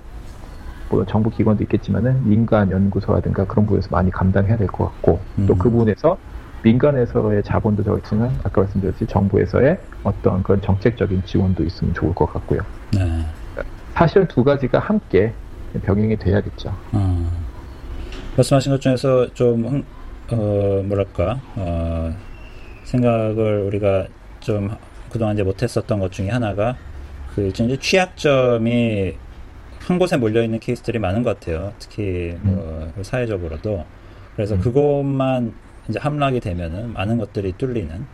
물론 0.89 1.05
정부 1.07 1.30
기관도 1.30 1.63
있겠지만은 1.63 2.28
민간 2.28 2.72
연구소라든가 2.72 3.45
그런 3.45 3.65
부분에서 3.65 3.89
많이 3.91 4.09
감당해야 4.09 4.57
될 4.57 4.67
것 4.67 4.86
같고 4.86 5.20
음. 5.38 5.45
또그 5.47 5.70
부분에서 5.70 6.17
민간에서의 6.63 7.43
자본도 7.43 7.84
들어있지만 7.84 8.32
아까 8.43 8.61
말씀드렸듯이 8.61 9.05
정부에서의 9.05 9.80
어떤 10.03 10.43
그런 10.43 10.61
정책적인 10.61 11.24
지원도 11.26 11.63
있으면 11.63 11.93
좋을 11.93 12.13
것 12.13 12.26
같고요. 12.34 12.61
네. 12.93 13.26
사실 13.93 14.28
두 14.28 14.43
가지가 14.43 14.80
함께 14.80 15.34
병행이 15.84 16.17
돼야겠죠. 16.17 16.74
어. 16.91 17.32
말씀하신 18.36 18.72
것 18.74 18.82
중에서 18.82 19.34
좀 19.34 19.84
어, 20.32 20.82
뭐랄까 20.86 21.39
어, 21.55 22.13
생각을 22.84 23.63
우리가 23.67 24.07
좀 24.39 24.70
그동안 25.11 25.36
이제 25.36 25.43
못했었던 25.43 25.99
것 25.99 26.11
중에 26.11 26.30
하나가 26.30 26.76
그 27.39 27.47
이제 27.47 27.77
취약점이 27.77 29.13
한 29.79 29.97
곳에 29.97 30.17
몰려 30.17 30.43
있는 30.43 30.59
케이스들이 30.59 30.99
많은 30.99 31.23
것 31.23 31.39
같아요. 31.39 31.71
특히 31.79 32.37
뭐 32.41 32.91
음. 32.97 33.03
사회적으로도 33.03 33.85
그래서 34.35 34.55
음. 34.55 34.59
그것만 34.59 35.53
이제 35.87 35.99
함락이 35.99 36.41
되면은 36.41 36.91
많은 36.91 37.17
것들이 37.17 37.53
뚫리는 37.53 38.05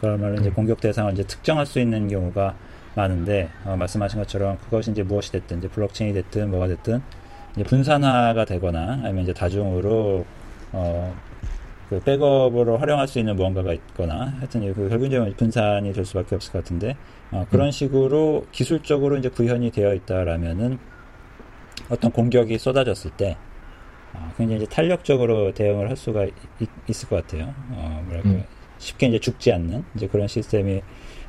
그러면 0.00 0.38
이제 0.38 0.50
음. 0.50 0.54
공격 0.54 0.82
대상을 0.82 1.10
이제 1.14 1.22
특정할 1.22 1.64
수 1.64 1.80
있는 1.80 2.08
경우가 2.08 2.54
많은데 2.94 3.48
어, 3.64 3.74
말씀하신 3.76 4.20
것처럼 4.20 4.58
그것이 4.58 4.90
이제 4.90 5.02
무엇이 5.02 5.32
됐든 5.32 5.58
이제 5.58 5.68
블록체인이 5.68 6.14
됐든 6.14 6.50
뭐가 6.50 6.68
됐든 6.68 7.00
이제 7.54 7.64
분산화가 7.64 8.44
되거나 8.44 9.00
아니면 9.02 9.20
이제 9.20 9.32
다중으로 9.32 10.26
어, 10.72 11.16
그 11.88 12.00
백업으로 12.00 12.76
활용할 12.76 13.08
수 13.08 13.18
있는 13.18 13.34
무언가가 13.34 13.72
있거나 13.72 14.34
하여튼 14.38 14.74
그 14.74 14.88
결국 14.90 15.06
이제 15.06 15.18
분산이 15.36 15.92
될 15.94 16.04
수밖에 16.04 16.34
없을 16.34 16.52
것 16.52 16.62
같은데 16.62 16.96
어, 17.34 17.44
그런 17.50 17.66
음. 17.66 17.70
식으로 17.72 18.46
기술적으로 18.52 19.16
이제 19.16 19.28
구현이 19.28 19.72
되어 19.72 19.92
있다라면은 19.92 20.78
어떤 21.90 22.12
공격이 22.12 22.56
쏟아졌을 22.58 23.10
때 23.10 23.36
어, 24.14 24.32
굉장히 24.38 24.62
이제 24.62 24.70
탄력적으로 24.72 25.52
대응을 25.52 25.90
할 25.90 25.96
수가 25.96 26.24
있, 26.24 26.32
을 26.60 27.08
것 27.08 27.26
같아요. 27.26 27.52
어, 27.72 28.02
뭐랄까 28.06 28.28
음. 28.30 28.44
쉽게 28.78 29.08
이제 29.08 29.18
죽지 29.18 29.52
않는 29.52 29.84
이제 29.96 30.06
그런 30.06 30.28
시스템이 30.28 30.80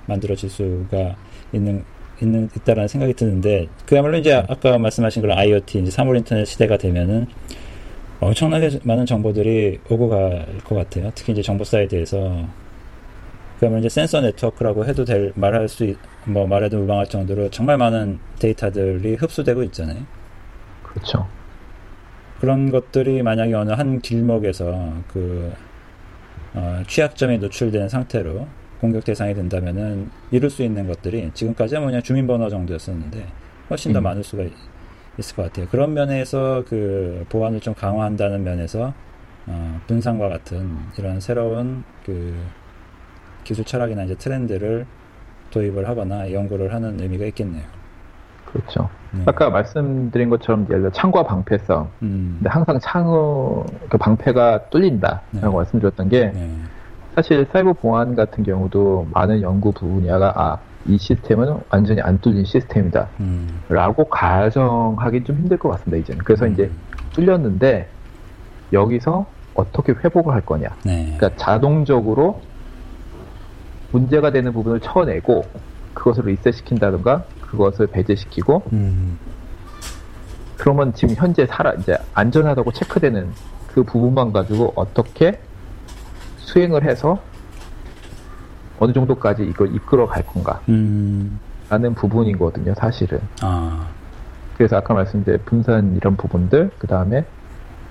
만들어질 0.05 0.49
수가 0.49 1.15
있는 1.51 1.83
있는 2.21 2.49
있다라는 2.55 2.87
생각이 2.87 3.13
드는데 3.15 3.67
그야말로 3.85 4.17
이제 4.17 4.33
아까 4.33 4.77
말씀하신 4.77 5.21
그런 5.21 5.37
IoT 5.37 5.79
이제 5.79 5.91
사물 5.91 6.17
인터넷 6.17 6.45
시대가 6.45 6.77
되면은 6.77 7.27
엄청나게 8.21 8.79
많은 8.83 9.05
정보들이 9.05 9.79
오고 9.89 10.09
갈 10.09 10.45
것 10.63 10.75
같아요. 10.75 11.11
특히 11.15 11.33
이제 11.33 11.41
정보 11.41 11.63
사이드에서 11.63 12.47
그러면 13.59 13.79
이제 13.79 13.89
센서 13.89 14.21
네트워크라고 14.21 14.85
해도 14.85 15.05
될 15.05 15.31
말할 15.35 15.67
수 15.69 15.95
뭐 16.25 16.47
말해도 16.47 16.79
무방할 16.79 17.07
정도로 17.07 17.49
정말 17.49 17.77
많은 17.77 18.19
데이터들이 18.39 19.15
흡수되고 19.15 19.63
있잖아요. 19.63 20.03
그렇죠. 20.83 21.27
그런 22.39 22.71
것들이 22.71 23.21
만약에 23.21 23.53
어느 23.53 23.71
한 23.71 24.01
길목에서 24.01 24.93
그 25.07 25.53
어, 26.53 26.81
취약점이 26.87 27.37
노출된 27.39 27.89
상태로 27.89 28.47
공격 28.81 29.03
대상이 29.05 29.33
된다면은 29.33 30.09
이룰 30.31 30.49
수 30.49 30.63
있는 30.63 30.87
것들이 30.87 31.31
지금까지는 31.33 31.85
그냥 31.85 32.01
주민번호 32.01 32.49
정도였었는데 32.49 33.25
훨씬 33.69 33.93
더 33.93 33.99
음. 33.99 34.03
많을 34.03 34.23
수가 34.23 34.43
있을 35.17 35.35
것 35.35 35.43
같아요. 35.43 35.67
그런 35.69 35.93
면에서 35.93 36.63
그 36.67 37.25
보안을 37.29 37.59
좀 37.61 37.73
강화한다는 37.73 38.43
면에서 38.43 38.93
어, 39.47 39.81
분산과 39.87 40.27
같은 40.29 40.75
이런 40.97 41.19
새로운 41.19 41.83
그 42.05 42.35
기술 43.45 43.63
철학이나 43.63 44.03
이제 44.03 44.15
트렌드를 44.15 44.85
도입을 45.51 45.87
하거나 45.87 46.33
연구를 46.33 46.73
하는 46.73 46.99
의미가 46.99 47.25
있겠네요. 47.27 47.63
그렇죠. 48.45 48.89
네. 49.11 49.21
아까 49.25 49.49
말씀드린 49.49 50.29
것처럼 50.29 50.65
예를 50.69 50.81
들어 50.81 50.91
창과 50.91 51.23
방패성. 51.23 51.89
음. 52.01 52.35
근데 52.39 52.49
항상 52.49 52.79
창의 52.81 53.13
그 53.89 53.97
방패가 53.97 54.69
뚫린다라고 54.69 55.21
네. 55.31 55.47
말씀드렸던 55.47 56.09
게 56.09 56.31
네. 56.33 56.49
사실 57.15 57.47
사이버 57.51 57.73
보안 57.73 58.15
같은 58.15 58.43
경우도 58.43 59.07
많은 59.13 59.41
연구 59.41 59.71
분야가 59.71 60.33
아, 60.35 60.57
이 60.85 60.97
시스템은 60.97 61.57
완전히 61.69 62.01
안 62.01 62.19
뚫린 62.19 62.43
시스템이다. 62.45 63.07
음. 63.21 63.61
라고 63.69 64.05
가정하기 64.05 65.23
좀 65.23 65.37
힘들 65.37 65.57
것 65.57 65.69
같습니다, 65.69 65.97
이제는. 65.97 66.23
그래서 66.23 66.45
음. 66.45 66.53
이제 66.53 66.69
뚫렸는데 67.13 67.87
여기서 68.73 69.25
어떻게 69.53 69.93
회복을 69.93 70.33
할 70.33 70.41
거냐. 70.41 70.67
네. 70.83 71.15
그러니까 71.17 71.31
자동적으로 71.37 72.41
문제가 73.95 74.29
되는 74.29 74.51
부분을 74.51 74.81
쳐내고 74.81 75.45
그것을 75.93 76.25
리셋시킨다든가 76.25 77.23
그것을 77.39 77.87
배제시키고 77.87 78.63
음. 78.73 79.17
그러면 80.57 80.93
지금 80.93 81.15
현재 81.15 81.45
살아 81.45 81.73
이제 81.73 81.97
안전하다고 82.13 82.73
체크되는 82.73 83.31
그 83.67 83.83
부분만 83.83 84.33
가지고 84.33 84.73
어떻게 84.75 85.39
수행을 86.39 86.83
해서 86.83 87.21
어느 88.79 88.91
정도까지 88.91 89.43
이걸 89.45 89.73
이끌어 89.73 90.05
갈 90.07 90.25
건가 90.25 90.59
음. 90.67 91.39
라는 91.69 91.95
부분이거든요 91.95 92.73
사실은 92.75 93.19
아. 93.41 93.87
그래서 94.57 94.75
아까 94.75 94.93
말씀드린 94.93 95.39
분산 95.45 95.95
이런 95.95 96.17
부분들 96.17 96.71
그 96.77 96.87
다음에 96.87 97.25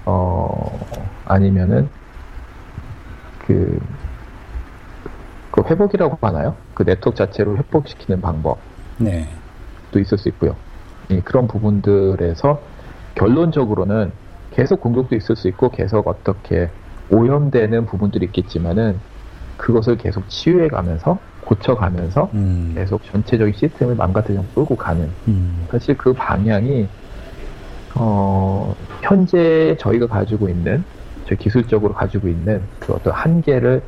어 0.05 0.78
아니면은 1.24 1.88
그 3.46 3.78
그 5.55 5.62
회복이라고 5.62 6.18
하나요? 6.20 6.57
그 6.74 6.84
네트워크 6.84 7.16
자체로 7.16 7.57
회복시키는 7.57 8.20
방법. 8.20 8.59
네. 8.98 9.28
도 9.92 10.00
있을 10.00 10.18
수 10.18 10.28
있고요. 10.30 10.57
예, 11.12 11.20
그런 11.20 11.46
부분들에서 11.46 12.61
결론적으로는 13.14 14.11
계속 14.50 14.80
공격도 14.80 15.14
있을 15.14 15.36
수 15.36 15.46
있고 15.46 15.70
계속 15.70 16.09
어떻게 16.09 16.70
오염되는 17.09 17.86
부분들이 17.86 18.26
있겠지만은 18.26 18.98
그것을 19.57 19.96
계속 19.96 20.28
치유해 20.28 20.66
가면서 20.66 21.20
고쳐가면서 21.42 22.30
음. 22.34 22.72
계속 22.74 23.05
전체적인 23.05 23.55
시스템을 23.55 23.94
망가뜨려 23.94 24.42
끌고 24.57 24.74
가는 24.74 25.09
음. 25.28 25.68
사실 25.70 25.96
그 25.96 26.14
방향이 26.14 26.88
어 27.94 28.74
현재 29.02 29.76
저희가 29.78 30.09
가지고 30.09 30.48
있는 30.48 30.82
저 31.28 31.36
기술적으로 31.36 31.94
가지고 31.94 32.26
있는 32.26 32.61
그 32.80 32.92
어떤 32.92 33.12
한계를 33.12 33.82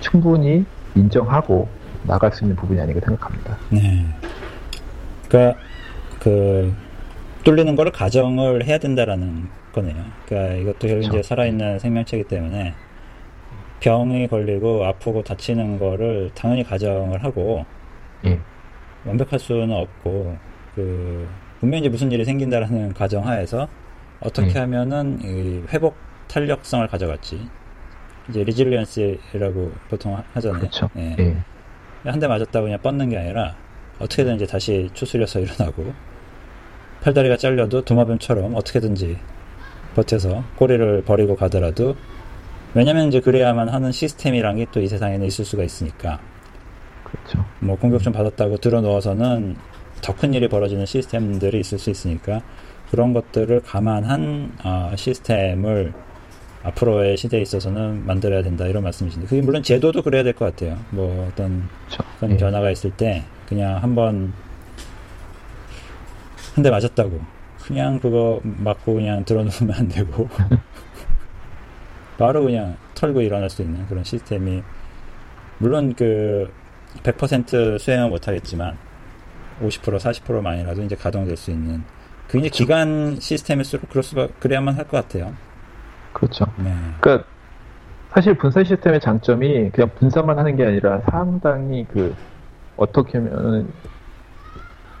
충분히 0.00 0.66
인정하고 0.94 1.68
나갈 2.04 2.32
수 2.32 2.44
있는 2.44 2.56
부분이 2.56 2.80
아닌가 2.80 3.00
생각합니다. 3.04 3.56
네. 3.70 4.04
그러니까 5.28 5.60
그 6.18 6.74
뚫리는 7.44 7.74
거를 7.76 7.92
가정을 7.92 8.66
해야 8.66 8.78
된다라는 8.78 9.48
거네요. 9.72 9.96
그러니까 10.26 10.54
이것도 10.56 10.88
결국 10.88 11.04
이제 11.04 11.22
살아있는 11.22 11.78
생명체이기 11.78 12.28
때문에 12.28 12.74
병이 13.80 14.28
걸리고 14.28 14.84
아프고 14.84 15.22
다치는 15.22 15.78
거를 15.78 16.30
당연히 16.34 16.62
가정을 16.64 17.24
하고 17.24 17.64
예. 18.26 18.38
완벽할 19.06 19.38
수는 19.38 19.72
없고 19.72 20.36
그 20.74 21.26
분명히 21.60 21.80
이제 21.80 21.88
무슨 21.88 22.12
일이 22.12 22.24
생긴다라는 22.24 22.92
가정하에서 22.92 23.68
어떻게 24.20 24.50
예. 24.54 24.58
하면은 24.60 25.18
이 25.22 25.62
회복 25.72 25.96
탄력성을 26.28 26.86
가져갈지 26.88 27.48
이제 28.28 28.44
resilience라고 28.44 29.72
보통 29.88 30.16
하잖아요. 30.34 30.60
그렇죠. 30.60 30.88
예. 30.96 31.16
예. 31.18 31.36
한대 32.04 32.26
맞았다고 32.26 32.64
그냥 32.66 32.78
뻗는 32.80 33.08
게 33.10 33.18
아니라 33.18 33.54
어떻게든 33.98 34.36
이제 34.36 34.46
다시 34.46 34.88
추스려서 34.94 35.40
일어나고 35.40 35.92
팔다리가 37.02 37.36
잘려도 37.36 37.84
도마뱀처럼 37.84 38.54
어떻게든지 38.54 39.18
버텨서 39.94 40.44
꼬리를 40.56 41.02
버리고 41.02 41.34
가더라도 41.36 41.96
왜냐면 42.74 43.08
이제 43.08 43.20
그래야만 43.20 43.68
하는 43.68 43.90
시스템이란 43.90 44.56
게 44.56 44.66
또 44.66 44.80
이 44.80 44.86
세상에는 44.86 45.26
있을 45.26 45.44
수가 45.44 45.64
있으니까 45.64 46.20
그렇죠. 47.04 47.44
뭐 47.58 47.76
공격 47.76 48.02
좀 48.02 48.12
받았다고 48.12 48.58
들어 48.58 48.80
넣어서는 48.80 49.56
더 50.02 50.14
큰 50.14 50.32
일이 50.32 50.48
벌어지는 50.48 50.86
시스템들이 50.86 51.60
있을 51.60 51.78
수 51.78 51.90
있으니까 51.90 52.40
그런 52.90 53.12
것들을 53.12 53.60
감안한 53.62 54.52
어, 54.64 54.92
시스템을 54.96 55.92
앞으로의 56.62 57.16
시대에 57.16 57.40
있어서는 57.40 58.04
만들어야 58.06 58.42
된다 58.42 58.66
이런 58.66 58.82
말씀이신데 58.82 59.26
그게 59.28 59.40
물론 59.42 59.62
제도도 59.62 60.02
그래야 60.02 60.22
될 60.22 60.34
것 60.34 60.44
같아요. 60.44 60.78
뭐 60.90 61.26
어떤 61.28 61.68
그런 62.18 62.32
예. 62.32 62.36
변화가 62.36 62.70
있을 62.70 62.90
때 62.92 63.24
그냥 63.48 63.82
한번 63.82 64.32
한 66.54 66.62
대 66.64 66.70
맞았다고 66.70 67.20
그냥 67.62 67.98
그거 68.00 68.40
맞고 68.42 68.94
그냥 68.94 69.24
들어놓으면 69.24 69.74
안 69.74 69.88
되고 69.88 70.28
바로 72.18 72.42
그냥 72.44 72.76
털고 72.94 73.20
일어날 73.22 73.48
수 73.48 73.62
있는 73.62 73.86
그런 73.86 74.04
시스템이 74.04 74.62
물론 75.58 75.94
그 75.94 76.52
100% 77.02 77.78
수행은 77.78 78.10
못하겠지만 78.10 78.76
50% 79.62 79.98
40%만이라도 79.98 80.82
이제 80.82 80.96
가동될 80.96 81.36
수 81.36 81.50
있는 81.50 81.82
그게 82.26 82.40
이제 82.40 82.48
기간 82.50 83.18
시스템일수록 83.20 83.88
그럴 83.88 84.02
수가 84.02 84.28
그래야만 84.40 84.74
할 84.74 84.84
것 84.84 84.96
같아요. 84.98 85.34
그렇죠. 86.12 86.46
네. 86.56 86.72
그러니까 87.00 87.26
사실 88.10 88.34
분산 88.34 88.64
시스템의 88.64 89.00
장점이 89.00 89.70
그냥 89.70 89.90
분산만 89.96 90.38
하는 90.38 90.56
게 90.56 90.64
아니라 90.66 91.00
상당히 91.10 91.86
그 91.92 92.14
어떻게 92.76 93.18
하면 93.18 93.68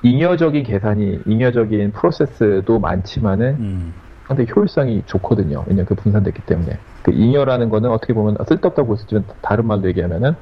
잉여적인 0.02 0.62
계산이 0.62 1.22
잉여적인 1.26 1.92
프로세스도 1.92 2.78
많지만은 2.78 3.56
음. 3.58 3.94
상당히 4.26 4.48
효율성이 4.54 5.02
좋거든요. 5.06 5.64
왜냐면 5.66 5.86
그 5.86 5.94
분산됐기 5.96 6.42
때문에 6.42 6.78
그 7.02 7.10
잉여라는 7.12 7.68
거는 7.68 7.90
어떻게 7.90 8.12
보면 8.12 8.36
쓸데없다고 8.46 8.86
볼 8.86 8.96
수 8.96 9.04
있지만 9.04 9.24
다른 9.42 9.66
말로 9.66 9.88
얘기하면은 9.88 10.34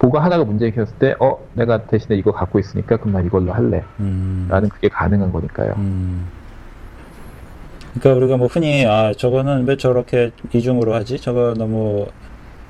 뭐가 0.00 0.22
하나가 0.22 0.44
문제 0.44 0.66
생겼을 0.66 0.98
때, 0.98 1.14
어, 1.18 1.38
내가 1.54 1.86
대신에 1.86 2.16
이거 2.16 2.30
갖고 2.30 2.58
있으니까 2.58 2.98
그럼 2.98 3.14
난 3.14 3.24
이걸로 3.24 3.52
할래. 3.52 3.82
음. 4.00 4.46
라는 4.50 4.68
그게 4.68 4.88
가능한 4.88 5.32
거니까요. 5.32 5.72
음. 5.78 6.26
그러니까 7.94 8.14
우리가 8.14 8.36
뭐 8.36 8.48
흔히 8.48 8.84
아 8.86 9.12
저거는 9.12 9.66
왜 9.66 9.76
저렇게 9.76 10.30
이중으로 10.52 10.94
하지? 10.94 11.18
저거 11.18 11.54
너무 11.56 12.06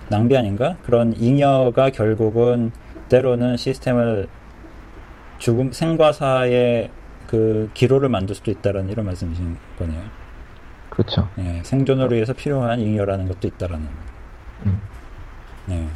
낭비 0.09 0.37
아닌가? 0.37 0.77
그런 0.85 1.15
잉여가 1.17 1.91
결국은 1.91 2.73
때로는 3.09 3.57
시스템을 3.57 4.29
죽음 5.39 5.73
생과 5.73 6.13
사의 6.13 6.91
그 7.27 7.71
기로를 7.75 8.09
만들 8.09 8.35
수도 8.35 8.51
있다라는 8.51 8.91
이런 8.91 9.07
말씀이신 9.07 9.57
거네요. 9.79 10.03
그렇죠. 10.91 11.29
예, 11.39 11.61
생존을 11.65 12.13
위해서 12.13 12.33
필요한 12.33 12.79
잉여라는 12.81 13.27
것도 13.27 13.49
있다라는. 13.49 13.87
음. 14.67 14.81
네. 15.67 15.87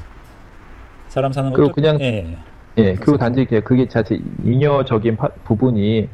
사람 1.08 1.32
사는 1.32 1.52
것도 1.52 1.72
그냥 1.72 2.00
예. 2.00 2.36
예, 2.78 2.94
그리고 2.94 3.18
단지 3.18 3.44
그게 3.44 3.88
자체 3.88 4.20
잉여적인 4.44 5.16
파, 5.16 5.28
부분이 5.44 6.08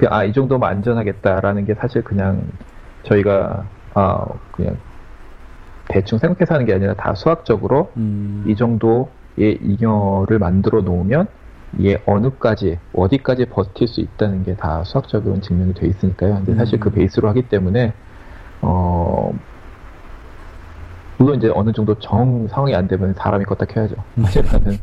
그, 0.00 0.06
아, 0.08 0.24
이 0.24 0.32
정도면 0.32 0.66
안전하겠다라는 0.66 1.66
게 1.66 1.74
사실 1.74 2.02
그냥 2.02 2.42
저희가, 3.02 3.66
아, 3.92 4.24
그냥 4.50 4.78
대충 5.88 6.16
생각해서 6.16 6.54
하는 6.54 6.64
게 6.64 6.72
아니라 6.72 6.94
다 6.94 7.14
수학적으로 7.14 7.90
음. 7.98 8.42
이 8.46 8.56
정도의 8.56 9.58
잉여를 9.60 10.38
만들어 10.38 10.80
놓으면 10.80 11.26
이게 11.76 12.02
어느까지, 12.06 12.78
어디까지 12.94 13.44
버틸 13.50 13.86
수 13.88 14.00
있다는 14.00 14.42
게 14.44 14.54
다 14.56 14.82
수학적으로 14.84 15.38
증명이 15.42 15.74
돼 15.74 15.86
있으니까요. 15.88 16.36
근데 16.36 16.54
사실 16.54 16.80
그 16.80 16.88
음. 16.88 16.92
그 16.92 16.96
베이스로 16.96 17.28
하기 17.28 17.42
때문에, 17.50 17.92
어, 18.62 19.34
물론 21.18 21.36
이제 21.36 21.50
어느 21.54 21.72
정도 21.72 21.98
정 21.98 22.48
상황이 22.48 22.74
안 22.74 22.88
되면 22.88 23.12
사람이 23.12 23.44
껐다 23.44 23.68
켜야죠. 23.68 23.96
하지만은 24.22 24.78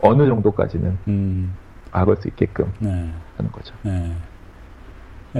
어느 0.00 0.24
정도까지는. 0.28 0.98
음. 1.08 1.52
막을 1.94 2.16
수 2.16 2.28
있게끔 2.28 2.72
네. 2.78 2.88
하는 3.36 3.52
거죠. 3.52 3.74
네. 3.82 4.12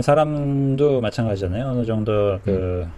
사람도 0.01 1.01
마찬가지잖아요. 1.01 1.67
어느 1.67 1.85
정도 1.85 2.39
그 2.45 2.85
네. 2.87 2.89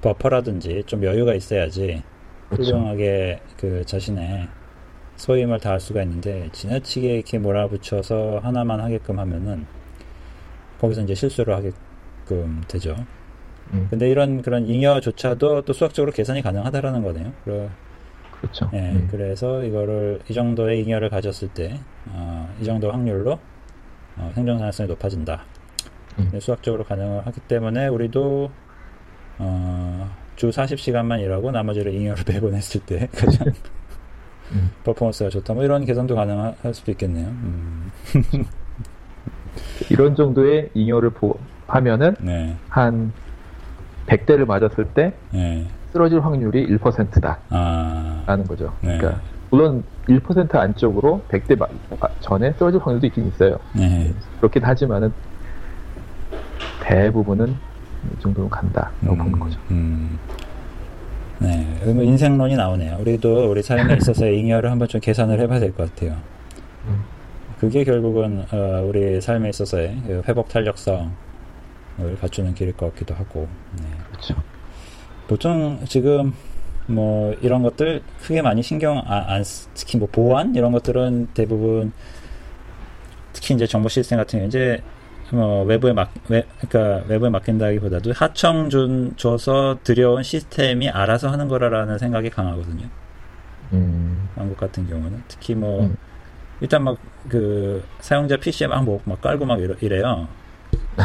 버퍼라든지 0.00 0.84
좀 0.86 1.02
여유가 1.02 1.34
있어야지 1.34 2.02
그렇죠. 2.48 2.72
훌륭하게 2.76 3.40
그 3.56 3.84
자신의 3.84 4.48
소임을 5.16 5.58
다할 5.58 5.80
수가 5.80 6.02
있는데 6.02 6.48
지나치게 6.52 7.14
이렇게 7.14 7.38
몰아붙여서 7.38 8.40
하나만 8.42 8.80
하게끔 8.80 9.18
하면은 9.18 9.66
거기서 10.78 11.02
이제 11.02 11.14
실수를 11.14 11.54
하게끔 11.56 12.62
되죠. 12.68 12.94
음. 13.72 13.88
근데 13.90 14.08
이런 14.08 14.42
그런 14.42 14.66
잉여조차도 14.68 15.62
또 15.62 15.72
수학적으로 15.72 16.12
계산이 16.12 16.42
가능하다라는 16.42 17.02
거네요. 17.02 17.32
그러, 17.44 17.68
그렇죠. 18.40 18.70
예, 18.74 18.92
음. 18.92 19.08
그래서 19.10 19.64
이거를 19.64 20.20
이 20.28 20.34
정도의 20.34 20.82
잉여를 20.82 21.08
가졌을 21.08 21.48
때, 21.48 21.80
어, 22.10 22.48
이 22.60 22.64
정도 22.64 22.92
확률로 22.92 23.40
어, 24.18 24.32
생존 24.34 24.58
가능성이 24.58 24.88
높아진다. 24.88 25.42
음. 26.18 26.40
수학적으로 26.40 26.84
가능을 26.84 27.26
하기 27.26 27.40
때문에 27.40 27.88
우리도 27.88 28.50
어, 29.38 30.10
주 30.36 30.50
40시간만 30.50 31.20
일하고 31.20 31.50
나머지를 31.50 31.94
잉여를 31.94 32.24
배분했을 32.24 32.80
때 32.86 33.08
가장 33.14 33.48
음. 34.52 34.70
퍼포먼스가 34.84 35.30
좋다. 35.30 35.54
뭐 35.54 35.64
이런 35.64 35.84
계산도 35.84 36.14
가능할 36.14 36.72
수도 36.72 36.92
있겠네요. 36.92 37.26
음. 37.26 37.90
이런 39.90 40.14
정도의 40.14 40.70
잉여를 40.74 41.10
보, 41.10 41.38
하면은 41.66 42.14
네. 42.20 42.56
한 42.68 43.12
100대를 44.06 44.46
맞았을 44.46 44.86
때 44.88 45.12
네. 45.32 45.66
쓰러질 45.92 46.20
확률이 46.20 46.66
1%다. 46.78 47.38
아. 47.48 48.22
라는 48.26 48.44
거죠. 48.44 48.72
네. 48.80 48.98
그러니까 48.98 49.20
물론 49.50 49.82
1% 50.08 50.54
안쪽으로 50.54 51.22
100대 51.28 51.58
마, 51.58 51.66
아, 52.00 52.08
전에 52.20 52.52
쓰러질 52.52 52.80
확률도 52.80 53.06
있긴 53.08 53.28
있어요. 53.28 53.58
네. 53.74 54.12
그렇긴 54.38 54.64
하지만은 54.64 55.12
대부분은 56.88 57.48
이 57.50 58.20
정도로 58.20 58.48
간다라고 58.48 59.12
음, 59.12 59.18
보는 59.18 59.38
거죠. 59.40 59.58
음. 59.70 60.18
네, 61.38 61.78
인생론이 61.84 62.56
나오네요. 62.56 62.96
우리도 63.00 63.50
우리 63.50 63.62
삶에 63.62 63.96
있어서의 64.00 64.38
잉여를 64.40 64.70
한번 64.70 64.88
좀 64.88 65.00
계산을 65.00 65.38
해봐야 65.40 65.60
될 65.60 65.72
것 65.72 65.92
같아요. 65.94 66.16
음. 66.86 67.02
그게 67.58 67.84
결국은 67.84 68.44
어, 68.52 68.84
우리 68.86 69.20
삶에 69.20 69.48
있어서의 69.48 70.02
그 70.06 70.22
회복 70.28 70.48
탄력성을 70.48 71.10
갖추는 72.20 72.54
길일 72.54 72.76
것 72.76 72.92
같기도 72.92 73.14
하고. 73.14 73.48
네. 73.78 73.84
그렇죠. 74.10 74.34
보통 75.26 75.80
지금 75.86 76.32
뭐 76.86 77.34
이런 77.40 77.62
것들 77.62 78.02
크게 78.22 78.42
많이 78.42 78.62
신경 78.62 78.98
안, 79.06 79.24
안 79.28 79.44
특히 79.74 79.98
뭐 79.98 80.06
보안 80.10 80.54
이런 80.54 80.70
것들은 80.70 81.28
대부분 81.34 81.92
특히 83.32 83.54
이제 83.54 83.66
정보 83.66 83.88
시스템 83.88 84.18
같은 84.18 84.38
경우 84.38 84.46
이제 84.48 84.80
뭐 85.30 85.64
외부에 85.64 85.92
막 85.92 86.12
외, 86.28 86.44
그러니까 86.60 87.06
외부에 87.08 87.30
맡긴다기보다도 87.30 88.12
하청 88.12 88.70
준 88.70 89.14
줘서 89.16 89.78
들여온 89.82 90.22
시스템이 90.22 90.88
알아서 90.88 91.30
하는 91.30 91.48
거라라는 91.48 91.98
생각이 91.98 92.30
강하거든요. 92.30 92.86
음. 93.72 94.28
한국 94.36 94.56
같은 94.56 94.88
경우는 94.88 95.22
특히 95.28 95.54
뭐 95.54 95.82
음. 95.82 95.96
일단 96.60 96.84
막 96.84 96.96
그 97.28 97.84
사용자 98.00 98.36
PC에 98.36 98.68
막, 98.68 98.84
뭐, 98.84 99.00
막 99.04 99.20
깔고 99.20 99.44
막 99.44 99.60
이래, 99.60 100.00
요 100.00 100.28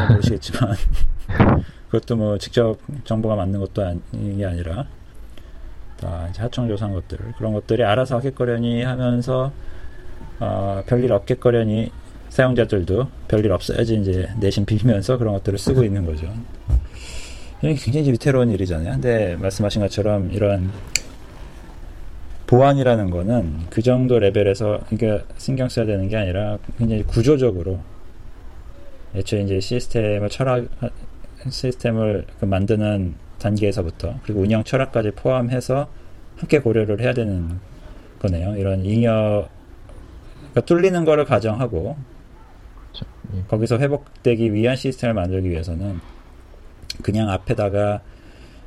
모르시겠지만 0.10 0.76
그것도 1.90 2.16
뭐 2.16 2.38
직접 2.38 2.78
정보가 3.04 3.36
맞는 3.36 3.60
것도 3.60 3.84
아닌 3.84 4.38
게 4.38 4.46
아니라 4.46 4.86
다 6.00 6.28
이제 6.30 6.42
하청 6.42 6.68
조사한 6.68 6.94
것들 6.94 7.18
그런 7.38 7.54
것들이 7.54 7.84
알아서 7.84 8.18
하겠거려니 8.18 8.84
하면서 8.84 9.52
어, 10.40 10.84
별일 10.88 11.12
없겠거려니 11.12 11.92
사용자들도 12.32 13.08
별일 13.28 13.52
없어야지 13.52 13.96
이제 13.96 14.28
내심 14.40 14.66
빌면서 14.66 15.18
그런 15.18 15.34
것들을 15.36 15.60
쓰고 15.60 15.84
있는 15.84 16.06
거죠. 16.06 16.34
굉장히 17.62 18.12
위태로운 18.12 18.50
일이잖아요. 18.50 18.94
근데 18.94 19.36
말씀하신 19.36 19.82
것처럼 19.82 20.32
이런 20.32 20.72
보안이라는 22.48 23.10
거는 23.12 23.68
그 23.70 23.82
정도 23.82 24.18
레벨에서 24.18 24.80
그러니까 24.90 25.26
신경 25.38 25.70
써야 25.70 25.86
되는 25.86 26.08
게 26.08 26.18
아니라 26.18 26.58
굉장히 26.78 27.04
구조적으로 27.04 27.80
애초에 29.14 29.42
이제 29.42 29.60
시스템을 29.60 30.30
철학 30.30 30.66
시스템을 31.50 32.26
그 32.40 32.46
만드는 32.46 33.16
단계에서부터 33.40 34.16
그리고 34.24 34.42
운영 34.42 34.64
철학까지 34.64 35.12
포함해서 35.12 35.88
함께 36.38 36.60
고려를 36.60 37.02
해야 37.02 37.14
되는 37.14 37.60
거네요. 38.20 38.56
이런 38.56 38.86
잉여 38.86 39.50
그러니까 40.40 40.62
뚫리는 40.62 41.06
거를 41.06 41.26
가정하고. 41.26 42.11
거기서 43.48 43.78
회복되기 43.80 44.54
위한 44.54 44.76
시스템을 44.76 45.14
만들기 45.14 45.50
위해서는 45.50 46.00
그냥 47.02 47.30
앞에다가 47.30 48.02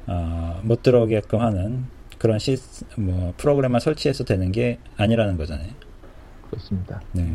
어, 0.07 0.61
못 0.63 0.83
들어오게끔 0.83 1.41
하는 1.41 1.87
그런 2.19 2.39
시, 2.39 2.57
뭐 2.97 3.35
프로그램만 3.37 3.81
설치해서 3.81 4.25
되는 4.25 4.53
게 4.53 4.79
아니라는 4.97 5.37
거잖아요. 5.37 5.71
그렇습니다. 6.51 7.01
네. 7.13 7.35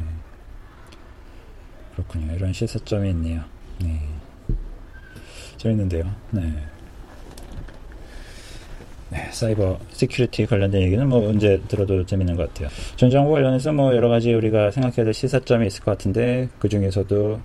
그렇군요. 1.94 2.34
이런 2.34 2.54
시사점이 2.54 3.10
있네요. 3.10 3.42
네. 3.80 4.02
재밌는데요. 5.58 6.10
네. 6.32 6.66
네, 9.12 9.28
cyber 9.32 9.80
security 9.92 10.46
관련된 10.46 10.82
얘기는 10.84 11.08
뭐 11.08 11.28
언제 11.28 11.60
들어도 11.68 12.06
재밌는 12.06 12.36
것 12.36 12.48
같아요. 12.48 12.70
전정보 12.96 13.32
관련해서 13.32 13.74
뭐 13.74 13.96
여러 13.96 14.08
가지 14.08 14.34
우리가 14.34 14.70
생각해야 14.70 15.04
될 15.04 15.14
시사점이 15.14 15.66
있을 15.66 15.84
것 15.84 15.92
같은데 15.92 16.48
그 16.60 16.70
중에서도 16.70 17.40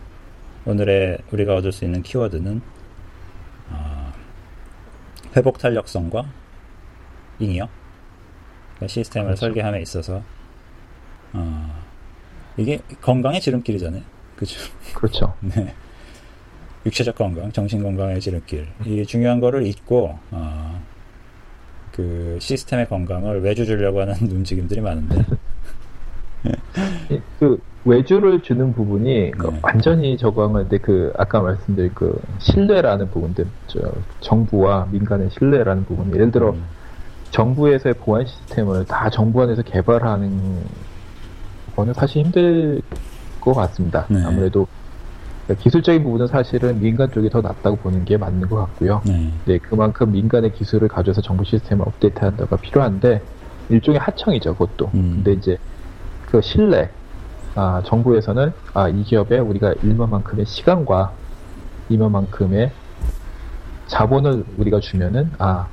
오늘의 0.67 1.19
우리가 1.31 1.55
얻을 1.57 1.73
수 1.73 1.85
있는 1.85 2.03
키워드는 2.03 2.61
어, 3.71 4.13
회복 5.37 5.59
탄력성과 5.59 6.27
잉여 7.39 7.69
그러니까 8.75 8.89
시스템을 8.89 9.27
그렇죠. 9.29 9.41
설계함에 9.41 9.81
있어서 9.81 10.23
어, 11.33 11.83
이게 12.59 12.79
건강의 13.01 13.41
지름길이잖아요. 13.41 14.03
그죠? 14.37 14.61
그렇죠. 14.95 15.35
네. 15.41 15.75
육체적 16.85 17.15
건강, 17.15 17.51
정신 17.51 17.83
건강의 17.83 18.21
지름길. 18.21 18.69
이 18.85 19.07
중요한 19.07 19.41
거를 19.41 19.67
잊고 19.67 20.19
어, 20.31 20.83
그 21.95 22.39
시스템의 22.41 22.89
건강을 22.89 23.43
외주 23.43 23.65
주려고 23.65 24.01
하는 24.01 24.15
움직임들이 24.31 24.81
많은데. 24.81 25.25
그 27.39 27.59
외주를 27.85 28.41
주는 28.43 28.73
부분이 28.73 29.31
그 29.33 29.47
네. 29.47 29.61
완전히 29.63 30.17
적응하는데 30.17 30.79
그 30.79 31.13
아까 31.17 31.41
말씀드린 31.41 31.93
그 31.95 32.21
신뢰라는 32.39 33.11
부분들, 33.11 33.47
저 33.69 33.81
정부와 34.21 34.89
민간의 34.91 35.31
신뢰라는 35.31 35.85
부분. 35.85 36.13
예를 36.15 36.31
들어 36.31 36.51
음. 36.51 36.65
정부에서의 37.31 37.95
보안 37.95 38.27
시스템을 38.27 38.87
다 38.87 39.09
정부 39.11 39.43
안에서 39.43 39.63
개발하는 39.63 40.63
거는 41.77 41.95
사실 41.95 42.25
힘들 42.25 42.83
것 43.41 43.55
같습니다. 43.55 44.07
네. 44.09 44.23
아무래도 44.25 44.67
그러니까 45.45 45.63
기술적인 45.63 46.03
부분은 46.03 46.27
사실은 46.27 46.81
민간 46.81 47.11
쪽이 47.11 47.29
더 47.31 47.41
낫다고 47.41 47.77
보는 47.77 48.05
게 48.05 48.17
맞는 48.17 48.49
것 48.49 48.57
같고요. 48.57 49.03
네. 49.05 49.31
네 49.45 49.59
그만큼 49.59 50.13
민간의 50.13 50.53
기술을 50.55 50.89
가져서 50.89 51.21
정부 51.21 51.45
시스템을 51.45 51.87
업데이트한다가 51.87 52.57
필요한데 52.57 53.23
일종의 53.69 54.01
하청이죠, 54.01 54.55
그것도. 54.55 54.91
음. 54.95 55.23
근데 55.23 55.33
이제 55.33 55.59
그 56.27 56.41
신뢰, 56.41 56.91
아, 57.55 57.83
정부에서는 57.85 58.53
아, 58.73 58.89
이 58.89 59.03
기업에 59.03 59.39
우리가 59.39 59.75
이만큼의 59.83 60.47
시간과 60.47 61.13
이만큼의 61.89 62.73
자본을 63.87 64.45
우리가 64.57 64.81
주면은 64.81 65.31
아, 65.39 65.69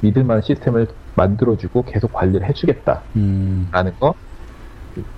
믿을 0.00 0.24
만한 0.24 0.42
시스템을 0.42 0.88
만들어주고 1.16 1.82
계속 1.82 2.12
관리를 2.12 2.46
해주겠다라는 2.48 3.02
음. 3.16 3.68
거. 3.98 4.14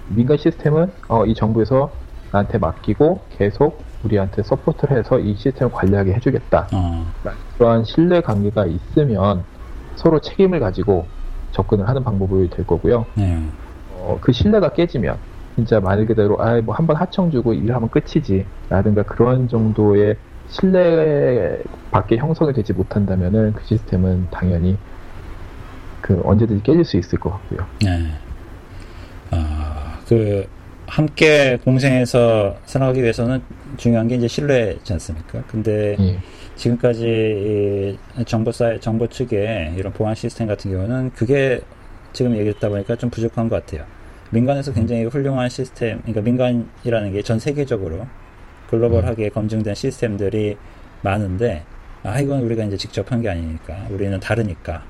민간 0.08 0.36
시스템은 0.36 0.90
어, 1.08 1.24
이 1.24 1.34
정부에서 1.34 1.90
나한테 2.32 2.58
맡기고 2.58 3.20
계속 3.36 3.82
우리한테 4.04 4.42
support를 4.42 4.98
해서 4.98 5.18
이 5.20 5.34
시스템을 5.36 5.72
관리하게 5.72 6.14
해주겠다. 6.14 6.68
어. 6.72 7.06
그러한 7.56 7.84
신뢰 7.84 8.20
관계가 8.20 8.66
있으면 8.66 9.44
서로 9.94 10.18
책임을 10.20 10.58
가지고 10.58 11.06
접근을 11.52 11.88
하는 11.88 12.02
방법이 12.02 12.50
될 12.50 12.66
거고요. 12.66 13.06
네. 13.14 13.38
어, 13.94 14.18
그 14.20 14.32
신뢰가 14.32 14.72
깨지면 14.72 15.18
진짜 15.54 15.78
말 15.78 16.04
그대로 16.06 16.40
아 16.40 16.60
뭐 16.62 16.74
한번 16.74 16.96
하청 16.96 17.30
주고 17.30 17.52
일하면 17.52 17.90
끝이지 17.90 18.46
라든가 18.70 19.02
그런 19.02 19.48
정도의 19.48 20.16
신뢰밖에 20.48 22.16
형성이 22.16 22.52
되지 22.52 22.72
못한다면은 22.72 23.52
그 23.52 23.62
시스템은 23.64 24.28
당연히 24.30 24.76
그 26.00 26.20
언제든지 26.24 26.62
깨질 26.64 26.84
수 26.84 26.96
있을 26.96 27.18
것 27.20 27.30
같고요. 27.30 27.66
네. 27.82 28.10
아 29.30 29.82
그 30.08 30.46
함께 30.92 31.56
공생해서 31.64 32.54
살아가기 32.66 33.02
위해서는 33.02 33.40
중요한 33.78 34.06
게 34.08 34.16
이제 34.16 34.28
신뢰지 34.28 34.92
않습니까? 34.92 35.42
근데 35.46 35.96
예. 35.98 36.18
지금까지 36.56 37.98
정보 38.26 38.52
사이 38.52 38.78
정보 38.78 39.06
측의 39.06 39.72
이런 39.78 39.90
보안 39.94 40.14
시스템 40.14 40.46
같은 40.48 40.70
경우는 40.70 41.12
그게 41.14 41.62
지금 42.12 42.36
얘기했다 42.36 42.68
보니까 42.68 42.94
좀 42.96 43.08
부족한 43.08 43.48
것 43.48 43.64
같아요. 43.64 43.86
민간에서 44.32 44.70
굉장히 44.74 45.04
훌륭한 45.04 45.48
시스템, 45.48 45.98
그러니까 46.02 46.20
민간이라는 46.20 47.12
게 47.12 47.22
전 47.22 47.38
세계적으로 47.38 48.06
글로벌하게 48.68 49.30
검증된 49.30 49.74
시스템들이 49.74 50.58
많은데, 51.00 51.62
아, 52.02 52.20
이건 52.20 52.40
우리가 52.42 52.64
이제 52.64 52.76
직접 52.76 53.10
한 53.10 53.22
게 53.22 53.30
아니니까. 53.30 53.86
우리는 53.90 54.20
다르니까. 54.20 54.82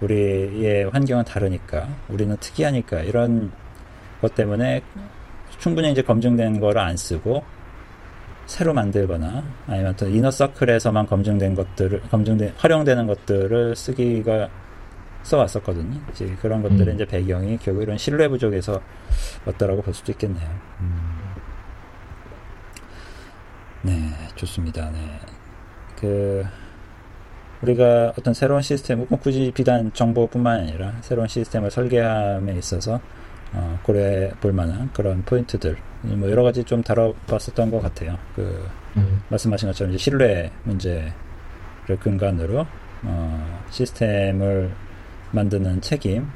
우리의 0.00 0.88
환경은 0.90 1.24
다르니까. 1.24 1.88
우리는 2.08 2.34
특이하니까. 2.40 3.00
이런 3.02 3.50
것 4.20 4.34
때문에 4.34 4.82
충분히 5.58 5.90
이제 5.92 6.02
검증된 6.02 6.60
거를 6.60 6.80
안 6.80 6.96
쓰고, 6.96 7.42
새로 8.46 8.72
만들거나, 8.72 9.44
아니면 9.66 9.94
또 9.96 10.08
이너 10.08 10.30
서클에서만 10.30 11.06
검증된 11.06 11.54
것들을, 11.54 12.00
검증된, 12.10 12.54
활용되는 12.56 13.06
것들을 13.06 13.76
쓰기가 13.76 14.48
써왔었거든요. 15.22 16.00
이제 16.12 16.34
그런 16.40 16.62
것들의 16.62 16.88
음. 16.88 16.94
이제 16.94 17.04
배경이 17.04 17.58
결국 17.58 17.82
이런 17.82 17.98
신뢰 17.98 18.28
부족에서 18.28 18.80
왔다라고 19.44 19.82
볼 19.82 19.92
수도 19.92 20.12
있겠네요. 20.12 20.48
음. 20.80 21.18
네, 23.82 24.10
좋습니다. 24.36 24.90
네. 24.90 25.20
그, 25.98 26.44
우리가 27.60 28.14
어떤 28.18 28.32
새로운 28.32 28.62
시스템, 28.62 29.04
뭐 29.08 29.18
굳이 29.18 29.50
비단 29.54 29.92
정보뿐만 29.92 30.60
아니라 30.60 30.94
새로운 31.00 31.28
시스템을 31.28 31.70
설계함에 31.70 32.54
있어서 32.54 33.00
어, 33.52 33.78
고려해 33.82 34.32
볼 34.40 34.52
만한 34.52 34.90
그런 34.92 35.22
포인트들, 35.22 35.76
뭐 36.02 36.30
여러 36.30 36.42
가지 36.42 36.64
좀 36.64 36.82
다뤄봤었던 36.82 37.70
것 37.70 37.82
같아요. 37.82 38.16
그, 38.36 38.68
음. 38.96 39.22
말씀하신 39.28 39.68
것처럼 39.68 39.92
이제 39.92 40.02
신뢰 40.02 40.50
문제를 40.64 41.12
근간으로 42.00 42.66
어, 43.02 43.60
시스템을 43.70 44.70
만드는 45.32 45.80
책임, 45.80 46.26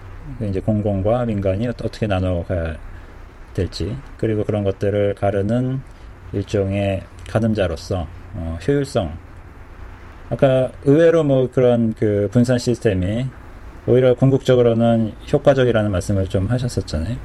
이제 0.41 0.61
공공과 0.61 1.25
민간이 1.27 1.67
어떻게 1.67 2.07
나눠가야 2.07 2.77
될지, 3.55 3.97
그리고 4.17 4.45
그런 4.45 4.65
것들을 4.65 5.15
가르는 5.15 5.81
일종의 6.33 7.03
가늠자로서 7.29 8.07
어, 8.35 8.59
효율성. 8.67 9.13
아까 10.31 10.71
의외로 10.85 11.23
뭐 11.23 11.51
그런 11.51 11.93
그 11.93 12.29
분산 12.33 12.59
시스템이 12.59 13.27
오히려 13.87 14.15
궁극적으로는 14.15 15.13
효과적이라는 15.33 15.91
말씀을 15.91 16.29
좀 16.29 16.47
하셨었잖아요. 16.47 17.17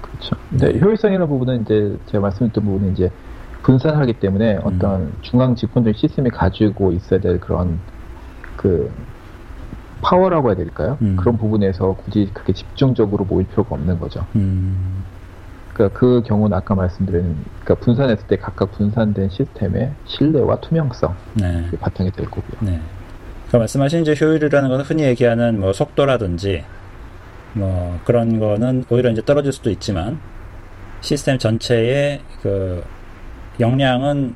그렇죠. 0.00 0.36
근데 0.50 0.78
효율성이라는 0.78 1.28
부분은 1.28 1.62
이제 1.62 1.96
제가 2.06 2.22
말씀드렸던 2.22 2.64
부분은 2.64 2.92
이제 2.92 3.10
분산하기 3.62 4.14
때문에 4.14 4.60
어떤 4.62 5.02
음. 5.02 5.12
중앙 5.22 5.54
집권적 5.54 5.96
시스템이 5.96 6.30
가지고 6.30 6.92
있어야 6.92 7.20
될 7.20 7.40
그런 7.40 7.78
그 8.56 8.90
파워라고 10.02 10.48
해야 10.48 10.56
될까요? 10.56 10.98
음. 11.02 11.16
그런 11.16 11.36
부분에서 11.36 11.94
굳이 11.94 12.30
그렇게 12.32 12.52
집중적으로 12.52 13.24
모일 13.24 13.46
필요가 13.46 13.74
없는 13.74 13.98
거죠. 13.98 14.24
음. 14.36 15.04
그러니까 15.72 15.98
그 15.98 16.22
경우는 16.24 16.56
아까 16.56 16.74
말씀드린 16.74 17.36
그러니까 17.62 17.84
분산했을 17.84 18.26
때 18.28 18.36
각각 18.36 18.72
분산된 18.72 19.28
시스템의 19.30 19.92
신뢰와 20.06 20.60
투명성 20.60 21.14
네. 21.34 21.68
바탕이 21.80 22.12
될 22.12 22.26
거고요. 22.26 22.56
네. 22.60 22.80
그 23.50 23.56
말씀하신 23.56 24.02
이제 24.02 24.14
효율이라는 24.20 24.68
것은 24.68 24.84
흔히 24.84 25.04
얘기하는 25.04 25.60
뭐 25.60 25.72
속도라든지 25.72 26.64
뭐 27.52 27.98
그런 28.04 28.38
거는 28.38 28.84
오히려 28.90 29.10
이제 29.10 29.22
떨어질 29.24 29.52
수도 29.52 29.70
있지만 29.70 30.18
시스템 31.00 31.38
전체의 31.38 32.20
그 32.42 32.84
역량은 33.60 34.34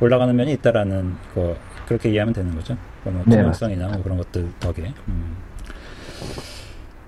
올라가는 0.00 0.34
면이 0.34 0.52
있다라는 0.52 1.16
거 1.34 1.56
그렇게 1.86 2.10
이해하면 2.10 2.32
되는 2.34 2.54
거죠. 2.54 2.76
뭐 3.04 3.22
네, 3.26 3.36
투명성이나 3.36 3.88
뭐 3.88 4.02
그런 4.02 4.18
것들 4.18 4.48
덕에. 4.60 4.92
음. 5.08 5.36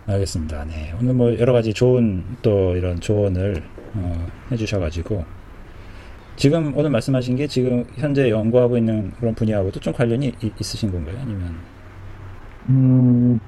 알겠습니다. 0.07 0.65
네. 0.65 0.95
오늘 1.01 1.15
뭐 1.15 1.39
여러 1.39 1.53
가지 1.53 1.73
좋은 1.73 2.25
또 2.43 2.75
이런 2.77 2.99
조언을 2.99 3.63
어, 3.95 4.27
해주셔가지고 4.51 5.25
지금 6.37 6.73
오늘 6.77 6.91
말씀하신 6.91 7.37
게 7.37 7.47
지금 7.47 7.85
현재 7.95 8.31
연구하고 8.31 8.77
있는 8.77 9.13
그런 9.19 9.35
분야하고도 9.35 9.81
좀 9.81 9.93
관련이 9.93 10.33
이, 10.43 10.53
있으신 10.59 10.91
건가요? 10.91 11.17
아니면? 11.21 11.57
음, 12.69 13.41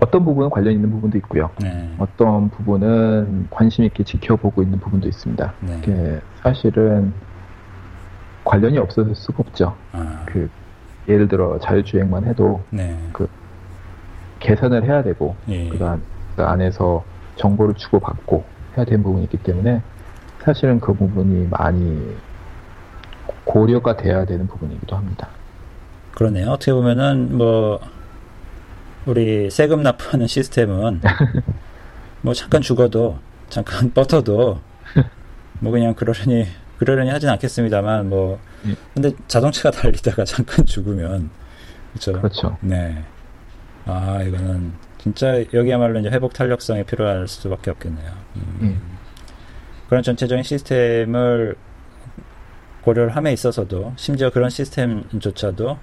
어떤 0.00 0.24
부분은 0.24 0.50
관련 0.50 0.74
있는 0.74 0.90
부분도 0.90 1.18
있고요. 1.18 1.50
네. 1.60 1.92
어떤 1.98 2.48
부분은 2.50 3.48
관심 3.50 3.84
있게 3.84 4.04
지켜보고 4.04 4.62
있는 4.62 4.78
부분도 4.78 5.08
있습니다. 5.08 5.54
네. 5.60 6.20
사실은 6.42 7.12
관련이 8.44 8.78
없어질 8.78 9.14
수가 9.14 9.38
없죠. 9.46 9.76
아. 9.92 10.22
그 10.26 10.48
예를 11.08 11.28
들어 11.28 11.58
자율주행만 11.58 12.24
해도 12.24 12.62
네. 12.70 12.96
그 13.12 13.28
계산을 14.40 14.84
해야 14.84 15.02
되고 15.02 15.34
예. 15.48 15.68
그다음 15.68 16.02
그 16.36 16.44
안에서 16.44 17.04
정보를 17.36 17.74
주고받고 17.74 18.44
해야 18.76 18.84
되는 18.84 19.02
부분이 19.02 19.24
있기 19.24 19.38
때문에 19.38 19.82
사실은 20.48 20.80
그 20.80 20.94
부분이 20.94 21.48
많이 21.50 22.16
고려가 23.44 23.94
돼야 23.98 24.24
되는 24.24 24.46
부분이기도 24.46 24.96
합니다. 24.96 25.28
그러네요. 26.14 26.52
어떻게 26.52 26.72
보면은 26.72 27.36
뭐 27.36 27.78
우리 29.04 29.50
세금 29.50 29.82
납부하는 29.82 30.26
시스템은 30.26 31.02
뭐 32.22 32.32
잠깐 32.32 32.62
죽어도 32.62 33.18
잠깐 33.50 33.92
뻗어도 33.92 34.60
뭐 35.60 35.70
그냥 35.70 35.92
그러려니 35.92 36.46
그러려니 36.78 37.10
하진 37.10 37.28
않겠습니다만 37.28 38.08
뭐 38.08 38.38
예. 38.66 38.74
근데 38.94 39.10
자동차가 39.26 39.70
달리다가 39.70 40.24
잠깐 40.26 40.64
죽으면 40.64 41.28
그렇죠. 41.92 42.12
그렇죠. 42.12 42.56
네. 42.62 43.04
아 43.84 44.22
이거는 44.22 44.72
진짜 44.96 45.44
여기야말로 45.52 46.00
이제 46.00 46.08
회복 46.08 46.32
탄력성이 46.32 46.84
필요할 46.84 47.28
수밖에 47.28 47.70
없겠네요. 47.70 48.12
음. 48.36 48.80
예. 48.94 48.97
그런 49.88 50.02
전체적인 50.02 50.42
시스템을 50.42 51.56
고려를 52.82 53.16
함에 53.16 53.32
있어서도 53.32 53.92
심지어 53.96 54.30
그런 54.30 54.50
시스템조차도 54.50 55.78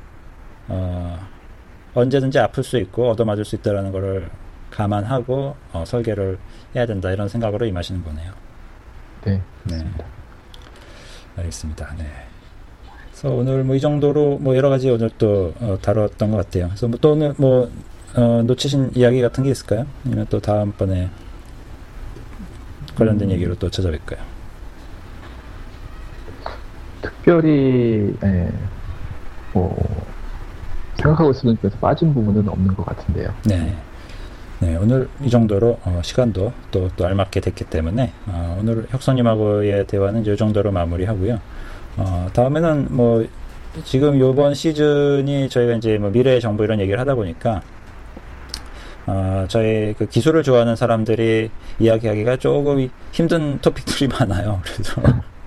어, 0.67 1.19
언제든지 1.93 2.39
아플 2.39 2.63
수 2.63 2.77
있고 2.77 3.11
얻어맞을 3.11 3.45
수 3.45 3.55
있다라는 3.55 3.91
것을 3.91 4.29
감안하고 4.71 5.55
어, 5.73 5.83
설계를 5.85 6.37
해야 6.75 6.85
된다 6.85 7.11
이런 7.11 7.27
생각으로 7.29 7.65
임하시는 7.65 8.03
거네요. 8.03 8.31
네. 9.25 9.41
네. 9.63 9.85
알겠습니다. 11.37 11.95
네. 11.97 12.05
그래서 13.11 13.29
오늘 13.29 13.63
뭐 13.63 13.75
이 13.75 13.79
정도로 13.79 14.37
뭐 14.39 14.55
여러 14.55 14.69
가지 14.69 14.89
오늘 14.89 15.09
또 15.17 15.53
어, 15.59 15.77
다뤘던 15.81 16.31
것 16.31 16.37
같아요. 16.37 16.67
그래서 16.67 16.87
뭐 16.87 16.97
또 16.99 17.11
오늘 17.13 17.33
뭐 17.37 17.69
어, 18.15 18.41
놓치신 18.43 18.91
이야기 18.95 19.21
같은 19.21 19.43
게 19.43 19.51
있을까요? 19.51 19.85
아니면 20.05 20.25
또 20.29 20.39
다음번에 20.39 21.09
관련된 22.95 23.29
음. 23.29 23.33
얘기로 23.33 23.55
또 23.55 23.69
찾아뵐까요? 23.69 24.17
특별히 27.01 28.15
예, 28.23 28.51
뭐 29.53 29.75
생각하고 30.97 31.31
있었던 31.31 31.57
중에서 31.61 31.77
빠진 31.77 32.13
부분은 32.13 32.47
없는 32.47 32.75
것 32.75 32.85
같은데요. 32.85 33.33
네. 33.43 33.75
네, 34.59 34.77
오늘 34.77 35.09
이 35.21 35.29
정도로 35.29 35.79
어, 35.83 35.99
시간도 36.01 36.53
또, 36.71 36.89
또 36.95 37.05
알맞게 37.05 37.41
됐기 37.41 37.65
때문에 37.65 38.13
어, 38.27 38.57
오늘 38.59 38.87
혁선님하고의 38.89 39.85
대화는 39.85 40.25
이 40.25 40.37
정도로 40.37 40.71
마무리하고요. 40.71 41.39
어, 41.97 42.27
다음에는 42.33 42.87
뭐 42.89 43.25
지금 43.83 44.17
요번 44.19 44.53
시즌이 44.53 45.49
저희가 45.49 45.73
이제 45.75 45.97
뭐 45.97 46.09
미래 46.09 46.39
정보 46.39 46.63
이런 46.63 46.79
얘기를 46.79 46.99
하다 46.99 47.15
보니까 47.15 47.61
어, 49.07 49.45
저희 49.47 49.93
그 49.97 50.07
기술을 50.07 50.43
좋아하는 50.43 50.75
사람들이 50.75 51.51
이야기하기가 51.79 52.37
조금 52.37 52.89
힘든 53.11 53.59
토픽들이 53.59 54.07
많아요. 54.19 54.61
그래서 54.63 55.01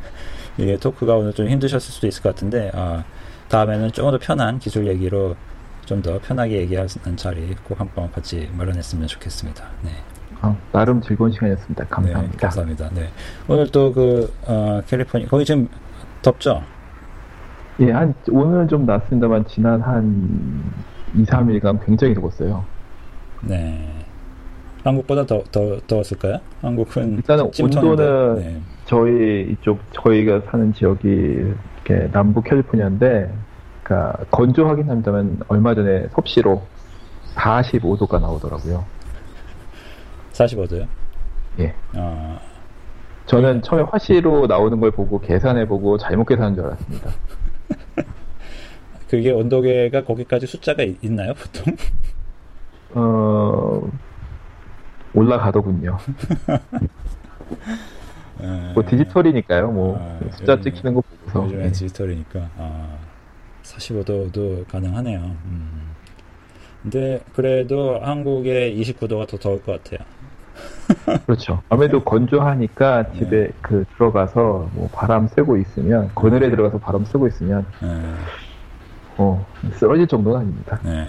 이게 0.58 0.76
토크가 0.76 1.16
오늘 1.16 1.32
좀 1.32 1.48
힘드셨을 1.48 1.92
수도 1.92 2.06
있을 2.06 2.22
것 2.22 2.34
같은데 2.34 2.70
어, 2.74 3.02
다음에는 3.48 3.92
조금 3.92 4.10
더 4.12 4.18
편한 4.18 4.58
기술 4.58 4.86
얘기로 4.86 5.36
좀 5.88 6.02
더 6.02 6.18
편하게 6.20 6.58
얘기하는 6.58 7.16
자리 7.16 7.54
꼭 7.64 7.80
한번 7.80 8.12
같이 8.12 8.48
마련했으면 8.56 9.06
좋겠습니다. 9.06 9.64
네. 9.82 9.90
어, 10.42 10.54
나름 10.70 11.00
즐거운 11.00 11.32
시간이었습니다. 11.32 11.86
감사합니다. 11.86 12.32
네, 12.32 12.38
감사합니다. 12.38 12.90
네. 12.90 13.08
오늘 13.48 13.70
또그 13.70 14.32
어, 14.46 14.82
캘리포니아 14.86 15.26
거기 15.28 15.46
지금 15.46 15.66
덥죠? 16.20 16.62
예, 17.80 17.90
한 17.90 18.12
오늘은 18.30 18.68
좀 18.68 18.84
낫습니다만 18.84 19.46
지난 19.46 19.80
한 19.80 20.62
2, 21.14 21.24
3일간 21.24 21.84
굉장히 21.86 22.14
더웠어요. 22.14 22.64
네. 23.42 23.78
한국보다 24.84 25.26
더, 25.26 25.42
더 25.50 25.78
더웠을까요? 25.86 26.38
한국은 26.62 27.16
일단은 27.16 27.50
온도는 27.60 28.34
네. 28.36 28.60
저희 28.84 29.50
이쪽 29.52 29.80
저희가 29.92 30.42
사는 30.50 30.72
지역이 30.72 31.08
이렇게 31.08 32.10
남부 32.12 32.42
캘리포니아인데 32.42 33.32
그러니까 33.82 34.24
건조하긴 34.30 34.88
합니다만 34.88 35.40
얼마 35.48 35.74
전에 35.74 36.08
섭씨로 36.12 36.62
45도가 37.34 38.20
나오더라고요. 38.20 38.84
45도요? 40.32 40.86
예. 41.60 41.74
아. 41.94 42.38
저는 43.26 43.62
처음에 43.62 43.82
화씨로 43.90 44.46
나오는 44.46 44.80
걸 44.80 44.90
보고 44.90 45.20
계산해보고 45.20 45.98
잘못 45.98 46.24
계산한 46.24 46.54
줄 46.54 46.64
알았습니다. 46.64 47.10
그게 49.08 49.30
온도계가 49.32 50.04
거기까지 50.04 50.46
숫자가 50.46 50.82
있, 50.82 51.10
나요 51.10 51.34
보통? 51.34 51.74
어, 52.94 53.90
올라가더군요. 55.14 55.98
네. 58.40 58.72
뭐 58.74 58.84
디지털이니까요. 58.86 59.70
뭐 59.72 59.98
아, 59.98 60.18
숫자 60.30 60.52
요즘, 60.52 60.62
찍히는 60.62 60.94
거 60.94 61.00
보고서. 61.02 61.44
요즘에 61.46 61.64
네. 61.64 61.72
디지털이니까 61.72 62.50
아, 62.56 62.96
45도도 63.62 64.66
가능하네요. 64.68 65.18
음. 65.18 65.88
근데 66.82 67.20
그래도 67.34 67.98
한국의 68.00 68.78
29도가 68.80 69.26
더 69.28 69.36
더울 69.36 69.60
것 69.62 69.82
같아요. 69.82 70.06
그렇죠. 71.26 71.62
아무래도 71.68 72.02
건조하니까 72.02 73.08
네. 73.12 73.18
집에 73.18 73.46
네. 73.48 73.52
그 73.60 73.84
들어가서 73.94 74.70
뭐 74.72 74.88
바람 74.92 75.28
쐬고 75.28 75.56
있으면 75.58 76.10
그늘에 76.14 76.50
들어가서 76.50 76.78
바람 76.78 77.04
쐬고 77.04 77.26
있으면 77.28 77.66
네. 77.82 78.14
어 79.16 79.44
쓰러질 79.72 80.06
정도는 80.06 80.40
아닙니다. 80.40 80.80
네. 80.84 81.08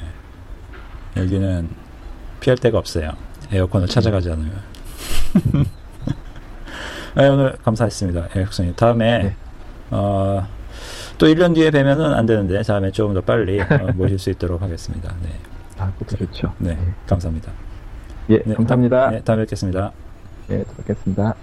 여기는 1.19 1.69
피할 2.39 2.57
데가 2.57 2.77
없어요. 2.77 3.11
에어컨을 3.51 3.87
찾아가지 3.87 4.31
않으면. 4.31 4.51
네, 7.15 7.27
오늘 7.27 7.57
감사했습니다. 7.63 8.29
혁선님. 8.31 8.75
다음에, 8.75 9.23
네. 9.23 9.35
어, 9.91 10.47
또 11.17 11.25
1년 11.27 11.55
뒤에 11.55 11.71
뵈면은 11.71 12.13
안 12.13 12.25
되는데, 12.25 12.61
다음에 12.61 12.91
조금 12.91 13.13
더 13.13 13.21
빨리 13.21 13.59
어, 13.59 13.65
모실 13.95 14.19
수 14.19 14.29
있도록 14.29 14.61
하겠습니다. 14.61 15.13
네. 15.23 15.29
아, 15.77 15.91
그렇죠. 16.05 16.53
네, 16.59 16.77
감사합니다. 17.07 17.51
예, 18.29 18.41
네, 18.45 18.53
감사합니다. 18.53 19.05
다, 19.05 19.11
네, 19.11 19.21
다음에 19.23 19.43
뵙겠습니다. 19.43 19.91
네, 20.47 20.63
또 20.63 20.73
뵙겠습니다. 20.83 21.35